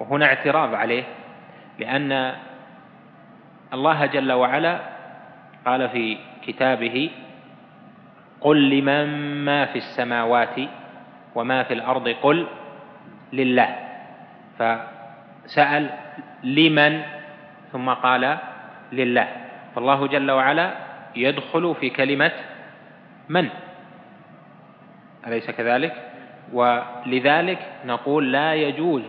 وهنا 0.00 0.26
اعتراض 0.26 0.74
عليه 0.74 1.04
لأن 1.78 2.32
الله 3.72 4.06
جل 4.06 4.32
وعلا 4.32 4.80
قال 5.66 5.88
في 5.88 6.18
كتابه 6.46 7.10
قل 8.40 8.70
لمن 8.70 9.04
ما 9.44 9.64
في 9.64 9.78
السماوات 9.78 10.56
وما 11.34 11.62
في 11.62 11.74
الأرض 11.74 12.08
قل 12.08 12.46
لله. 13.32 13.76
فسأل 14.58 15.90
لمن 16.42 17.02
ثم 17.72 17.90
قال 17.90 18.38
لله. 18.92 19.28
فالله 19.74 20.06
جل 20.06 20.30
وعلا 20.30 20.74
يدخل 21.16 21.74
في 21.80 21.90
كلمة 21.90 22.32
من؟ 23.28 23.48
أليس 25.26 25.50
كذلك؟ 25.50 25.94
ولذلك 26.52 27.58
نقول 27.84 28.32
لا 28.32 28.54
يجوز 28.54 29.04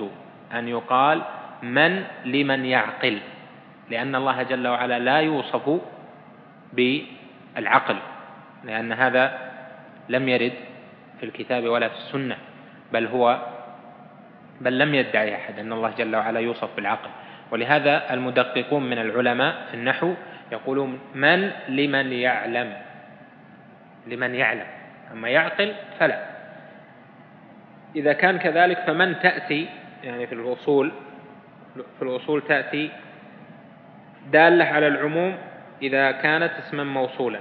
أن 0.54 0.68
يقال 0.68 1.22
من 1.64 2.04
لمن 2.26 2.66
يعقل 2.66 3.20
لأن 3.90 4.16
الله 4.16 4.44
جل 4.44 4.68
وعلا 4.68 5.00
لا 5.00 5.18
يوصف 5.20 5.82
بالعقل 6.74 7.96
لأن 8.64 8.92
هذا 8.92 9.52
لم 10.10 10.30
يرد 10.30 10.54
في 11.20 11.26
الكتاب 11.26 11.64
ولا 11.64 11.88
في 11.88 11.96
السنة 11.96 12.38
بل 12.94 13.06
هو 13.08 13.40
بل 14.62 14.80
لم 14.80 14.96
يدعي 14.96 15.36
أحد 15.36 15.60
أن 15.60 15.74
الله 15.74 15.94
جل 15.98 16.16
وعلا 16.16 16.40
يوصف 16.40 16.76
بالعقل. 16.76 17.10
ولهذا 17.52 18.14
المدققون 18.14 18.90
من 18.90 18.98
العلماء 18.98 19.56
في 19.72 19.74
النحو 19.74 20.14
يقولون 20.52 21.00
من 21.16 21.52
لمن 21.70 22.14
يعلم؟ 22.14 22.74
لمن 24.08 24.36
يعلم. 24.36 24.66
أما 25.14 25.30
يعقل 25.30 25.74
فلا. 26.00 26.26
إذا 27.96 28.14
كان 28.14 28.38
كذلك 28.38 28.80
فمن 28.88 29.20
تأتي؟ 29.20 29.70
يعني 30.04 30.28
في 30.28 30.36
الأصول 30.36 30.92
في 31.76 32.02
الأصول 32.02 32.42
تأتي 32.42 32.90
دالة 34.32 34.66
على 34.66 34.88
العموم 34.88 35.38
إذا 35.82 36.12
كانت 36.12 36.52
اسما 36.52 36.84
موصولا. 36.84 37.40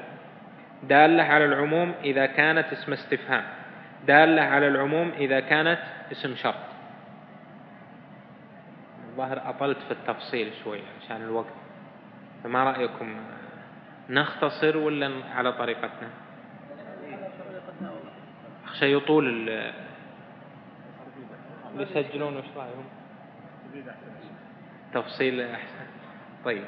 دالة 0.82 1.22
على 1.22 1.44
العموم 1.44 1.94
إذا 2.04 2.26
كانت 2.26 2.72
اسم 2.72 2.92
استفهام. 2.92 3.42
دالة 4.06 4.42
على 4.42 4.68
العموم 4.68 5.12
إذا 5.18 5.40
كانت 5.40 5.78
اسم 6.12 6.34
شرط. 6.34 6.67
الظاهر 9.18 9.50
أطلت 9.50 9.78
في 9.78 9.90
التفصيل 9.90 10.52
شوي 10.64 10.80
عشان 11.00 11.22
الوقت. 11.22 11.52
فما 12.44 12.64
رأيكم 12.64 13.16
نختصر 14.10 14.76
ولا 14.76 15.24
على 15.34 15.52
طريقتنا؟ 15.52 16.10
أخشى 18.64 18.94
يطول 18.94 19.28
اللي 19.28 19.74
يسجلون 21.76 22.36
وش 22.36 22.44
رأيهم؟ 22.56 22.84
تفصيل 24.94 25.40
أحسن. 25.40 25.86
طيب. 26.44 26.64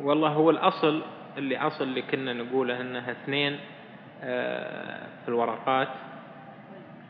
والله 0.00 0.28
هو 0.28 0.50
الأصل 0.50 1.02
اللي 1.38 1.58
أصل 1.58 1.84
اللي 1.84 2.02
كنا 2.02 2.32
نقوله 2.32 2.80
أنها 2.80 3.10
اثنين 3.10 3.60
آه، 4.22 5.06
في 5.22 5.28
الورقات. 5.28 5.88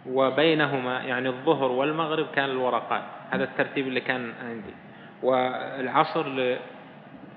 وبينهما 0.06 1.00
يعني 1.00 1.28
الظهر 1.28 1.70
والمغرب 1.70 2.26
كان 2.34 2.44
الورقات 2.44 3.02
هذا 3.30 3.44
الترتيب 3.44 3.88
اللي 3.88 4.00
كان 4.00 4.32
عندي. 4.44 4.74
والعصر 5.22 6.56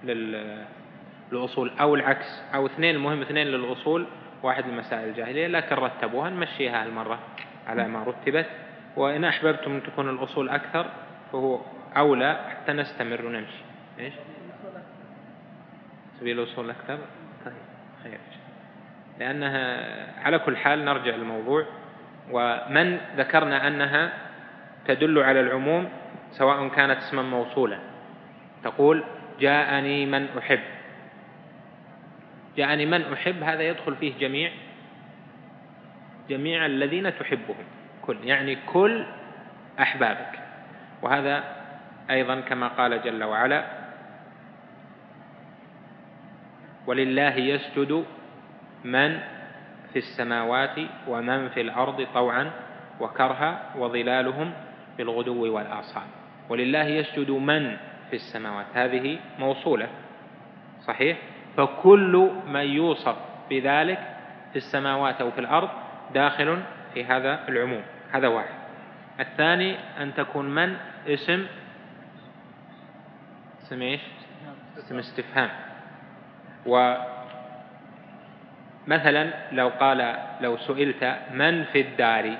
للأصول 0.03 1.71
أو 1.79 1.95
العكس 1.95 2.41
أو 2.55 2.65
اثنين 2.65 2.95
المهم 2.95 3.21
اثنين 3.21 3.47
للأصول. 3.47 4.05
واحد 4.43 4.67
لمسائل 4.67 5.09
الجاهلية 5.09 5.47
لكن 5.47 5.75
رتبوها 5.75 6.29
نمشيها 6.29 6.85
المرة 6.85 7.19
على 7.67 7.87
ما 7.87 8.03
رتبت. 8.03 8.45
وإن 8.95 9.23
أحببتم 9.23 9.71
أن 9.71 9.83
تكون 9.83 10.09
الأصول 10.09 10.49
أكثر 10.49 10.85
فهو 11.31 11.59
أولى 11.97 12.39
حتى 12.49 12.73
نستمر 12.73 13.25
ونمشي. 13.25 13.63
إيش؟ 13.99 14.13
سبيل 16.19 16.39
الأصول 16.39 16.69
أكثر؟ 16.69 16.97
طيب 17.45 17.53
خير. 18.03 18.19
لأنها 19.19 20.25
على 20.25 20.39
كل 20.39 20.57
حال 20.57 20.85
نرجع 20.85 21.15
للموضوع. 21.15 21.65
ومن 22.31 22.97
ذكرنا 23.17 23.67
أنها 23.67 24.13
تدل 24.87 25.19
على 25.19 25.39
العموم 25.39 25.89
سواء 26.31 26.67
كانت 26.67 26.97
اسما 26.97 27.21
موصولا. 27.21 27.79
تقول 28.63 29.03
جاءني 29.39 30.05
من 30.05 30.27
أحب. 30.37 30.59
جاءني 32.57 32.85
من 32.85 33.13
أحب 33.13 33.43
هذا 33.43 33.63
يدخل 33.63 33.95
فيه 33.95 34.13
جميع 34.19 34.51
جميع 36.29 36.65
الذين 36.65 37.19
تحبهم. 37.19 37.65
كل 38.01 38.17
يعني 38.23 38.57
كل 38.65 39.05
أحبابك. 39.79 40.39
وهذا 41.01 41.43
أيضا 42.09 42.39
كما 42.39 42.67
قال 42.67 43.01
جل 43.01 43.23
وعلا 43.23 43.65
ولله 46.87 47.35
يسجد 47.35 48.05
من 48.83 49.19
في 49.95 49.99
السماوات 49.99 50.75
ومن 51.07 51.49
في 51.49 51.61
الأرض 51.61 52.07
طوعا 52.13 52.51
وكرها 52.99 53.71
وظلالهم 53.77 54.53
بالغدو 54.97 55.55
والآصال. 55.55 56.03
ولله 56.49 56.83
يسجد 56.83 57.31
من 57.31 57.77
في 58.09 58.15
السماوات. 58.15 58.65
هذه 58.73 59.19
موصولة. 59.39 59.87
صحيح؟ 60.83 61.17
فكل 61.57 62.31
من 62.47 62.59
يوصف 62.59 63.15
بذلك 63.49 63.99
في 64.51 64.55
السماوات 64.55 65.21
أو 65.21 65.31
في 65.31 65.39
الأرض 65.39 65.69
داخل 66.13 66.61
في 66.93 67.05
هذا 67.05 67.47
العموم. 67.49 67.83
هذا 68.11 68.27
واحد. 68.27 68.55
الثاني 69.19 69.75
أن 70.01 70.13
تكون 70.13 70.55
من؟ 70.55 70.75
اسم؟ 71.07 71.45
اسم 73.63 73.81
إيش؟ 73.81 74.01
اسم 74.77 74.97
استفهام. 74.97 75.49
ومثلا 78.87 79.33
لو 79.51 79.67
قال 79.69 80.15
لو 80.41 80.57
سئلت 80.57 81.17
من 81.33 81.63
في 81.63 81.81
الدار؟ 81.81 82.37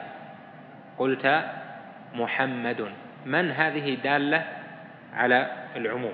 قلت 0.97 1.45
محمد. 2.13 2.91
من 3.25 3.51
هذه 3.51 3.95
دالة 4.03 4.45
على 5.13 5.47
العموم؟ 5.75 6.13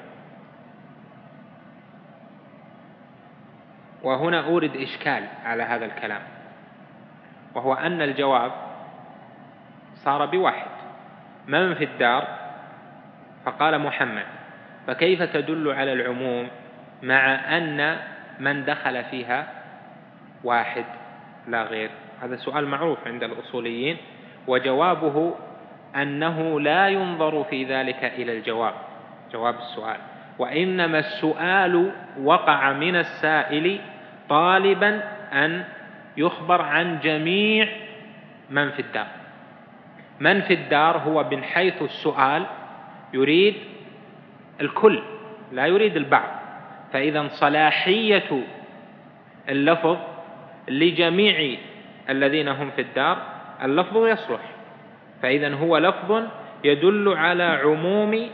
وهنا 4.03 4.45
أورد 4.45 4.75
إشكال 4.75 5.23
على 5.45 5.63
هذا 5.63 5.85
الكلام 5.85 6.21
وهو 7.53 7.73
أن 7.73 8.01
الجواب 8.01 8.51
صار 9.95 10.25
بواحد. 10.25 10.71
من 11.47 11.73
في 11.73 11.83
الدار؟ 11.83 12.27
فقال 13.45 13.79
محمد. 13.79 14.25
فكيف 14.87 15.21
تدل 15.21 15.71
على 15.71 15.93
العموم 15.93 16.47
مع 17.03 17.57
أن 17.57 17.97
من 18.39 18.65
دخل 18.65 19.03
فيها 19.03 19.60
واحد 20.43 20.85
لا 21.47 21.63
غير. 21.63 21.89
هذا 22.21 22.35
سؤال 22.35 22.67
معروف 22.67 23.07
عند 23.07 23.23
الأصوليين 23.23 23.97
وجوابه 24.47 25.33
أنه 25.95 26.59
لا 26.59 26.87
ينظر 26.87 27.43
في 27.43 27.63
ذلك 27.63 28.03
إلى 28.03 28.37
الجواب. 28.37 28.73
جواب 29.33 29.55
السؤال. 29.55 29.97
وإنما 30.39 30.99
السؤال 30.99 31.91
وقع 32.23 32.71
من 32.71 32.95
السائل 32.95 33.79
طالبا 34.29 35.03
أن 35.33 35.63
يخبر 36.17 36.61
عن 36.61 36.99
جميع 36.99 37.67
من 38.49 38.71
في 38.71 38.81
الدار. 38.81 39.07
من 40.19 40.41
في 40.41 40.53
الدار 40.53 40.97
هو 40.97 41.23
من 41.31 41.43
حيث 41.43 41.81
السؤال 41.81 42.45
يريد 43.13 43.55
الكل 44.61 45.03
لا 45.51 45.65
يريد 45.65 45.95
البعض. 45.95 46.29
فإذا 46.93 47.27
صلاحية 47.27 48.43
اللفظ 49.49 49.97
لجميع 50.67 51.57
الذين 52.09 52.47
هم 52.47 52.71
في 52.75 52.81
الدار 52.81 53.17
اللفظ 53.63 54.07
يصلح. 54.07 54.41
فإذا 55.21 55.55
هو 55.55 55.77
لفظ 55.77 56.23
يدل 56.63 57.13
على 57.17 57.43
عموم 57.43 58.29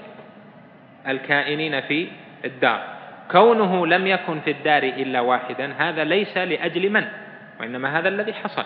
الكائنين 1.07 1.82
في 1.82 2.07
الدار. 2.45 2.84
كونه 3.32 3.88
لم 3.88 4.07
يكن 4.07 4.39
في 4.39 4.51
الدار 4.51 4.84
إلا 4.84 5.19
واحدا 5.19 5.73
هذا 5.78 6.03
ليس 6.03 6.38
لأجل 6.38 6.89
من؟ 6.89 7.05
وإنما 7.59 7.99
هذا 7.99 8.09
الذي 8.09 8.34
حصل. 8.34 8.65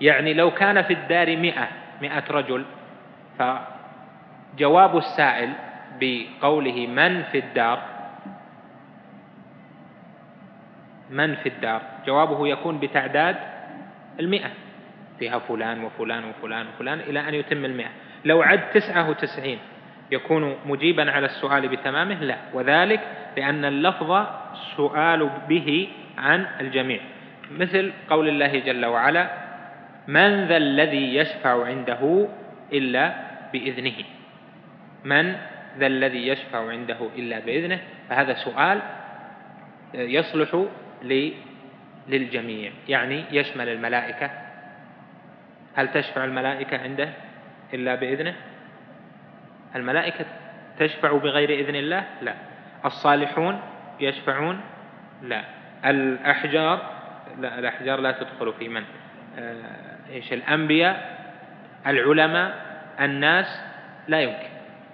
يعني 0.00 0.34
لو 0.34 0.50
كان 0.50 0.82
في 0.82 0.92
الدار 0.92 1.36
مئة 1.36 1.68
مئة 2.02 2.24
رجل 2.30 2.64
فجواب 3.38 4.96
السائل 4.96 5.50
بقوله 6.00 6.86
من 6.86 7.22
في 7.22 7.38
الدار 7.38 7.82
من 11.10 11.34
في 11.34 11.48
الدار؟ 11.48 11.82
جوابه 12.06 12.48
يكون 12.48 12.78
بتعداد 12.80 13.36
المئة. 14.20 14.50
فيها 15.18 15.38
فلان 15.38 15.84
وفلان 15.84 16.24
وفلان 16.24 16.66
وفلان 16.66 17.00
إلى 17.00 17.28
أن 17.28 17.34
يتم 17.34 17.64
المئة. 17.64 17.90
لو 18.24 18.42
عد 18.42 18.70
تسعة 18.70 19.10
وتسعين 19.10 19.58
يكون 20.10 20.56
مجيبا 20.66 21.10
على 21.10 21.26
السؤال 21.26 21.68
بتمامه؟ 21.68 22.14
لا. 22.14 22.36
وذلك 22.54 23.00
لأن 23.36 23.64
اللفظ 23.64 24.26
سؤال 24.76 25.30
به 25.48 25.88
عن 26.18 26.46
الجميع. 26.60 27.00
مثل 27.50 27.92
قول 28.10 28.28
الله 28.28 28.58
جل 28.58 28.86
وعلا 28.86 29.30
من 30.08 30.44
ذا 30.44 30.56
الذي 30.56 31.16
يشفع 31.16 31.66
عنده 31.66 32.28
إلا 32.72 33.14
بإذنه. 33.52 34.04
من 35.04 35.36
ذا 35.78 35.86
الذي 35.86 36.28
يشفع 36.28 36.70
عنده 36.70 37.08
إلا 37.16 37.38
بإذنه؟ 37.38 37.78
فهذا 38.08 38.34
سؤال 38.34 38.80
يصلح 39.94 40.64
للجميع. 42.08 42.72
يعني 42.88 43.24
يشمل 43.30 43.68
الملائكة. 43.68 44.30
هل 45.74 45.92
تشفع 45.92 46.24
الملائكة 46.24 46.78
عنده 46.78 47.08
إلا 47.74 47.94
بإذنه؟ 47.94 48.34
الملائكة 49.76 50.24
تشفع 50.78 51.12
بغير 51.12 51.50
إذن 51.50 51.74
الله؟ 51.74 52.04
لا. 52.22 52.34
الصالحون 52.84 53.60
يشفعون؟ 54.00 54.60
لا. 55.22 55.44
الأحجار؟ 55.84 56.92
لا 57.38 57.58
الأحجار 57.58 58.00
لا 58.00 58.12
تدخل 58.12 58.52
في 58.52 58.68
من؟ 58.68 58.84
آه، 59.38 59.96
إيش؟ 60.12 60.32
الأنبياء 60.32 61.22
العلماء 61.86 62.54
الناس 63.00 63.62
لا 64.08 64.20
يمكن. 64.20 64.51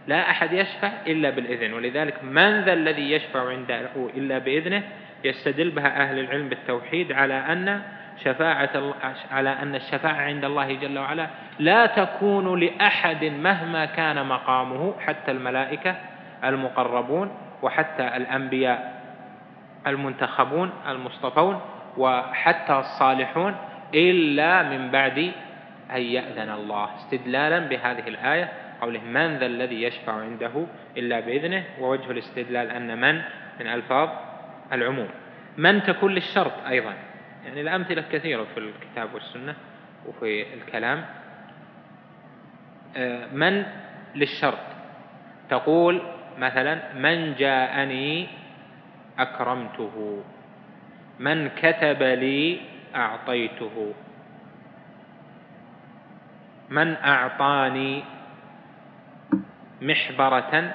لا 0.09 0.31
أحد 0.31 0.53
يشفع 0.53 0.91
إلا 1.07 1.31
بالإذن 1.31 1.73
ولذلك 1.73 2.25
من 2.25 2.61
ذا 2.61 2.73
الذي 2.73 3.13
يشفع 3.13 3.49
عنده 3.49 3.91
إلا 4.17 4.39
بإذنه 4.39 4.83
يستدل 5.25 5.71
بها 5.71 6.03
أهل 6.03 6.19
العلم 6.19 6.49
بالتوحيد 6.49 7.13
على 7.13 7.35
أن 7.35 7.83
شفاعة 8.25 8.95
على 9.31 9.51
أن 9.51 9.75
الشفاعة 9.75 10.23
عند 10.23 10.45
الله 10.45 10.75
جل 10.75 10.99
وعلا 10.99 11.27
لا 11.59 11.87
تكون 11.87 12.61
لأحد 12.61 13.25
مهما 13.25 13.85
كان 13.85 14.27
مقامه 14.27 14.95
حتى 15.01 15.31
الملائكة 15.31 15.97
المقربون 16.45 17.31
وحتى 17.63 18.17
الأنبياء 18.17 19.03
المنتخبون 19.87 20.71
المصطفون 20.89 21.61
وحتى 21.97 22.79
الصالحون 22.79 23.57
إلا 23.95 24.63
من 24.63 24.91
بعد 24.91 25.33
أن 25.91 26.01
يأذن 26.01 26.51
الله. 26.51 26.89
استدلالا 26.97 27.59
بهذه 27.59 28.09
الآية 28.09 28.49
قوله 28.81 29.01
من 29.01 29.39
ذا 29.39 29.47
الذي 29.47 29.83
يشفع 29.83 30.13
عنده 30.13 30.67
إلا 30.97 31.21
بإذنه 31.21 31.65
ووجه 31.81 32.11
الاستدلال 32.11 32.71
أن 32.71 33.01
من 33.01 33.23
من 33.61 33.67
ألفاظ 33.67 34.09
العموم. 34.73 35.09
من 35.57 35.83
تكون 35.83 36.15
للشرط 36.15 36.53
أيضا. 36.69 36.95
يعني 37.45 37.61
الأمثلة 37.61 38.05
كثيرة 38.13 38.47
في 38.55 38.61
الكتاب 38.61 39.15
والسنة 39.15 39.55
وفي 40.07 40.55
الكلام. 40.55 41.05
آه، 42.97 43.27
من 43.27 43.67
للشرط. 44.15 44.59
تقول 45.51 46.03
مثلا 46.39 46.95
من 46.95 47.35
جاءني 47.35 48.29
أكرمته. 49.19 50.23
من 51.19 51.49
كتب 51.49 52.03
لي 52.03 52.61
أعطيته. 52.95 53.95
من 56.71 56.97
أعطاني 56.97 58.18
محبرة 59.83 60.75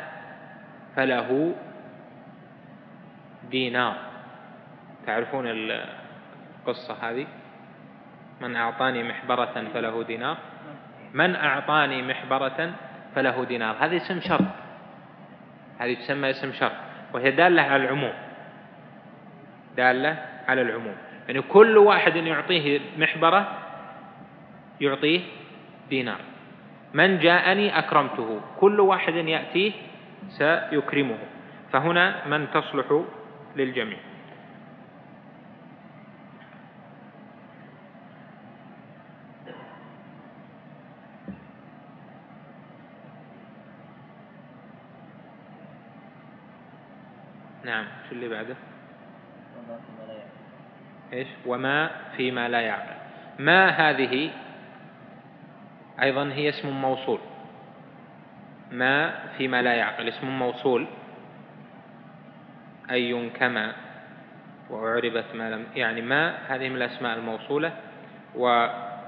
فله 0.96 1.56
دينار. 3.52 3.96
تعرفون 5.06 5.46
القصة 5.48 6.98
هذه؟ 7.02 7.28
من 8.42 8.56
أعطاني 8.56 9.04
محبرة 9.04 9.64
فله 9.74 10.04
دينار. 10.04 10.38
من 11.14 11.36
أعطاني 11.36 12.02
محبرة 12.02 12.72
فله 13.16 13.46
دينار. 13.46 13.76
هذه 13.80 13.98
اسم 13.98 14.20
شرط. 14.20 14.46
هذه 15.80 15.94
تسمى 15.94 16.30
اسم 16.30 16.54
شرط. 16.54 16.78
وهي 17.14 17.32
دالة 17.32 17.62
على 17.62 17.84
العموم. 17.84 18.14
دالة 19.78 20.26
على 20.48 20.62
العموم. 20.62 20.96
يعني 21.28 21.42
كل 21.42 21.78
واحد 21.78 22.16
يعطيه 22.16 22.80
محبرة 22.98 23.58
يعطيه 24.82 25.22
دينار. 25.90 26.20
من 26.94 27.20
جاءني 27.20 27.80
أكرمته. 27.80 28.42
كل 28.60 28.80
واحد 28.80 29.16
يأتيه 29.16 29.72
سيكرمه. 30.30 31.18
فهنا 31.72 32.28
من 32.28 32.48
تصلح 32.54 33.02
للجميع. 33.56 33.98
نعم 47.66 47.86
شو 48.10 48.16
اللي 48.16 48.30
بعده؟ 48.30 48.56
إيش؟ 51.14 51.28
وما 51.46 51.90
فيما 52.18 52.50
لا 52.50 52.62
يعقل. 52.62 52.96
ما 53.40 53.70
هذه 53.70 54.32
أيضا 56.02 56.32
هي 56.34 56.50
اسم 56.50 56.70
موصول. 56.70 57.20
ما 58.72 59.14
فيما 59.38 59.62
لا 59.62 59.74
يعقل. 59.74 60.08
اسم 60.08 60.28
موصول. 60.28 60.88
أي 62.92 63.30
كما 63.30 63.74
وأعربت 64.70 65.26
ما 65.36 65.50
لم 65.50 65.66
يعني 65.76 66.02
ما 66.02 66.36
هذه 66.48 66.70
من 66.70 66.76
الأسماء 66.76 67.18
الموصولة. 67.18 67.72
ولا 68.36 69.02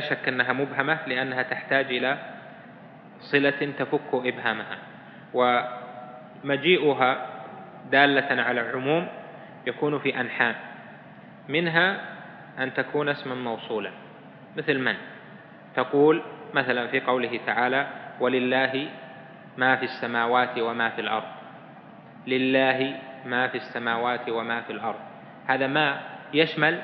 شك 0.00 0.28
أنها 0.28 0.52
مبهمة 0.52 0.98
لأنها 1.06 1.42
تحتاج 1.42 1.86
إلى 1.86 2.18
صلة 3.20 3.72
تفك 3.78 4.14
إبهامها. 4.14 4.78
ومجيئها 5.34 7.26
دالة 7.90 8.42
على 8.42 8.60
العموم 8.60 9.08
يكون 9.66 9.98
في 9.98 10.20
أنحاء. 10.20 10.54
منها 11.48 12.00
أن 12.58 12.74
تكون 12.74 13.08
اسما 13.08 13.34
موصولا. 13.34 13.90
مثل 14.56 14.78
من؟ 14.78 14.94
تقول 15.74 16.22
مثلا 16.54 16.86
في 16.86 17.00
قوله 17.00 17.40
تعالى 17.46 17.86
ولله 18.20 18.88
ما 19.56 19.76
في 19.76 19.84
السماوات 19.84 20.58
وما 20.58 20.88
في 20.88 21.00
الأرض 21.00 21.42
لله 22.26 22.98
ما 23.26 23.48
في 23.48 23.56
السماوات 23.56 24.28
وما 24.28 24.60
في 24.60 24.72
الأرض. 24.72 25.00
هذا 25.46 25.66
ما 25.66 26.00
يشمل 26.34 26.82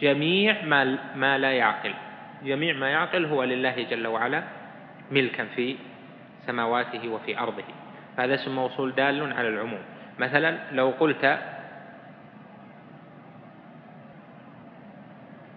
جميع 0.00 0.62
ما, 0.64 0.98
ما 1.16 1.38
لا 1.38 1.52
يعقل. 1.52 1.94
جميع 2.44 2.74
ما 2.74 2.88
يعقل 2.88 3.24
هو 3.24 3.44
لله 3.44 3.82
جل 3.90 4.06
وعلا 4.06 4.42
ملكا 5.10 5.44
في 5.44 5.76
سماواته 6.46 7.08
وفي 7.08 7.38
أرضه. 7.38 7.64
فهذا 8.16 8.34
اسم 8.34 8.54
موصول 8.54 8.94
دال 8.94 9.32
على 9.32 9.48
العموم. 9.48 9.82
مثلا 10.18 10.58
لو 10.72 10.90
قلت 10.90 11.38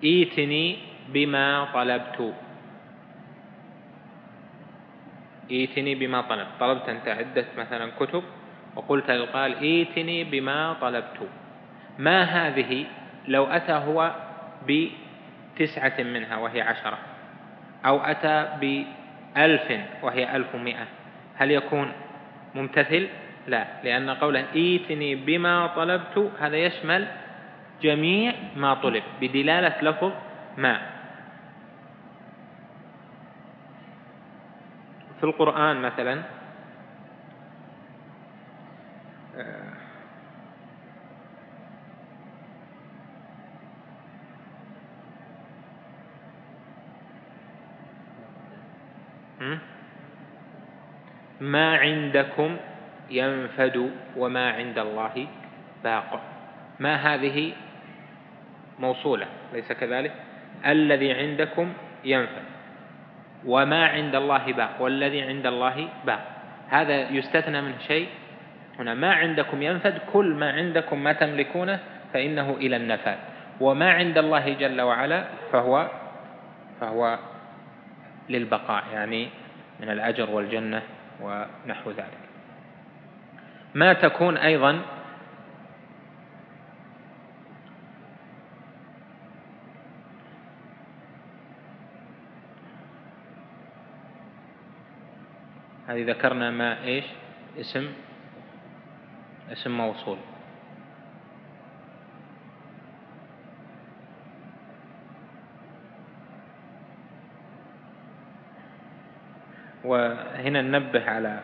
ايتني 0.03 0.77
بما 1.09 1.67
طلبت. 1.73 2.33
ايتني 5.51 5.95
بما 5.95 6.21
طلبت. 6.21 6.51
طلبت 6.59 6.89
أنت 6.89 7.07
عدة 7.07 7.45
مثلا 7.57 7.91
كتب 7.99 8.23
وقلت 8.75 9.11
للقال 9.11 9.57
ايتني 9.57 10.23
بما 10.23 10.73
طلبت. 10.81 11.19
ما 11.99 12.23
هذه؟ 12.23 12.85
لو 13.27 13.45
أتى 13.45 13.71
هو 13.71 14.15
بتسعة 14.67 16.03
منها 16.03 16.37
وهي 16.37 16.61
عشرة 16.61 16.97
أو 17.85 17.99
أتى 17.99 18.47
بألف 18.61 19.81
وهي 20.03 20.35
ألف 20.35 20.55
مئة 20.55 20.87
هل 21.35 21.51
يكون 21.51 21.91
ممتثل؟ 22.55 23.07
لا 23.47 23.67
لأن 23.83 24.09
قوله 24.09 24.45
ايتني 24.55 25.15
بما 25.15 25.67
طلبت 25.67 26.31
هذا 26.39 26.57
يشمل 26.57 27.07
جميع 27.81 28.33
ما 28.55 28.73
طلب. 28.73 29.03
بدلالة 29.21 29.81
لفظ 29.81 30.11
ما. 30.57 30.97
في 35.17 35.23
القرآن 35.23 35.81
مثلا 35.81 36.23
ما 51.41 51.77
عندكم 51.77 52.57
ينفد 53.09 53.91
وما 54.17 54.51
عند 54.51 54.77
الله 54.77 55.27
باق. 55.83 56.21
ما 56.79 56.95
هذه 56.95 57.53
موصولة 58.79 59.25
ليس 59.53 59.71
كذلك؟ 59.71 60.11
الذي 60.65 61.13
عندكم 61.13 61.73
ينفد 62.05 62.43
وما 63.45 63.87
عند 63.87 64.15
الله 64.15 64.53
باق 64.53 64.81
والذي 64.81 65.21
عند 65.21 65.47
الله 65.47 65.87
باق. 66.05 66.21
هذا 66.69 67.09
يستثنى 67.09 67.61
من 67.61 67.73
شيء. 67.87 68.07
هنا 68.79 68.93
ما 68.93 69.13
عندكم 69.13 69.61
ينفد 69.61 69.97
كل 70.13 70.33
ما 70.33 70.51
عندكم 70.51 71.03
ما 71.03 71.13
تملكونه 71.13 71.79
فإنه 72.13 72.55
إلى 72.59 72.75
النفاد 72.75 73.17
وما 73.59 73.91
عند 73.91 74.17
الله 74.17 74.53
جل 74.53 74.81
وعلا 74.81 75.23
فهو 75.51 75.89
فهو 76.81 77.19
للبقاء 78.29 78.83
يعني 78.93 79.29
من 79.79 79.89
الأجر 79.89 80.29
والجنة 80.29 80.81
ونحو 81.21 81.91
ذلك. 81.91 82.27
ما 83.75 83.93
تكون 83.93 84.37
أيضا 84.37 84.81
هذه 95.87 96.03
ذكرنا 96.03 96.51
ما 96.51 96.83
إيش؟ 96.83 97.05
اسم 97.59 97.87
اسم 99.51 99.77
موصول. 99.77 100.17
وهنا 109.83 110.61
ننبه 110.61 111.09
على 111.09 111.39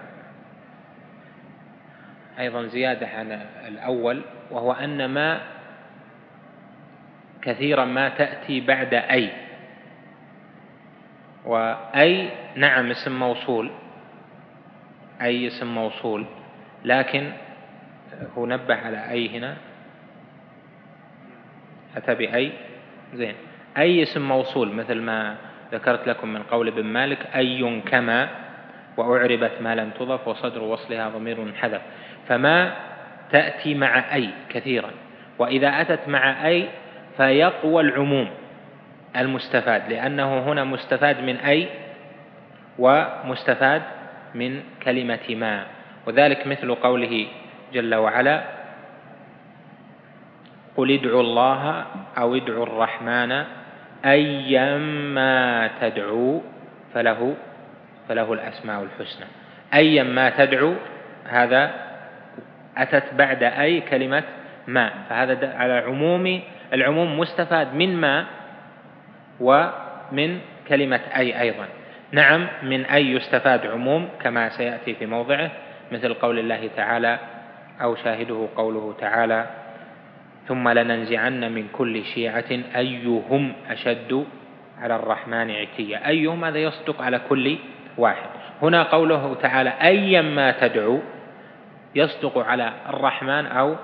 أيضا 2.40 2.64
زيادة 2.68 3.07
عن 3.07 3.32
الأول 3.68 4.22
وهو 4.52 4.72
أن 4.72 5.06
ما 5.06 5.41
كثيرا 7.41 7.86
ما 7.86 8.10
تأتي 8.10 8.61
بعد 8.61 8.94
أي. 8.94 9.30
وأي 11.45 12.30
نعم 12.56 12.91
اسم 12.91 13.20
موصول. 13.20 13.82
أي 15.22 15.48
اسم 15.48 15.76
موصول. 15.76 16.26
لكن 16.85 17.31
هو 18.38 18.45
نبه 18.45 18.76
على 18.76 19.11
أي 19.11 19.38
هنا؟ 19.38 19.56
أتى 21.98 22.15
بأي؟ 22.15 22.52
زين. 23.14 23.35
أي 23.77 24.03
اسم 24.03 24.27
موصول؟ 24.27 24.72
مثل 24.73 25.02
ما 25.02 25.35
ذكرت 25.72 26.07
لكم 26.07 26.34
من 26.34 26.44
قول 26.44 26.68
ابن 26.68 26.84
مالك 26.84 27.35
أي 27.35 27.81
كما 27.85 28.30
وأعربت 28.98 29.52
ما 29.61 29.76
لم 29.76 29.90
تضف 29.90 30.27
وصدر 30.27 30.64
وصلها 30.64 31.10
ضمير 31.10 31.53
حذف. 31.53 31.81
فما 32.27 32.73
تأتي 33.31 33.76
مع 33.76 34.15
أي 34.15 34.30
كثيرا. 34.49 34.91
وإذا 35.40 35.81
أتت 35.81 36.07
مع 36.07 36.48
أي 36.48 36.69
فيقوى 37.18 37.84
العموم 37.84 38.30
المستفاد 39.18 39.91
لأنه 39.91 40.40
هنا 40.40 40.64
مستفاد 40.64 41.22
من 41.22 41.35
أي 41.35 41.69
ومستفاد 42.80 43.81
من 44.35 44.61
كلمة 44.84 45.26
ما. 45.30 45.65
وذلك 46.07 46.47
مثل 46.47 46.76
قوله 46.76 47.27
جل 47.73 47.95
وعلا 47.95 48.43
قل 50.76 50.91
ادعوا 50.91 51.22
الله 51.22 51.85
أو 52.18 52.35
ادعوا 52.35 52.65
الرحمن 52.65 53.31
أيما 54.05 55.69
تدعو 55.81 56.41
فله 56.93 57.35
فله 58.10 58.34
الأسماء 58.34 58.84
الحسنى. 58.84 59.26
أيما 59.73 60.30
تدعو 60.30 60.73
هذا 61.30 61.61
أتت 62.77 63.14
بعد 63.14 63.43
أي 63.43 63.81
كلمة 63.81 64.23
ما. 64.68 64.89
فهذا 65.10 65.55
على 65.55 65.73
عموم 65.73 66.41
العموم 66.73 67.19
مستفاد 67.19 67.73
من 67.73 68.01
ما 68.01 68.26
ومن 69.39 70.39
كلمة 70.68 71.01
أي 71.15 71.41
أيضا. 71.41 71.68
نعم 72.14 72.48
من 72.64 72.85
أي 72.85 73.11
يستفاد 73.11 73.65
عموم 73.65 74.10
كما 74.22 74.49
سيأتي 74.49 74.94
في 74.95 75.06
موضعه 75.06 75.52
مثل 75.91 76.14
قول 76.14 76.40
الله 76.40 76.69
تعالى 76.77 77.19
أو 77.81 77.95
شاهده 77.95 78.48
قوله 78.56 78.95
تعالى 78.99 79.45
ثم 80.48 80.69
لننزعن 80.69 81.52
من 81.52 81.68
كل 81.73 82.06
شيعة 82.06 82.52
أيهم 82.76 83.53
أشد 83.69 84.26
على 84.81 84.95
الرحمن 84.95 85.52
عتيا. 85.52 86.07
أيهم 86.07 86.45
هذا 86.45 86.57
يصدق 86.60 87.02
على 87.02 87.19
كل 87.30 87.57
واحد. 87.98 88.30
هنا 88.61 88.84
قوله 88.84 89.35
تعالى 89.41 89.73
أيا 89.81 90.22
ما 90.22 90.52
تدعو 90.52 90.99
يصدق 91.95 92.38
على 92.38 92.73
الرحمن 92.90 93.45
أو 93.45 93.76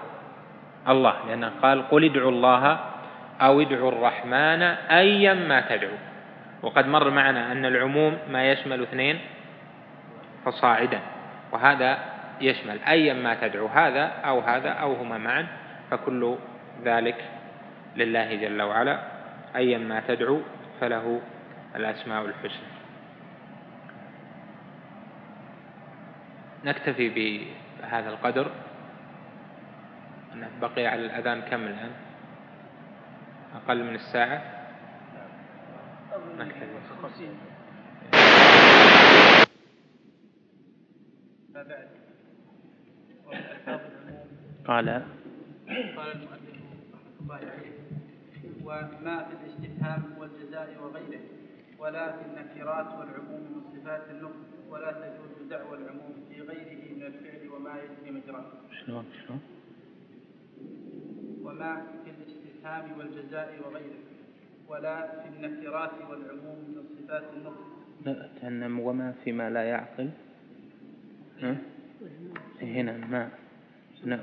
الله 0.90 1.14
لأنه 1.28 1.52
قال 1.62 1.90
قل 1.90 2.04
ادعوا 2.06 2.32
الله 2.32 2.80
أو 3.42 3.62
ادعوا 3.62 3.92
الرحمن 3.92 4.62
أيا 4.92 5.34
ما 5.34 5.62
تدعو. 5.62 6.09
وقد 6.62 6.88
مر 6.88 7.10
معنا 7.10 7.52
أن 7.52 7.66
العموم 7.66 8.18
ما 8.30 8.52
يشمل 8.52 8.82
اثنين 8.82 9.20
فصاعدا 10.46 11.00
وهذا 11.52 12.00
يشمل 12.42 12.80
أيا 12.80 13.14
ما 13.14 13.34
تدعو 13.34 13.68
هذا 13.68 14.04
أو 14.04 14.40
هذا 14.40 14.70
أو 14.70 14.94
هما 14.94 15.18
معا 15.18 15.48
فكل 15.92 16.38
ذلك 16.84 17.26
لله 17.96 18.36
جل 18.36 18.62
وعلا. 18.62 19.00
أيا 19.56 19.78
ما 19.78 20.00
تدعو 20.08 20.42
فله 20.82 21.22
الأسماء 21.76 22.26
الحسنى. 22.26 22.70
نكتفي 26.66 27.10
بهذا 27.10 28.10
القدر. 28.10 28.52
بقي 30.62 30.88
على 30.88 31.06
الأذان 31.06 31.42
كم 31.42 31.64
الآن؟ 31.64 31.92
أقل 33.56 33.84
من 33.84 33.96
الساعة. 33.96 34.59
قال 44.66 44.88
قال 45.98 46.12
المؤلف 46.12 46.56
رحمه 46.94 47.20
الله 47.22 47.36
عليه 47.36 47.74
وما 48.64 49.24
في 49.24 49.34
الاستفهام 49.36 50.04
والجزاء 50.20 50.78
وغيره 50.84 51.22
ولا 51.80 52.12
في 52.12 52.22
النكرات 52.26 52.88
والعموم 53.00 53.42
من 53.42 53.62
صفات 53.74 54.02
النطق 54.10 54.36
ولا 54.70 54.92
تجوز 54.92 55.50
دعوى 55.50 55.78
العموم 55.78 56.14
في 56.30 56.42
غيره 56.42 56.94
من 56.96 57.04
الفعل 57.04 57.50
وما 57.50 57.74
يجري 57.84 58.12
مجراه. 58.12 58.46
شلون 58.86 59.06
شلون؟ 59.26 59.40
وما 61.42 61.84
في 62.06 62.10
الاستفهام 62.12 62.98
والجزاء 63.00 63.60
وغيره 63.66 64.00
ولا 64.70 65.08
في 65.08 65.28
النكرات 65.30 65.92
والعموم 66.10 66.60
من 66.70 66.84
صفات 66.98 67.24
النطق. 67.34 67.66
لا 68.06 68.82
وما 68.82 69.14
فيما 69.24 69.50
لا 69.50 69.64
يعقل. 69.64 70.10
ها؟ 71.42 71.56
هنا 72.62 72.98
ما. 72.98 73.30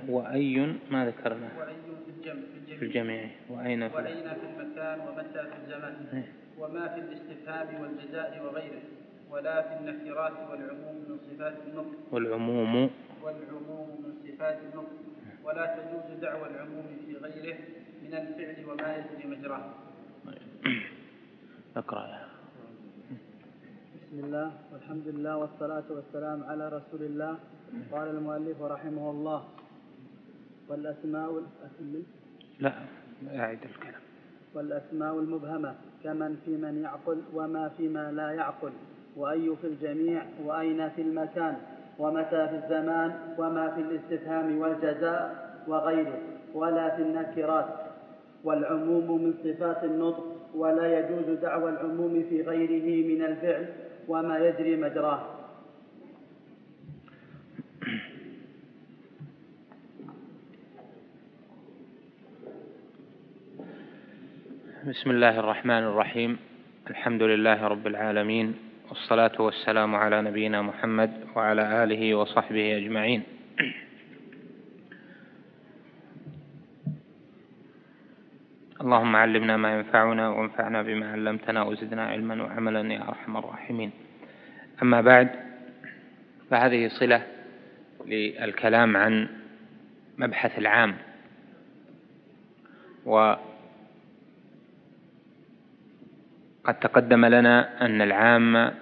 وأي 0.09 0.79
ما 0.91 1.07
ذكرنا. 1.07 1.49
وأي 1.59 1.75
في 2.05 2.11
الجمع 2.11 2.43
في 2.79 2.85
الجميع. 2.85 3.29
وأين 3.51 3.89
في 3.89 3.97
وأين 3.97 4.29
في 4.35 4.47
المكان 4.47 5.01
ومتى 5.01 5.43
في 5.51 5.57
الزمان 5.65 5.95
إيه. 6.13 6.29
وما 6.59 6.89
في 6.89 7.01
الاستفهام 7.01 7.81
والجزاء 7.81 8.43
وغيره. 8.45 8.83
ولا 9.31 9.63
في 9.63 9.73
النكرات 9.81 10.33
والعموم 10.51 10.97
من 11.09 11.19
صفات 11.19 11.55
النطق. 11.67 11.97
والعموم. 12.13 12.91
والعموم 13.23 13.89
من 14.05 14.13
صفات 14.25 14.59
النطق. 14.63 14.97
ولا 15.45 15.65
تجوز 15.77 16.21
دعوى 16.21 16.47
العموم 16.51 16.87
في 17.07 17.17
غيره 17.17 17.59
من 18.03 18.15
الفعل 18.15 18.65
وما 18.65 18.97
يجري 18.97 19.27
مجراه. 19.37 19.86
اقرأ. 21.77 22.07
بسم 23.95 24.25
الله 24.25 24.51
والحمد 24.73 25.07
لله 25.09 25.37
والصلاة 25.37 25.85
والسلام 25.91 26.45
على 26.45 26.69
رسول 26.69 27.03
الله. 27.03 27.39
قال 27.93 28.09
المؤلف 28.09 28.63
رحمه 28.63 29.11
الله. 29.11 29.45
والأسماء 30.69 31.43
لا 32.61 32.73
أعيد 33.29 33.63
الكلام. 33.63 34.03
والأسماء 34.55 35.19
المبهمة. 35.19 35.75
كمن 36.05 36.37
في 36.45 36.51
من 36.57 36.83
يعقل 36.83 37.23
وما 37.35 37.69
في 37.69 37.89
ما 37.89 38.13
لا 38.13 38.31
يعقل. 38.31 38.73
وأي 39.17 39.57
في 39.57 39.67
الجميع 39.67 40.23
وأين 40.45 40.89
في 40.89 41.03
المكان. 41.03 41.57
ومتى 41.99 42.49
في 42.49 42.57
الزمان 42.65 43.35
وما 43.39 43.71
في 43.75 43.81
الاستفهام 43.81 44.59
والجزاء 44.59 45.25
وغيره. 45.67 46.19
ولا 46.55 46.97
في 46.97 47.03
النكرات. 47.03 47.86
والعموم 48.47 49.25
من 49.25 49.35
صفات 49.45 49.85
النطق 49.85 50.27
ولا 50.55 50.99
يجوز 50.99 51.39
دعوى 51.39 51.71
العموم 51.71 52.25
في 52.31 52.43
غيره 52.43 52.87
من 53.11 53.25
الفعل 53.25 53.67
وما 54.09 54.39
يجري 54.39 54.77
مجراه. 54.77 55.23
بسم 64.87 65.11
الله 65.11 65.41
الرحمن 65.41 65.83
الرحيم. 65.91 66.39
الحمد 66.91 67.23
لله 67.23 67.67
رب 67.67 67.87
العالمين 67.87 68.55
والصلاة 68.89 69.35
والسلام 69.41 69.95
على 69.95 70.23
نبينا 70.23 70.63
محمد 70.63 71.11
وعلى 71.37 71.83
آله 71.85 72.15
وصحبه 72.15 72.77
أجمعين. 72.77 73.23
اللهم 78.87 79.17
علمنا 79.17 79.57
ما 79.57 79.75
ينفعنا 79.77 80.29
وانفعنا 80.29 80.83
بما 80.83 81.13
علمتنا 81.13 81.63
وزدنا 81.63 82.07
علما 82.07 82.43
وعملا 82.43 82.93
يا 82.95 83.09
أرحم 83.09 83.37
الراحمين. 83.37 83.91
أما 84.83 85.01
بعد 85.01 85.29
فهذه 86.51 86.89
صلة 86.89 87.23
للكلام 88.07 88.97
عن 88.97 89.29
مبحث 90.19 90.59
العام. 90.59 90.95
و 93.07 93.35
قد 96.65 96.75
تقدم 96.75 97.25
لنا 97.25 97.87
أن 97.87 98.03
العام 98.03 98.73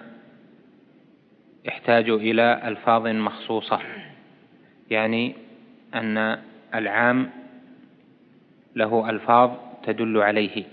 يحتاج 1.65 2.09
إلى 2.09 2.61
ألفاظ 2.67 3.07
مخصوصة. 3.07 3.79
يعني 4.89 5.35
أن 5.95 6.37
العام 6.75 7.29
له 8.75 9.09
ألفاظ 9.09 9.51
تدل 9.85 10.17
عليه. 10.17 10.63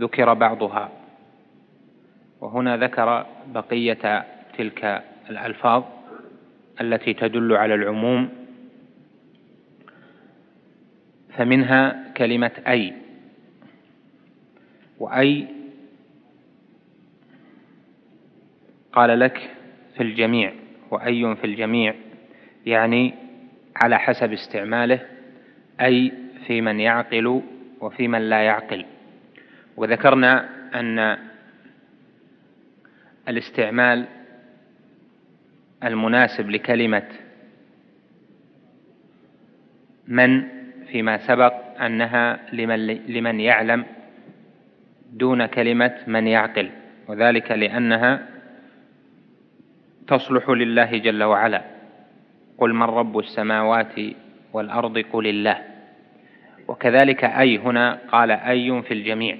ذكر 0.00 0.34
بعضها. 0.34 0.92
وهنا 2.40 2.76
ذكر 2.76 3.26
بقية 3.46 4.26
تلك 4.58 5.04
الألفاظ 5.30 5.84
التي 6.80 7.14
تدل 7.14 7.52
على 7.52 7.74
العموم. 7.74 8.28
فمنها 11.36 12.12
كلمة 12.16 12.50
أي. 12.68 12.94
وأي 14.98 15.46
قال 18.92 19.20
لك 19.20 19.50
في 19.96 20.02
الجميع. 20.02 20.52
وأي 20.90 21.36
في 21.36 21.44
الجميع 21.44 21.94
يعني 22.66 23.14
على 23.76 23.98
حسب 23.98 24.32
استعماله. 24.32 25.00
أي 25.80 26.12
في 26.46 26.60
من 26.60 26.80
يعقل 26.80 27.42
وفي 27.80 28.08
من 28.08 28.30
لا 28.30 28.42
يعقل. 28.42 28.84
وذكرنا 29.76 30.48
أن 30.74 31.18
الاستعمال 33.28 34.06
المناسب 35.84 36.50
لكلمة 36.50 37.08
من 40.08 40.48
فيما 40.86 41.26
سبق 41.26 41.82
أنها 41.82 42.40
لمن, 42.52 42.86
لمن 42.86 43.40
يعلم 43.40 43.84
دون 45.12 45.46
كلمة 45.46 45.94
من 46.06 46.26
يعقل 46.26 46.70
وذلك 47.08 47.50
لأنها 47.50 48.28
تصلح 50.06 50.50
لله 50.50 50.98
جل 50.98 51.22
وعلا. 51.22 51.64
قل 52.58 52.72
من 52.72 52.82
رب 52.82 53.18
السماوات 53.18 53.94
والأرض 54.52 54.98
قل 54.98 55.26
الله. 55.26 55.67
وكذلك 56.68 57.24
أي 57.24 57.58
هنا 57.58 57.98
قال 58.12 58.30
أي 58.30 58.82
في 58.82 58.94
الجميع. 58.94 59.36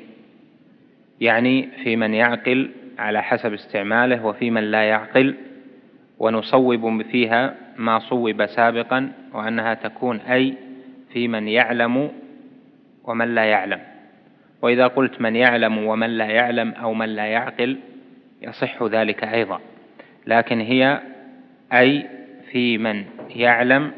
يعني 1.20 1.68
في 1.84 1.96
من 1.96 2.14
يعقل 2.14 2.70
على 2.98 3.22
حسب 3.22 3.52
استعماله 3.52 4.26
وفي 4.26 4.50
من 4.50 4.62
لا 4.62 4.82
يعقل 4.82 5.34
ونصوب 6.18 7.02
فيها 7.02 7.54
ما 7.76 7.98
صوب 7.98 8.46
سابقا 8.46 9.12
وأنها 9.32 9.74
تكون 9.74 10.16
أي 10.16 10.54
في 11.12 11.28
من 11.28 11.48
يعلم 11.48 12.10
ومن 13.04 13.34
لا 13.34 13.44
يعلم. 13.44 13.80
وإذا 14.62 14.86
قلت 14.86 15.20
من 15.20 15.36
يعلم 15.36 15.78
ومن 15.78 16.10
لا 16.10 16.26
يعلم 16.26 16.72
أو 16.72 16.94
من 16.94 17.08
لا 17.08 17.26
يعقل 17.26 17.76
يصح 18.42 18.82
ذلك 18.82 19.24
أيضا. 19.24 19.60
لكن 20.26 20.60
هي 20.60 21.00
أي 21.72 22.06
في 22.50 22.78
من 22.78 23.04
يعلم 23.36 23.92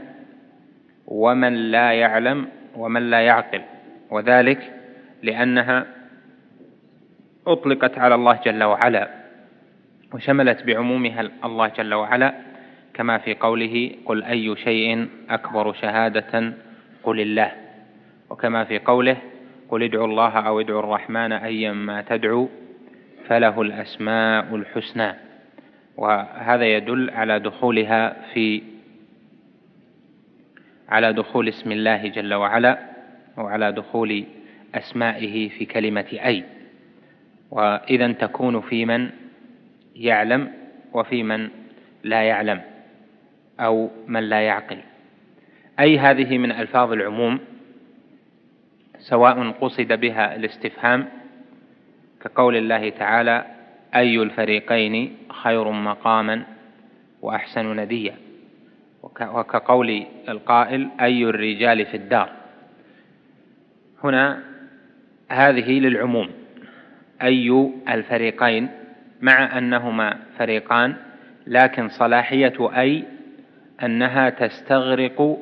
ومن 1.06 1.54
لا 1.54 1.92
يعلم 1.92 2.48
ومن 2.76 3.10
لا 3.10 3.20
يعقل. 3.20 3.62
وذلك 4.10 4.72
لأنها 5.22 5.86
أطلقت 7.46 7.98
على 7.98 8.14
الله 8.14 8.38
جل 8.44 8.64
وعلا 8.64 9.10
وشملت 10.14 10.62
بعمومها 10.62 11.20
الله 11.44 11.66
جل 11.68 11.94
وعلا 11.94 12.34
كما 12.94 13.18
في 13.18 13.34
قوله 13.34 13.90
قل 14.04 14.22
أي 14.24 14.56
شيء 14.56 15.08
أكبر 15.30 15.72
شهادة؟ 15.72 16.52
قل 17.02 17.20
الله. 17.20 17.52
وكما 18.30 18.64
في 18.64 18.78
قوله 18.78 19.16
قل 19.68 19.82
ادعوا 19.82 20.06
الله 20.06 20.38
أو 20.38 20.60
ادعوا 20.60 20.80
الرحمن 20.80 21.32
أيا 21.32 21.72
ما 21.72 22.02
تدعو 22.02 22.48
فله 23.28 23.62
الأسماء 23.62 24.54
الحسنى. 24.54 25.14
وهذا 25.96 26.64
يدل 26.64 27.10
على 27.10 27.38
دخولها 27.38 28.16
في 28.34 28.62
على 30.90 31.12
دخول 31.12 31.48
اسم 31.48 31.72
الله 31.72 32.08
جل 32.08 32.34
وعلا 32.34 32.78
وعلى 33.36 33.72
دخول 33.72 34.24
أسمائه 34.74 35.48
في 35.48 35.64
كلمة 35.64 36.06
أي. 36.12 36.44
وإذا 37.50 38.12
تكون 38.12 38.60
في 38.60 38.84
من 38.84 39.10
يعلم 39.96 40.52
وفي 40.92 41.22
من 41.22 41.48
لا 42.04 42.22
يعلم 42.22 42.60
أو 43.60 43.90
من 44.06 44.20
لا 44.20 44.40
يعقل. 44.40 44.78
أي 45.80 45.98
هذه 45.98 46.38
من 46.38 46.52
ألفاظ 46.52 46.92
العموم 46.92 47.38
سواء 48.98 49.50
قصد 49.50 49.92
بها 49.92 50.36
الاستفهام 50.36 51.08
كقول 52.24 52.56
الله 52.56 52.90
تعالى 52.90 53.46
أي 53.94 54.22
الفريقين 54.22 55.16
خير 55.42 55.70
مقاما 55.70 56.42
وأحسن 57.22 57.76
نديا. 57.76 58.29
وكقول 59.02 60.06
القائل 60.28 60.88
أي 61.00 61.24
الرجال 61.24 61.86
في 61.86 61.96
الدار. 61.96 62.28
هنا 64.04 64.42
هذه 65.28 65.80
للعموم. 65.80 66.28
أي 67.22 67.70
الفريقين 67.88 68.68
مع 69.20 69.58
أنهما 69.58 70.18
فريقان 70.38 70.94
لكن 71.46 71.88
صلاحية 71.88 72.80
أي 72.80 73.04
أنها 73.82 74.30
تستغرق 74.30 75.38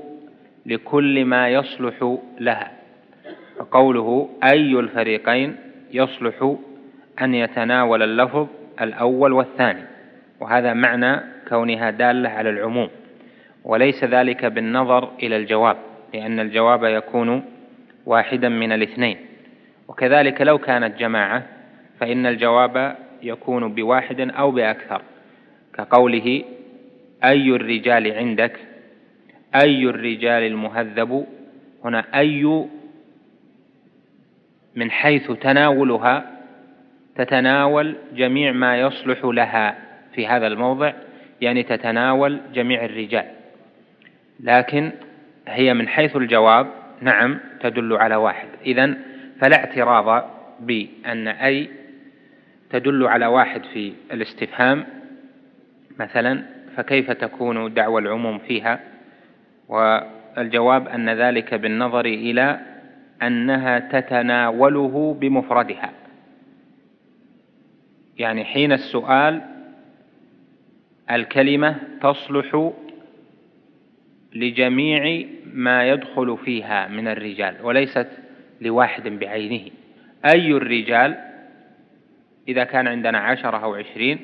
لكل 0.66 1.24
ما 1.24 1.48
يصلح 1.48 2.18
لها. 2.40 2.72
فقوله 3.58 4.30
أي 4.44 4.72
الفريقين 4.80 5.56
يصلح 5.92 6.56
أن 7.22 7.34
يتناول 7.34 8.02
اللفظ 8.02 8.46
الأول 8.80 9.32
والثاني. 9.32 9.82
وهذا 10.40 10.72
معنى 10.72 11.20
كونها 11.48 11.90
دالة 11.90 12.28
على 12.28 12.50
العموم. 12.50 12.88
وليس 13.64 14.04
ذلك 14.04 14.44
بالنظر 14.44 15.10
إلى 15.22 15.36
الجواب 15.36 15.76
لأن 16.14 16.40
الجواب 16.40 16.84
يكون 16.84 17.44
واحدا 18.06 18.48
من 18.48 18.72
الاثنين. 18.72 19.16
وكذلك 19.88 20.40
لو 20.40 20.58
كانت 20.58 20.98
جماعة 20.98 21.46
فإن 22.00 22.26
الجواب 22.26 22.96
يكون 23.22 23.74
بواحد 23.74 24.20
أو 24.20 24.50
بأكثر. 24.50 25.02
كقوله 25.74 26.44
أي 27.24 27.50
الرجال 27.50 28.12
عندك؟ 28.12 28.58
أي 29.54 29.84
الرجال 29.84 30.42
المهذب؟ 30.42 31.26
هنا 31.84 32.04
أي 32.14 32.66
من 34.74 34.90
حيث 34.90 35.30
تناولها 35.30 36.38
تتناول 37.16 37.96
جميع 38.14 38.52
ما 38.52 38.80
يصلح 38.80 39.24
لها 39.24 39.78
في 40.14 40.26
هذا 40.26 40.46
الموضع 40.46 40.92
يعني 41.40 41.62
تتناول 41.62 42.40
جميع 42.54 42.84
الرجال. 42.84 43.37
لكن 44.40 44.92
هي 45.48 45.74
من 45.74 45.88
حيث 45.88 46.16
الجواب 46.16 46.66
نعم 47.00 47.40
تدل 47.60 47.96
على 47.96 48.16
واحد. 48.16 48.48
إذا 48.66 48.94
فلا 49.40 49.56
اعتراض 49.56 50.30
بأن 50.60 51.28
أي 51.28 51.70
تدل 52.70 53.06
على 53.06 53.26
واحد 53.26 53.64
في 53.64 53.92
الاستفهام 54.12 54.84
مثلا 55.98 56.42
فكيف 56.76 57.10
تكون 57.10 57.74
دعوى 57.74 58.02
العموم 58.02 58.38
فيها؟ 58.38 58.80
والجواب 59.68 60.88
أن 60.88 61.10
ذلك 61.10 61.54
بالنظر 61.54 62.04
إلى 62.04 62.60
أنها 63.22 63.78
تتناوله 63.78 65.16
بمفردها. 65.20 65.90
يعني 68.18 68.44
حين 68.44 68.72
السؤال 68.72 69.42
الكلمة 71.10 71.76
تصلح 72.00 72.72
لجميع 74.38 75.26
ما 75.54 75.88
يدخل 75.88 76.38
فيها 76.44 76.88
من 76.88 77.08
الرجال 77.08 77.54
وليست 77.62 78.08
لواحد 78.60 79.08
بعينه. 79.08 79.70
أي 80.24 80.52
الرجال 80.52 81.18
إذا 82.48 82.64
كان 82.64 82.88
عندنا 82.88 83.18
عشرة 83.18 83.56
أو 83.56 83.74
عشرين 83.74 84.18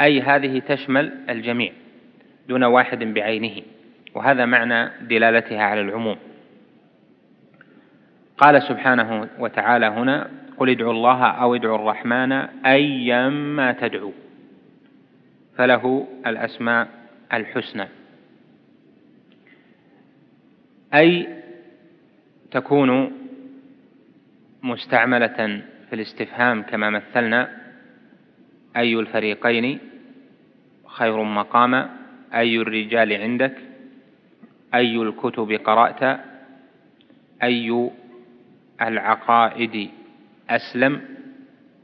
أي 0.00 0.20
هذه 0.20 0.58
تشمل 0.58 1.12
الجميع 1.30 1.72
دون 2.48 2.64
واحد 2.64 3.04
بعينه. 3.04 3.62
وهذا 4.14 4.44
معنى 4.44 4.90
دلالتها 5.00 5.62
على 5.62 5.80
العموم. 5.80 6.16
قال 8.38 8.62
سبحانه 8.62 9.28
وتعالى 9.38 9.86
هنا 9.86 10.30
قل 10.58 10.70
ادعوا 10.70 10.92
الله 10.92 11.24
أو 11.24 11.54
ادعوا 11.54 11.76
الرحمن 11.76 12.32
أيما 12.66 13.72
تدعوا 13.72 14.12
فله 15.56 16.06
الأسماء 16.26 16.88
الحسنى. 17.32 17.88
أي 20.94 21.28
تكون 22.50 23.12
مستعملة 24.62 25.62
في 25.88 25.92
الاستفهام 25.92 26.62
كما 26.62 26.90
مثلنا 26.90 27.50
أي 28.76 28.94
الفريقين 28.94 29.78
خير 30.86 31.22
مقاما 31.22 31.90
أي 32.34 32.56
الرجال 32.56 33.12
عندك 33.12 33.58
أي 34.74 34.96
الكتب 34.96 35.52
قرأت 35.52 36.20
أي 37.42 37.90
العقائد 38.82 39.90
أسلم 40.50 41.00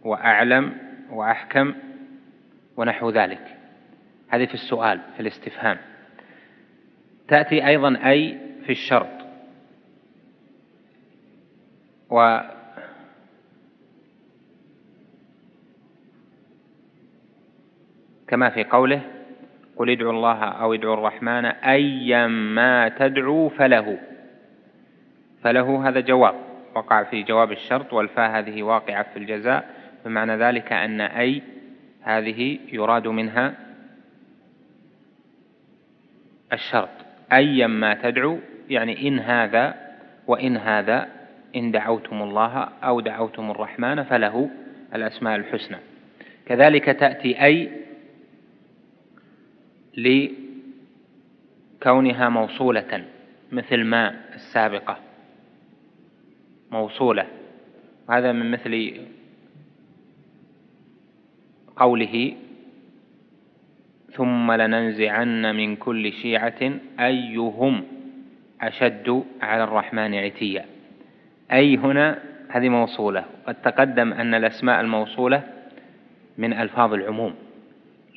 وأعلم 0.03 0.77
وأحكم 1.11 1.75
ونحو 2.77 3.11
ذلك. 3.11 3.57
هذه 4.29 4.47
في 4.47 4.55
السؤال 4.55 5.01
في 5.17 5.21
الاستفهام. 5.21 5.79
تأتي 7.29 7.67
أيضا 7.67 8.07
أي 8.07 8.50
في 8.67 8.73
الشرط. 8.73 9.21
و 12.11 12.41
كما 18.29 18.51
في 18.51 18.65
قوله 18.65 19.03
قل 19.77 19.91
ادعوا 19.91 20.13
الله 20.13 20.45
أو 20.45 20.75
ادعوا 20.75 20.95
الرحمن 20.95 21.45
أيما 21.45 22.89
تدعوا 22.89 23.49
فله. 23.49 23.99
فله 25.43 25.89
هذا 25.89 26.01
جواب 26.01 26.35
وقع 26.75 27.03
في 27.03 27.23
جواب 27.23 27.53
الشرط 27.53 27.93
والفاء 27.93 28.39
هذه 28.39 28.63
واقعة 28.63 29.03
في 29.13 29.19
الجزاء 29.19 29.75
بمعنى 30.05 30.37
ذلك 30.37 30.73
أن 30.73 31.01
أي 31.01 31.43
هذه 32.03 32.59
يراد 32.73 33.09
منها 33.09 33.55
الشرط. 36.53 37.10
أيا 37.33 37.67
ما 37.67 37.95
تدعو 37.95 38.39
يعني 38.69 39.09
إن 39.09 39.19
هذا 39.19 39.75
وإن 40.27 40.57
هذا 40.57 41.09
إن 41.57 41.71
دعوتم 41.71 42.23
الله 42.23 42.59
أو 42.59 43.01
دعوتم 43.01 43.51
الرحمن 43.51 44.03
فله 44.03 44.51
الأسماء 44.95 45.37
الحسنى. 45.37 45.77
كذلك 46.47 46.85
تأتي 46.85 47.45
أي 47.45 47.71
لكونها 51.81 52.29
موصولة 52.29 53.05
مثل 53.53 53.85
ما 53.85 54.21
السابقة. 54.35 54.97
موصولة. 56.71 57.27
هذا 58.11 58.33
من 58.33 58.51
مثل 58.51 59.01
قوله 61.77 62.37
ثم 64.13 64.53
لننزعن 64.53 65.57
من 65.57 65.77
كل 65.77 66.13
شيعة 66.13 66.73
أيهم 67.01 67.85
أشد 68.61 69.25
على 69.43 69.65
الرحمن 69.65 70.15
عتيا. 70.15 70.65
أي 71.53 71.77
هنا؟ 71.77 72.19
هذه 72.49 72.69
موصولة. 72.69 73.25
قد 73.47 73.55
تقدم 73.55 74.13
أن 74.13 74.35
الأسماء 74.35 74.81
الموصولة 74.81 75.43
من 76.39 76.53
ألفاظ 76.53 76.95
العموم. 76.95 77.35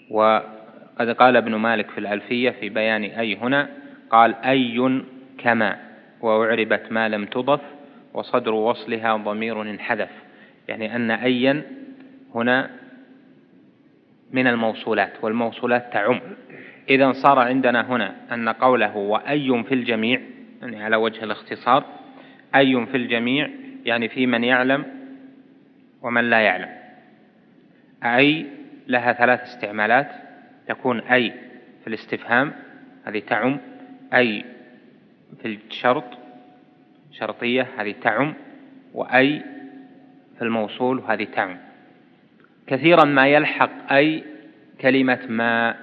وقد 0.10 1.10
قال 1.20 1.38
ابن 1.38 1.56
مالك 1.56 1.90
في 1.90 1.98
الألفية 1.98 2.50
في 2.50 2.70
بيان 2.70 3.04
أي 3.04 3.36
هنا 3.36 3.70
قال 4.10 4.36
أي 4.36 5.02
كما 5.38 5.78
وأعربت 6.22 6.92
ما 6.92 7.10
لم 7.10 7.26
تضف 7.26 7.62
وصدر 8.14 8.54
وصلها 8.54 9.18
ضمير 9.18 9.62
انحذف. 9.62 10.10
يعني 10.68 10.96
أن 10.96 11.12
أيا 11.12 11.62
هنا 12.36 12.70
من 14.34 14.48
الموصولات 14.48 15.14
والموصولات 15.22 15.94
تعم. 15.94 16.20
إذا 16.90 17.12
صار 17.12 17.40
عندنا 17.40 17.82
هنا 17.82 18.16
أن 18.32 18.50
قوله 18.50 18.98
وأي 18.98 19.64
في 19.64 19.74
الجميع 19.74 20.22
يعني 20.62 20.84
على 20.84 20.96
وجه 20.96 21.24
الاختصار 21.24 21.86
أي 22.56 22.86
في 22.86 22.98
الجميع 22.98 23.50
يعني 23.86 24.10
في 24.10 24.28
من 24.28 24.44
يعلم 24.44 24.86
ومن 26.02 26.30
لا 26.30 26.42
يعلم. 26.42 26.70
أي 28.04 28.46
لها 28.88 29.14
ثلاث 29.14 29.42
استعمالات 29.42 30.12
تكون 30.68 31.00
أي 31.00 31.34
في 31.82 31.88
الاستفهام 31.88 32.54
هذه 33.06 33.20
تعم 33.20 33.60
أي 34.14 34.46
في 35.42 35.48
الشرط 35.48 36.04
شرطية 37.12 37.68
هذه 37.78 37.96
تعم 38.02 38.34
وأي 38.94 39.42
في 40.38 40.42
الموصول 40.42 41.04
هذه 41.08 41.24
تعم. 41.24 41.58
كثيرا 42.68 43.06
ما 43.06 43.28
يلحق 43.28 43.94
أي 43.94 44.24
كلمة 44.82 45.20
ما 45.30 45.76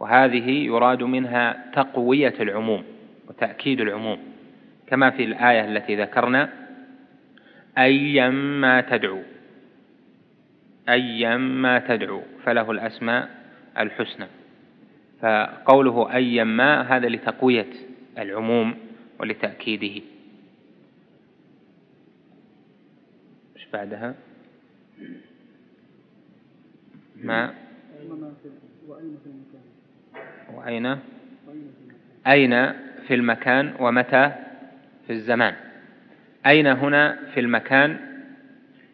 وهذه 0.00 0.50
يراد 0.50 1.02
منها 1.02 1.70
تقوية 1.72 2.34
العموم 2.40 2.84
وتأكيد 3.28 3.80
العموم 3.80 4.18
كما 4.86 5.10
في 5.10 5.24
الآية 5.24 5.64
التي 5.64 5.96
ذكرنا 5.96 6.50
أيما 7.78 8.80
تدعو 8.80 9.22
أيما 10.88 11.78
تدعو 11.78 12.22
فله 12.44 12.70
الأسماء 12.70 13.28
الحسنى. 13.78 14.26
فقوله 15.20 16.14
أيما 16.14 16.96
هذا 16.96 17.08
لتقوية 17.08 17.70
العموم 18.18 18.74
ولتأكيده. 19.20 20.02
إيش 23.56 23.66
بعدها؟ 23.72 24.14
ما؟ 27.22 27.54
وأين؟ 30.54 30.98
أين 32.26 32.72
في 33.06 33.14
المكان 33.14 33.74
ومتى 33.78 34.32
في 35.06 35.12
الزمان؟ 35.12 35.54
أين 36.46 36.66
هنا 36.66 37.18
في 37.34 37.40
المكان؟ 37.40 37.96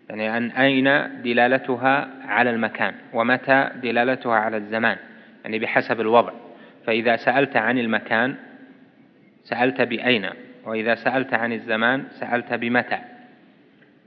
يعني 0.08 0.36
أن 0.36 0.50
أين 0.50 0.84
دلالتها 1.22 2.10
على 2.24 2.50
المكان؟ 2.50 2.94
ومتى 3.12 3.70
دلالتها 3.82 4.34
على 4.34 4.56
الزمان؟ 4.56 4.96
يعني 5.44 5.58
بحسب 5.58 6.00
الوضع. 6.00 6.32
فإذا 6.86 7.16
سألت 7.16 7.56
عن 7.56 7.78
المكان 7.78 8.34
سألت 9.44 9.80
بأين؟ 9.80 10.26
وإذا 10.64 10.94
سألت 10.94 11.34
عن 11.34 11.52
الزمان 11.52 12.04
سألت 12.10 12.52
بمتى؟ 12.52 12.98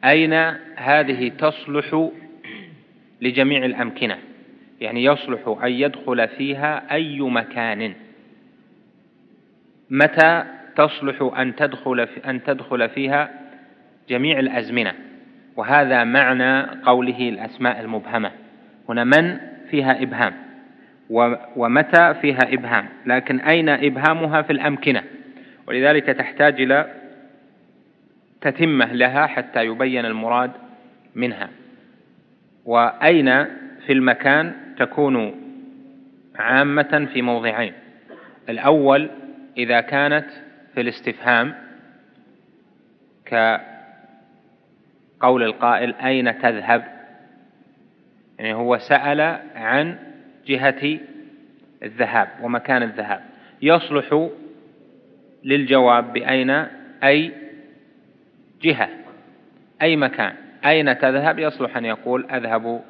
أين 0.05 0.33
هذه 0.75 1.29
تصلح 1.29 2.09
لجميع 3.23 3.65
الأمكنة. 3.65 4.17
يعني 4.81 5.03
يصلح 5.03 5.57
أن 5.63 5.71
يدخل 5.71 6.27
فيها 6.27 6.83
أي 6.91 7.21
مكان. 7.21 7.93
متى 9.89 10.43
تصلح 10.75 11.31
أن 11.37 11.55
تدخل 11.55 12.07
أن 12.25 12.43
تدخل 12.43 12.89
فيها؟ 12.89 13.29
جميع 14.09 14.39
الأزمنة. 14.39 14.93
وهذا 15.55 16.03
معنى 16.03 16.61
قوله 16.61 17.29
الأسماء 17.29 17.79
المبهمة. 17.81 18.31
هنا 18.89 19.03
من 19.03 19.39
فيها 19.69 20.01
إبهام؟ 20.01 20.33
ومتى 21.55 22.13
فيها 22.21 22.53
إبهام؟ 22.53 22.85
لكن 23.05 23.39
أين 23.39 23.69
إبهامها 23.69 24.41
في 24.41 24.53
الأمكنة؟ 24.53 25.03
ولذلك 25.67 26.05
تحتاج 26.05 26.61
إلى 26.61 26.93
تتمة 28.41 28.93
لها 28.93 29.27
حتى 29.27 29.65
يبين 29.65 30.05
المراد 30.05 30.51
منها. 31.15 31.49
وأين 32.65 33.45
في 33.85 33.93
المكان 33.93 34.53
تكون 34.77 35.35
عامة 36.35 37.07
في 37.13 37.21
موضعين؟ 37.21 37.73
الأول 38.49 39.09
إذا 39.57 39.81
كانت 39.81 40.25
في 40.73 40.81
الاستفهام 40.81 41.55
كقول 43.25 43.63
القائل 45.43 45.95
أين 45.95 46.39
تذهب؟ 46.39 46.83
يعني 48.39 48.53
هو 48.53 48.77
سأل 48.77 49.21
عن 49.55 49.97
جهة 50.47 50.99
الذهاب 51.83 52.27
ومكان 52.41 52.83
الذهاب. 52.83 53.21
يصلح 53.61 54.29
للجواب 55.43 56.13
بأين؟ 56.13 56.49
أي 57.03 57.31
جهة 58.61 58.89
أي 59.81 59.95
مكان. 59.95 60.33
أين 60.65 60.97
تذهب؟ 60.97 61.39
يصلح 61.39 61.77
أن 61.77 61.85
يقول 61.85 62.25
أذهب 62.31 62.81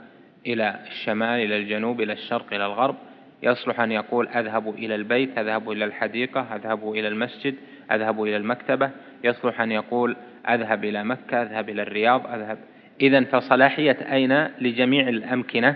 إلى 0.45 0.80
الشمال 0.88 1.40
إلى 1.40 1.58
الجنوب 1.58 2.02
إلى 2.02 2.14
الشرق 2.14 2.54
إلى 2.54 2.66
الغرب. 2.66 2.95
يصلح 3.44 3.80
أن 3.80 3.91
يقول 3.91 4.28
أذهب 4.28 4.70
إلى 4.70 4.95
البيت 4.95 5.38
أذهب 5.38 5.72
إلى 5.72 5.86
الحديقة 5.86 6.56
أذهب 6.56 6.91
إلى 6.91 7.08
المسجد 7.08 7.56
أذهب 7.91 8.24
إلى 8.24 8.38
المكتبة. 8.38 8.91
يصلح 9.24 9.62
أن 9.62 9.72
يقول 9.72 10.16
أذهب 10.50 10.86
إلى 10.86 11.04
مكة 11.04 11.41
أذهب 11.41 11.70
إلى 11.70 11.82
الرياض 11.82 12.28
أذهب. 12.28 12.58
إذا 13.02 13.24
فصلاحية 13.24 13.98
أين 14.12 14.48
لجميع 14.60 15.10
الأمكنة؟ 15.10 15.76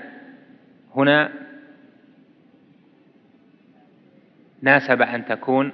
هنا 0.96 1.32
ناسب 4.62 5.02
أن 5.02 5.26
تكون 5.26 5.72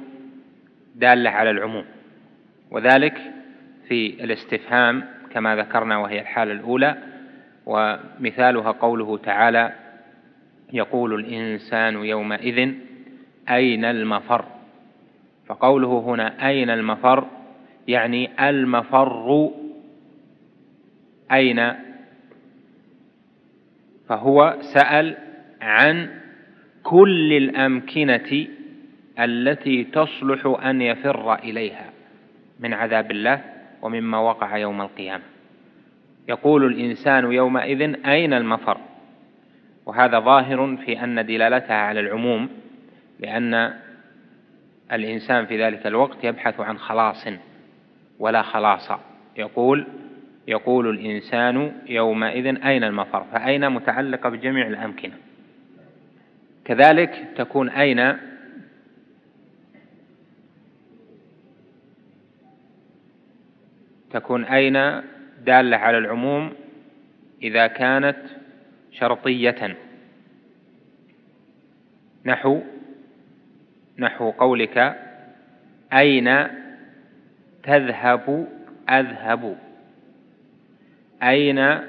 دالة 0.95 1.29
على 1.29 1.49
العموم 1.49 1.85
وذلك 2.71 3.21
في 3.87 4.23
الاستفهام 4.23 5.03
كما 5.33 5.55
ذكرنا 5.55 5.97
وهي 5.97 6.21
الحالة 6.21 6.51
الأولى 6.51 6.97
ومثالها 7.65 8.71
قوله 8.71 9.17
تعالى 9.17 9.73
يقول 10.73 11.13
الإنسان 11.13 11.95
يومئذ 12.05 12.73
أين 13.49 13.85
المفر؟ 13.85 14.45
فقوله 15.47 15.99
هنا 15.99 16.47
أين 16.47 16.69
المفر؟ 16.69 17.27
يعني 17.87 18.49
المفر 18.49 19.51
أين؟ 21.31 21.73
فهو 24.09 24.57
سأل 24.73 25.17
عن 25.61 26.09
كل 26.83 27.33
الأمكنة 27.33 28.47
التي 29.19 29.83
تصلح 29.83 30.57
أن 30.65 30.81
يفر 30.81 31.33
إليها 31.35 31.89
من 32.59 32.73
عذاب 32.73 33.11
الله. 33.11 33.52
ومما 33.83 34.17
وقع 34.17 34.57
يوم 34.57 34.81
القيامة. 34.81 35.23
يقول 36.27 36.65
الإنسان 36.65 37.31
يومئذ 37.31 38.05
أين 38.05 38.33
المفر؟ 38.33 38.77
وهذا 39.85 40.19
ظاهر 40.19 40.77
في 40.85 41.03
أن 41.03 41.25
دلالتها 41.25 41.75
على 41.75 41.99
العموم 41.99 42.49
لأن 43.19 43.73
الإنسان 44.91 45.45
في 45.45 45.63
ذلك 45.63 45.87
الوقت 45.87 46.23
يبحث 46.23 46.59
عن 46.59 46.77
خلاص 46.77 47.27
ولا 48.19 48.41
خلاص. 48.41 48.91
يقول 49.37 49.87
يقول 50.47 50.89
الإنسان 50.89 51.71
يومئذ 51.87 52.45
أين 52.65 52.83
المفر؟ 52.83 53.23
فأين 53.23 53.69
متعلقة 53.69 54.29
بجميع 54.29 54.67
الأمكنة؟ 54.67 55.13
كذلك 56.65 57.27
تكون 57.35 57.69
أين 57.69 58.17
تكون 64.13 64.45
أين؟ 64.45 65.01
دالة 65.45 65.77
على 65.77 65.97
العموم 65.97 66.53
إذا 67.41 67.67
كانت 67.67 68.17
شرطية. 68.91 69.77
نحو 72.25 72.61
نحو 73.99 74.31
قولك 74.31 74.99
أين 75.93 76.47
تذهب؟ 77.63 78.47
أذهب. 78.89 79.57
أين 81.23 81.79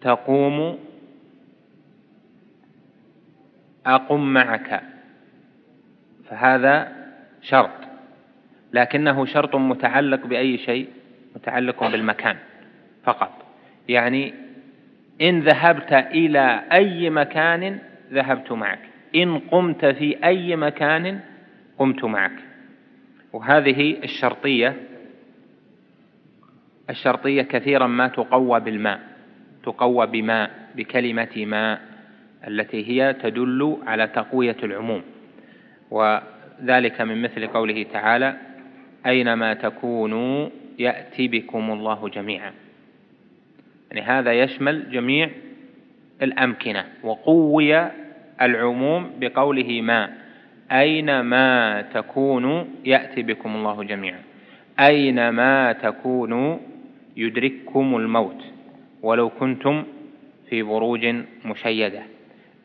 تقوم؟ 0.00 0.78
أقم 3.86 4.32
معك. 4.32 4.82
فهذا 6.30 6.92
شرط. 7.42 7.87
لكنه 8.72 9.24
شرط 9.24 9.56
متعلق 9.56 10.26
بأي 10.26 10.58
شيء؟ 10.58 10.88
متعلق 11.36 11.90
بالمكان 11.90 12.36
فقط. 13.04 13.46
يعني 13.88 14.34
إن 15.20 15.40
ذهبت 15.40 15.92
إلى 15.92 16.62
أي 16.72 17.10
مكان 17.10 17.78
ذهبت 18.12 18.52
معك. 18.52 18.78
إن 19.14 19.38
قمت 19.38 19.84
في 19.86 20.24
أي 20.24 20.56
مكان 20.56 21.20
قمت 21.78 22.04
معك. 22.04 22.32
وهذه 23.32 23.96
الشرطية 24.04 24.76
الشرطية 26.90 27.42
كثيرا 27.42 27.86
ما 27.86 28.08
تقوى 28.08 28.60
بالماء 28.60 29.00
تقوى 29.64 30.06
بماء 30.06 30.50
بكلمة 30.74 31.44
ماء 31.46 31.80
التي 32.48 32.88
هي 32.88 33.12
تدل 33.12 33.78
على 33.86 34.06
تقوية 34.06 34.56
العموم. 34.62 35.02
وذلك 35.90 37.00
من 37.00 37.22
مثل 37.22 37.46
قوله 37.46 37.86
تعالى 37.92 38.36
أينما 39.06 39.54
تكونوا 39.54 40.48
يأتي 40.78 41.28
بكم 41.28 41.70
الله 41.70 42.08
جميعا. 42.08 42.52
يعني 43.90 44.02
هذا 44.02 44.32
يشمل 44.32 44.90
جميع 44.90 45.30
الأمكنة. 46.22 46.84
وقوي 47.02 47.88
العموم 48.42 49.10
بقوله 49.20 49.80
ما. 49.80 50.10
أينما 50.72 51.82
تكونوا 51.94 52.64
يأتي 52.84 53.22
بكم 53.22 53.56
الله 53.56 53.82
جميعا. 53.82 54.20
أينما 54.80 55.72
تكونوا 55.72 56.56
يدرككم 57.16 57.96
الموت. 57.96 58.44
ولو 59.02 59.28
كنتم 59.28 59.84
في 60.50 60.62
بروج 60.62 61.14
مشيدة. 61.44 62.02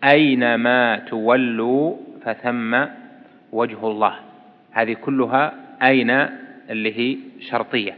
أينما 0.04 0.96
تولوا 0.96 1.96
فثم 2.26 2.86
وجه 3.52 3.88
الله. 3.88 4.16
هذه 4.72 4.94
كلها 4.94 5.63
أين؟ 5.82 6.10
اللي 6.70 7.00
هي 7.00 7.18
شرطية. 7.40 7.98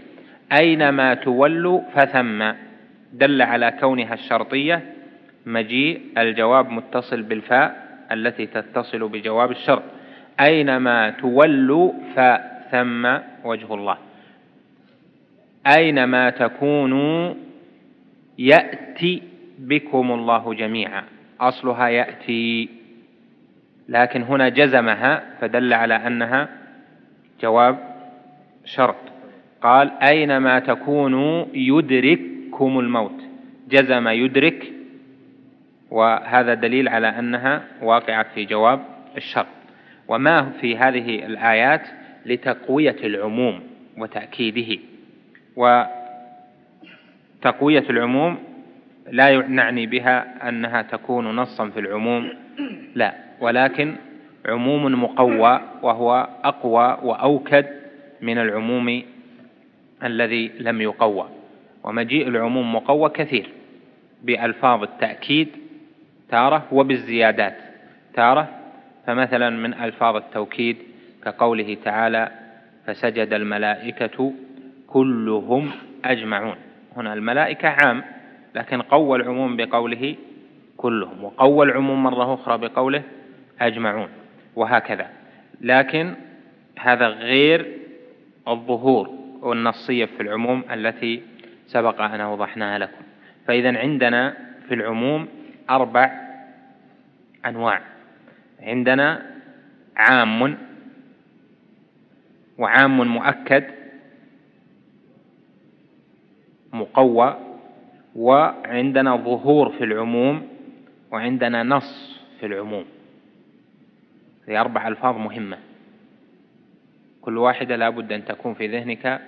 أينما 0.52 1.14
تولوا 1.14 1.82
فثم؟ 1.94 2.52
دل 3.14 3.42
على 3.42 3.72
كونها 3.80 4.14
الشرطية 4.14 4.82
مجيء 5.46 6.02
الجواب 6.18 6.70
متصل 6.70 7.22
بالفاء 7.22 7.86
التي 8.12 8.46
تتصل 8.46 9.10
بجواب 9.10 9.52
الشرط. 9.52 9.84
أينما 10.40 11.10
تولوا 11.10 11.92
فثم؟ 12.16 13.18
وجه 13.44 13.74
الله. 13.74 13.98
أينما 15.78 16.30
تكونوا 16.30 17.34
يأتي 18.38 19.22
بكم 19.60 20.12
الله 20.12 20.54
جميعا. 20.54 21.04
أصلها 21.42 21.88
يأتي 21.88 22.70
لكن 23.90 24.22
هنا 24.22 24.50
جزمها 24.50 25.24
فدل 25.42 25.74
على 25.74 25.94
أنها 25.94 26.50
جواب 27.42 27.78
شرط. 28.66 28.96
قال 29.62 29.92
أينما 29.92 30.60
تكونوا 30.60 31.46
يدرككم 31.54 32.80
الموت. 32.80 33.22
جزم 33.70 34.08
يدرك 34.08 34.72
وهذا 35.92 36.54
دليل 36.54 36.88
على 36.88 37.08
أنها 37.08 37.64
واقعة 37.82 38.26
في 38.36 38.46
جواب 38.46 38.80
الشرط. 39.18 39.48
وما 40.08 40.50
في 40.62 40.78
هذه 40.78 41.26
الآيات 41.26 41.88
لتقوية 42.26 42.96
العموم 43.04 43.60
وتأكيده. 43.98 44.82
وتقوية 47.46 47.84
العموم 47.90 48.38
لا 49.12 49.48
نعني 49.48 49.86
بها 49.86 50.50
أنها 50.50 50.82
تكون 50.82 51.36
نصا 51.36 51.70
في 51.70 51.80
العموم. 51.80 52.30
لا 52.96 53.14
ولكن 53.42 53.96
عموم 54.46 55.04
مقوى 55.04 55.62
وهو 55.82 56.28
أقوى 56.44 56.98
وأوكد 57.04 57.66
من 58.22 58.38
العموم 58.38 59.04
الذي 60.04 60.52
لم 60.60 60.82
يقوى. 60.82 61.30
ومجيء 61.84 62.28
العموم 62.28 62.76
مقوى 62.76 63.10
كثير 63.10 63.50
بألفاظ 64.24 64.84
التأكيد 64.84 65.48
تارة 66.30 66.64
وبالزيادات 66.72 67.58
تارة. 68.14 68.50
فمثلا 69.08 69.50
من 69.50 69.74
ألفاظ 69.74 70.16
التوكيد 70.16 70.78
كقوله 71.24 71.78
تعالى 71.84 72.32
فسجد 72.86 73.34
الملائكة 73.34 74.34
كلهم 74.88 75.72
أجمعون. 76.06 76.56
هنا 76.98 77.14
الملائكة 77.14 77.68
عام 77.70 78.04
لكن 78.56 78.82
قوى 78.82 79.18
العموم 79.18 79.58
بقوله 79.58 80.16
كلهم 80.78 81.24
وقوى 81.24 81.66
العموم 81.66 82.04
مرة 82.04 82.34
أخرى 82.34 82.58
بقوله 82.58 83.04
أجمعون. 83.62 84.08
وهكذا. 84.56 85.10
لكن 85.62 86.16
هذا 86.80 87.08
غير 87.08 87.78
الظهور 88.48 89.10
والنصية 89.42 90.06
في 90.06 90.22
العموم 90.24 90.64
التي 90.72 91.24
سبق 91.68 92.02
أن 92.02 92.22
أوضحناها 92.22 92.78
لكم. 92.78 93.04
فإذا 93.48 93.78
عندنا 93.78 94.38
في 94.68 94.74
العموم 94.74 95.28
أربع 95.70 96.12
أنواع. 97.46 97.82
عندنا 98.60 99.26
عام 99.96 100.58
وعام 102.58 103.08
مؤكد 103.08 103.64
مقوى 106.74 107.38
وعندنا 108.16 109.16
ظهور 109.16 109.70
في 109.70 109.84
العموم 109.84 110.48
وعندنا 111.12 111.64
نص 111.64 112.22
في 112.40 112.46
العموم. 112.46 112.86
هذه 114.48 114.62
أربع 114.62 114.88
ألفاظ 114.88 115.18
مهمة. 115.18 115.58
كل 117.22 117.38
واحدة 117.38 117.76
لا 117.76 117.90
بد 117.90 118.12
أن 118.12 118.26
تكون 118.26 118.54
في 118.54 118.68
ذهنك 118.68 119.22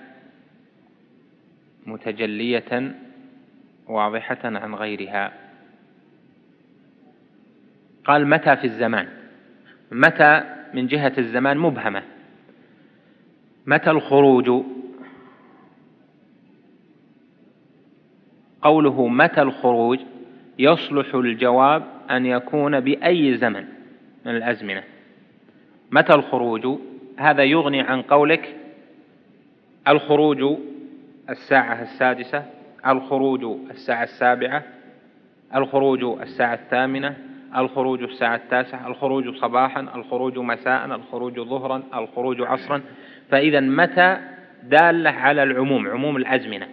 متجلية 1.86 2.94
واضحة 3.86 4.38
عن 4.44 4.74
غيرها. 4.74 5.32
قال 8.04 8.26
متى 8.26 8.56
في 8.56 8.64
الزمان؟ 8.64 9.08
متى 9.92 10.44
من 10.74 10.86
جهة 10.86 11.12
الزمان 11.18 11.58
مبهمة. 11.58 12.02
متى 13.66 13.90
الخروج؟ 13.90 14.64
قوله 18.62 19.08
متى 19.08 19.42
الخروج؟ 19.42 19.98
يصلح 20.58 21.14
الجواب 21.14 21.84
أن 22.10 22.26
يكون 22.26 22.80
بأي 22.80 23.36
زمن 23.36 23.64
من 24.26 24.36
الأزمنة. 24.36 24.97
متى 25.90 26.14
الخروج؟ 26.14 26.78
هذا 27.16 27.44
يغني 27.44 27.80
عن 27.80 28.02
قولك 28.02 28.56
الخروج 29.88 30.58
الساعة 31.30 31.82
السادسة 31.82 32.44
الخروج 32.86 33.44
الساعة 33.70 34.02
السابعة 34.02 34.62
الخروج 35.54 36.04
الساعة 36.04 36.54
الثامنة 36.54 37.16
الخروج 37.56 38.02
الساعة 38.02 38.36
التاسعة 38.36 38.86
الخروج 38.86 39.36
صباحا 39.36 39.80
الخروج 39.80 40.38
مساء 40.38 40.86
الخروج 40.86 41.40
ظهرا 41.40 41.82
الخروج 41.94 42.40
عصرا. 42.40 42.82
فإذا 43.30 43.60
متى 43.60 44.18
دالة 44.62 45.10
على 45.10 45.42
العموم 45.42 45.88
عموم 45.88 46.16
الأزمنة؟ 46.16 46.68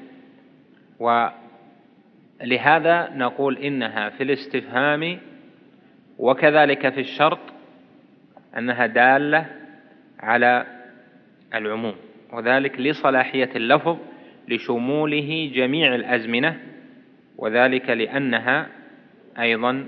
ولهذا 1.00 3.12
نقول 3.16 3.58
إنها 3.58 4.10
في 4.10 4.24
الاستفهام 4.24 5.18
وكذلك 6.18 6.90
في 6.90 7.00
الشرط 7.00 7.40
أنها 8.58 8.86
دالة 8.86 9.46
على 10.20 10.66
العموم 11.56 11.96
وذلك 12.34 12.80
لصلاحية 12.80 13.50
اللفظ 13.56 13.98
لشموله 14.48 15.52
جميع 15.56 15.96
الأزمنة 15.96 16.60
وذلك 17.38 17.90
لأنها 17.90 18.68
أيضا 19.40 19.88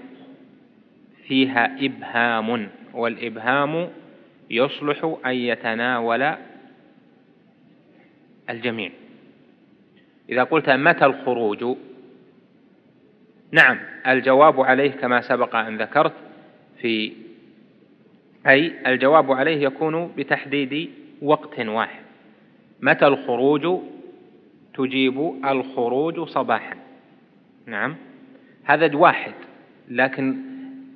فيها 1.27 1.85
إبهام 1.85 2.69
والإبهام 2.93 3.89
يصلح 4.49 5.17
أن 5.25 5.35
يتناول 5.35 6.33
الجميع. 8.49 8.91
إذا 10.29 10.43
قلت 10.43 10.69
متى 10.69 11.05
الخروج؟ 11.05 11.77
نعم 13.51 13.79
الجواب 14.07 14.61
عليه 14.61 14.91
كما 14.91 15.21
سبق 15.21 15.55
أن 15.55 15.77
ذكرت 15.77 16.13
في 16.81 17.13
أي 18.47 18.73
الجواب 18.87 19.31
عليه 19.31 19.61
يكون 19.63 20.11
بتحديد 20.17 20.89
وقت 21.21 21.59
واحد. 21.59 22.01
متى 22.81 23.07
الخروج 23.07 23.81
تجيب 24.75 25.33
الخروج 25.45 26.27
صباحا؟ 26.27 26.75
نعم. 27.65 27.95
هذا 28.63 28.95
واحد 28.95 29.33
لكن 29.89 30.35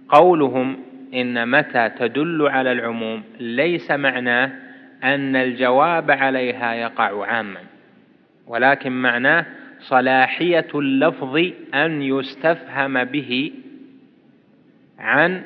قولهم 0.09 0.77
إن 1.13 1.51
متى 1.51 1.89
تدل 1.89 2.47
على 2.47 2.71
العموم 2.71 3.23
ليس 3.39 3.91
معناه 3.91 4.51
أن 5.03 5.35
الجواب 5.35 6.11
عليها 6.11 6.73
يقع 6.73 7.25
عاما 7.25 7.59
ولكن 8.47 8.91
معناه 8.91 9.45
صلاحية 9.79 10.67
اللفظ 10.75 11.51
أن 11.73 12.01
يستفهم 12.01 13.03
به 13.03 13.51
عن 14.99 15.41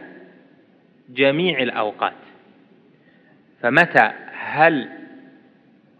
جميع 1.10 1.60
الأوقات. 1.60 2.14
فمتى؟ 3.62 4.12
هل 4.34 4.90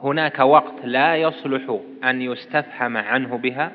هناك 0.04 0.40
وقت 0.40 0.86
لا 0.86 1.16
يصلح 1.16 1.80
أن 2.04 2.22
يستفهم 2.22 2.98
عنه 2.98 3.38
بها؟ 3.38 3.72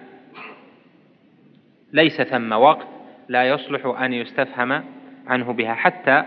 ليس 1.92 2.22
ثم 2.22 2.52
وقت 2.52 2.86
لا 3.28 3.48
يصلح 3.48 3.86
أن 3.86 4.12
يستفهم 4.12 4.84
عنه 5.26 5.52
بها. 5.52 5.74
حتى 5.74 6.24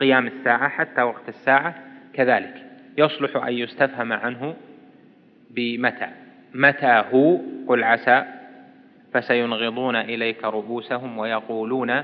قيام 0.00 0.26
الساعة 0.26 0.68
حتى 0.68 1.02
وقت 1.02 1.28
الساعة 1.28 1.74
كذلك. 2.12 2.54
يصلح 2.98 3.36
أن 3.36 3.52
يستفهم 3.52 4.12
عنه 4.12 4.56
بمتى؟ 5.50 6.08
متى 6.54 7.04
هو؟ 7.12 7.38
قل 7.66 7.84
عسى. 7.84 8.24
فسينغضون 9.12 9.96
إليك 9.96 10.44
رؤوسهم 10.44 11.18
ويقولون 11.18 12.02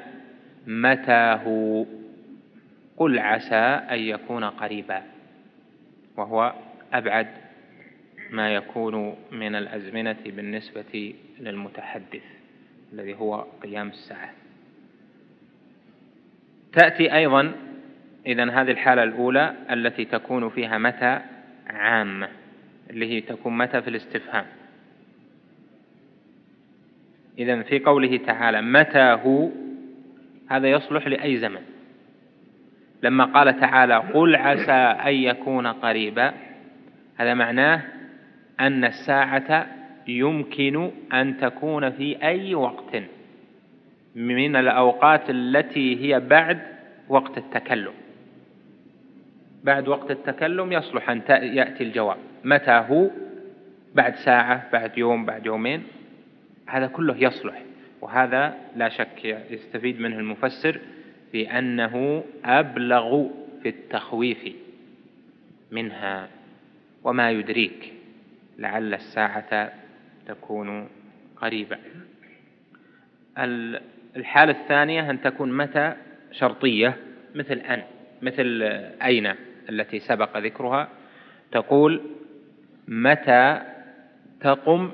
متى 0.67 1.41
هو 1.47 1.87
قل 2.97 3.19
عسى 3.19 3.55
أن 3.91 3.99
يكون 3.99 4.45
قريبا. 4.45 5.03
وهو 6.17 6.53
أبعد 6.93 7.27
ما 8.31 8.55
يكون 8.55 9.17
من 9.33 9.55
الأزمنة 9.55 10.17
بالنسبة 10.27 11.15
للمتحدث 11.41 12.23
الذي 12.93 13.15
هو 13.15 13.47
قيام 13.63 13.89
الساعة. 13.89 14.31
تأتي 16.73 17.15
أيضا 17.17 17.53
إذا 18.27 18.51
هذه 18.51 18.71
الحالة 18.71 19.03
الأولى 19.03 19.55
التي 19.71 20.05
تكون 20.05 20.49
فيها 20.51 20.79
متى 20.79 21.21
عامة 21.67 22.29
اللي 22.91 23.07
هي 23.07 23.21
تكون 23.21 23.59
متى 23.59 23.83
في 23.83 23.91
الاستفهام. 23.91 24.47
إذا 27.39 27.63
في 27.63 27.79
قوله 27.79 28.17
تعالى 28.17 28.63
متى 28.63 29.19
هو 29.25 29.49
هذا 30.49 30.71
يصلح 30.71 31.07
لأي 31.07 31.37
زمن. 31.37 31.61
لما 33.03 33.25
قال 33.25 33.61
تعالى 33.61 33.97
قل 33.97 34.37
عسى 34.37 34.73
أن 35.09 35.15
يكون 35.15 35.67
قريبا 35.67 36.33
هذا 37.17 37.35
معناه 37.35 37.83
أن 38.61 38.85
الساعة 38.85 39.67
يمكن 40.09 40.91
أن 41.13 41.37
تكون 41.37 41.91
في 41.91 42.23
أي 42.23 42.55
وقت 42.55 42.97
من 44.15 44.57
الأوقات 44.57 45.31
التي 45.31 46.05
هي 46.05 46.21
بعد 46.21 46.59
وقت 47.09 47.39
التكلم. 47.39 47.93
بعد 49.65 49.89
وقت 49.89 50.11
التكلم 50.11 50.73
يصلح 50.73 51.11
أن 51.11 51.23
يأتي 51.31 51.85
الجواب. 51.85 52.17
متى 52.45 52.85
هو؟ 52.89 53.11
بعد 53.95 54.15
ساعة 54.15 54.71
بعد 54.73 54.99
يوم 54.99 55.25
بعد 55.25 55.47
يومين. 55.47 55.83
هذا 56.67 56.87
كله 56.87 57.17
يصلح. 57.19 57.63
وهذا 58.05 58.55
لا 58.77 58.89
شك 58.89 59.25
يستفيد 59.25 60.01
منه 60.01 60.19
المفسر 60.19 60.81
في 61.33 61.59
أنه 61.59 62.25
أبلغ 62.45 63.29
في 63.63 63.69
التخويف 63.69 64.53
منها 65.71 66.29
وما 67.05 67.31
يدريك 67.31 67.93
لعل 68.59 68.95
الساعة 68.95 69.73
تكون 70.27 70.89
قريبة. 71.37 71.79
الحالة 74.17 74.53
الثانية 74.63 75.11
أن 75.11 75.21
تكون 75.21 75.57
متى 75.57 75.95
شرطية 76.33 76.97
مثل 77.35 77.59
أن 77.59 77.83
مثل 78.23 78.63
أين 79.03 79.35
التي 79.69 79.99
سبق 79.99 80.37
ذكرها. 80.37 80.89
تقول 81.53 82.03
متى 82.89 83.63
تقم 84.41 84.91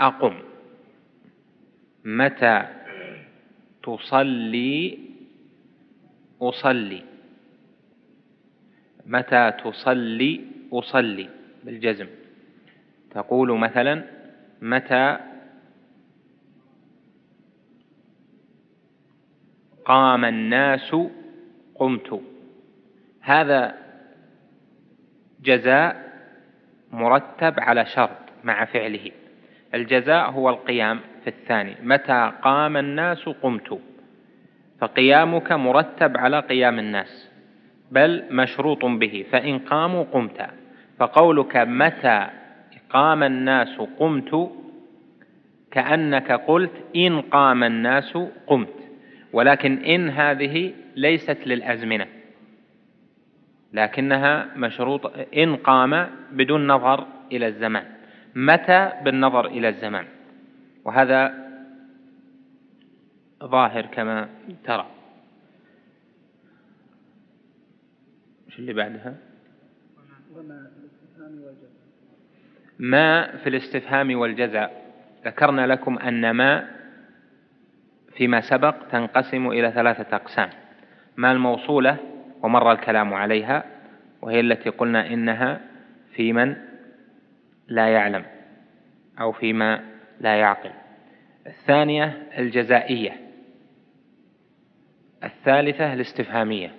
أقم. 0.00 0.34
متى 2.04 2.66
تصلي؟ 3.82 4.98
أصلي. 6.42 7.02
متى 9.06 9.52
تصلي؟ 9.64 10.40
أصلي 10.72 11.28
بالجزم. 11.64 12.06
تقول 13.10 13.58
مثلا 13.58 14.04
متى 14.62 15.18
قام 19.84 20.24
الناس؟ 20.24 20.96
قمت. 21.74 22.20
هذا 23.20 23.78
جزاء 25.40 26.04
مرتب 26.92 27.60
على 27.60 27.86
شرط 27.86 28.18
مع 28.44 28.64
فعله. 28.64 29.10
الجزاء 29.74 30.30
هو 30.30 30.50
القيام 30.50 31.00
في 31.24 31.30
الثاني. 31.30 31.76
متى 31.82 32.32
قام 32.42 32.76
الناس 32.76 33.28
قمت. 33.28 33.80
فقيامك 34.80 35.52
مرتب 35.52 36.16
على 36.16 36.40
قيام 36.40 36.78
الناس 36.78 37.30
بل 37.90 38.24
مشروط 38.30 38.84
به 38.84 39.24
فإن 39.30 39.58
قاموا 39.58 40.04
قمت. 40.04 40.46
فقولك 40.98 41.56
متى 41.56 42.26
قام 42.90 43.22
الناس 43.22 43.80
قمت؟ 43.98 44.50
كأنك 45.70 46.32
قلت 46.32 46.72
إن 46.96 47.20
قام 47.20 47.64
الناس 47.64 48.18
قمت. 48.46 48.74
ولكن 49.32 49.84
إن 49.84 50.10
هذه 50.10 50.72
ليست 50.96 51.46
للأزمنة 51.46 52.06
لكنها 53.72 54.46
مشروط 54.56 55.12
إن 55.36 55.56
قام 55.56 56.10
بدون 56.32 56.66
نظر 56.66 57.06
إلى 57.32 57.46
الزمان. 57.46 57.93
متى 58.34 58.92
بالنظر 59.04 59.46
إلى 59.46 59.68
الزمان؟ 59.68 60.06
وهذا 60.84 61.44
ظاهر 63.44 63.86
كما 63.86 64.28
ترى. 64.64 64.86
إيش 68.46 68.58
اللي 68.58 68.72
بعدها؟ 68.72 69.16
ما 72.78 73.36
في 73.36 73.48
الاستفهام 73.48 74.18
والجزاء. 74.18 74.84
ذكرنا 75.24 75.66
لكم 75.66 75.98
أن 75.98 76.30
ما 76.30 76.70
فيما 78.16 78.40
سبق 78.40 78.76
تنقسم 78.92 79.46
إلى 79.46 79.72
ثلاثة 79.72 80.16
أقسام. 80.16 80.50
ما 81.16 81.32
الموصولة 81.32 81.96
ومر 82.42 82.72
الكلام 82.72 83.14
عليها 83.14 83.64
وهي 84.22 84.40
التي 84.40 84.70
قلنا 84.70 85.06
إنها 85.06 85.60
في 86.14 86.32
من؟ 86.32 86.73
لا 87.68 87.88
يعلم 87.88 88.24
أو 89.20 89.32
فيما 89.32 89.84
لا 90.20 90.36
يعقل. 90.36 90.70
الثانية 91.46 92.28
الجزائية. 92.38 93.12
الثالثة 95.24 95.92
الاستفهامية. 95.92 96.70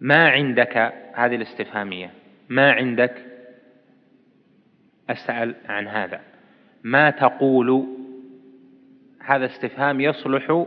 ما 0.00 0.28
عندك 0.28 0.76
هذه 1.14 1.34
الاستفهامية؟ 1.34 2.10
ما 2.48 2.72
عندك؟ 2.72 3.14
أسأل 5.10 5.54
عن 5.68 5.88
هذا. 5.88 6.20
ما 6.84 7.10
تقول؟ 7.10 7.86
هذا 9.24 9.46
استفهام 9.46 10.00
يصلح 10.00 10.66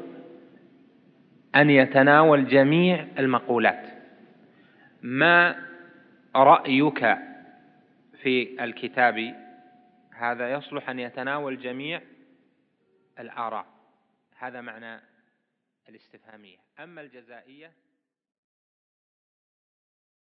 أن 1.56 1.70
يتناول 1.70 2.48
جميع 2.48 3.06
المقولات. 3.20 3.86
ما 5.02 5.56
رأيك 6.36 7.18
في 8.26 8.64
الكتاب 8.64 9.36
هذا 10.12 10.52
يصلح 10.52 10.90
أن 10.90 11.00
يتناول 11.00 11.60
جميع 11.60 12.02
الآراء. 13.20 13.66
هذا 14.38 14.62
معنى 14.62 15.02
الاستفهامية. 15.90 16.58
أما 16.80 17.02
الجزائية 17.02 17.72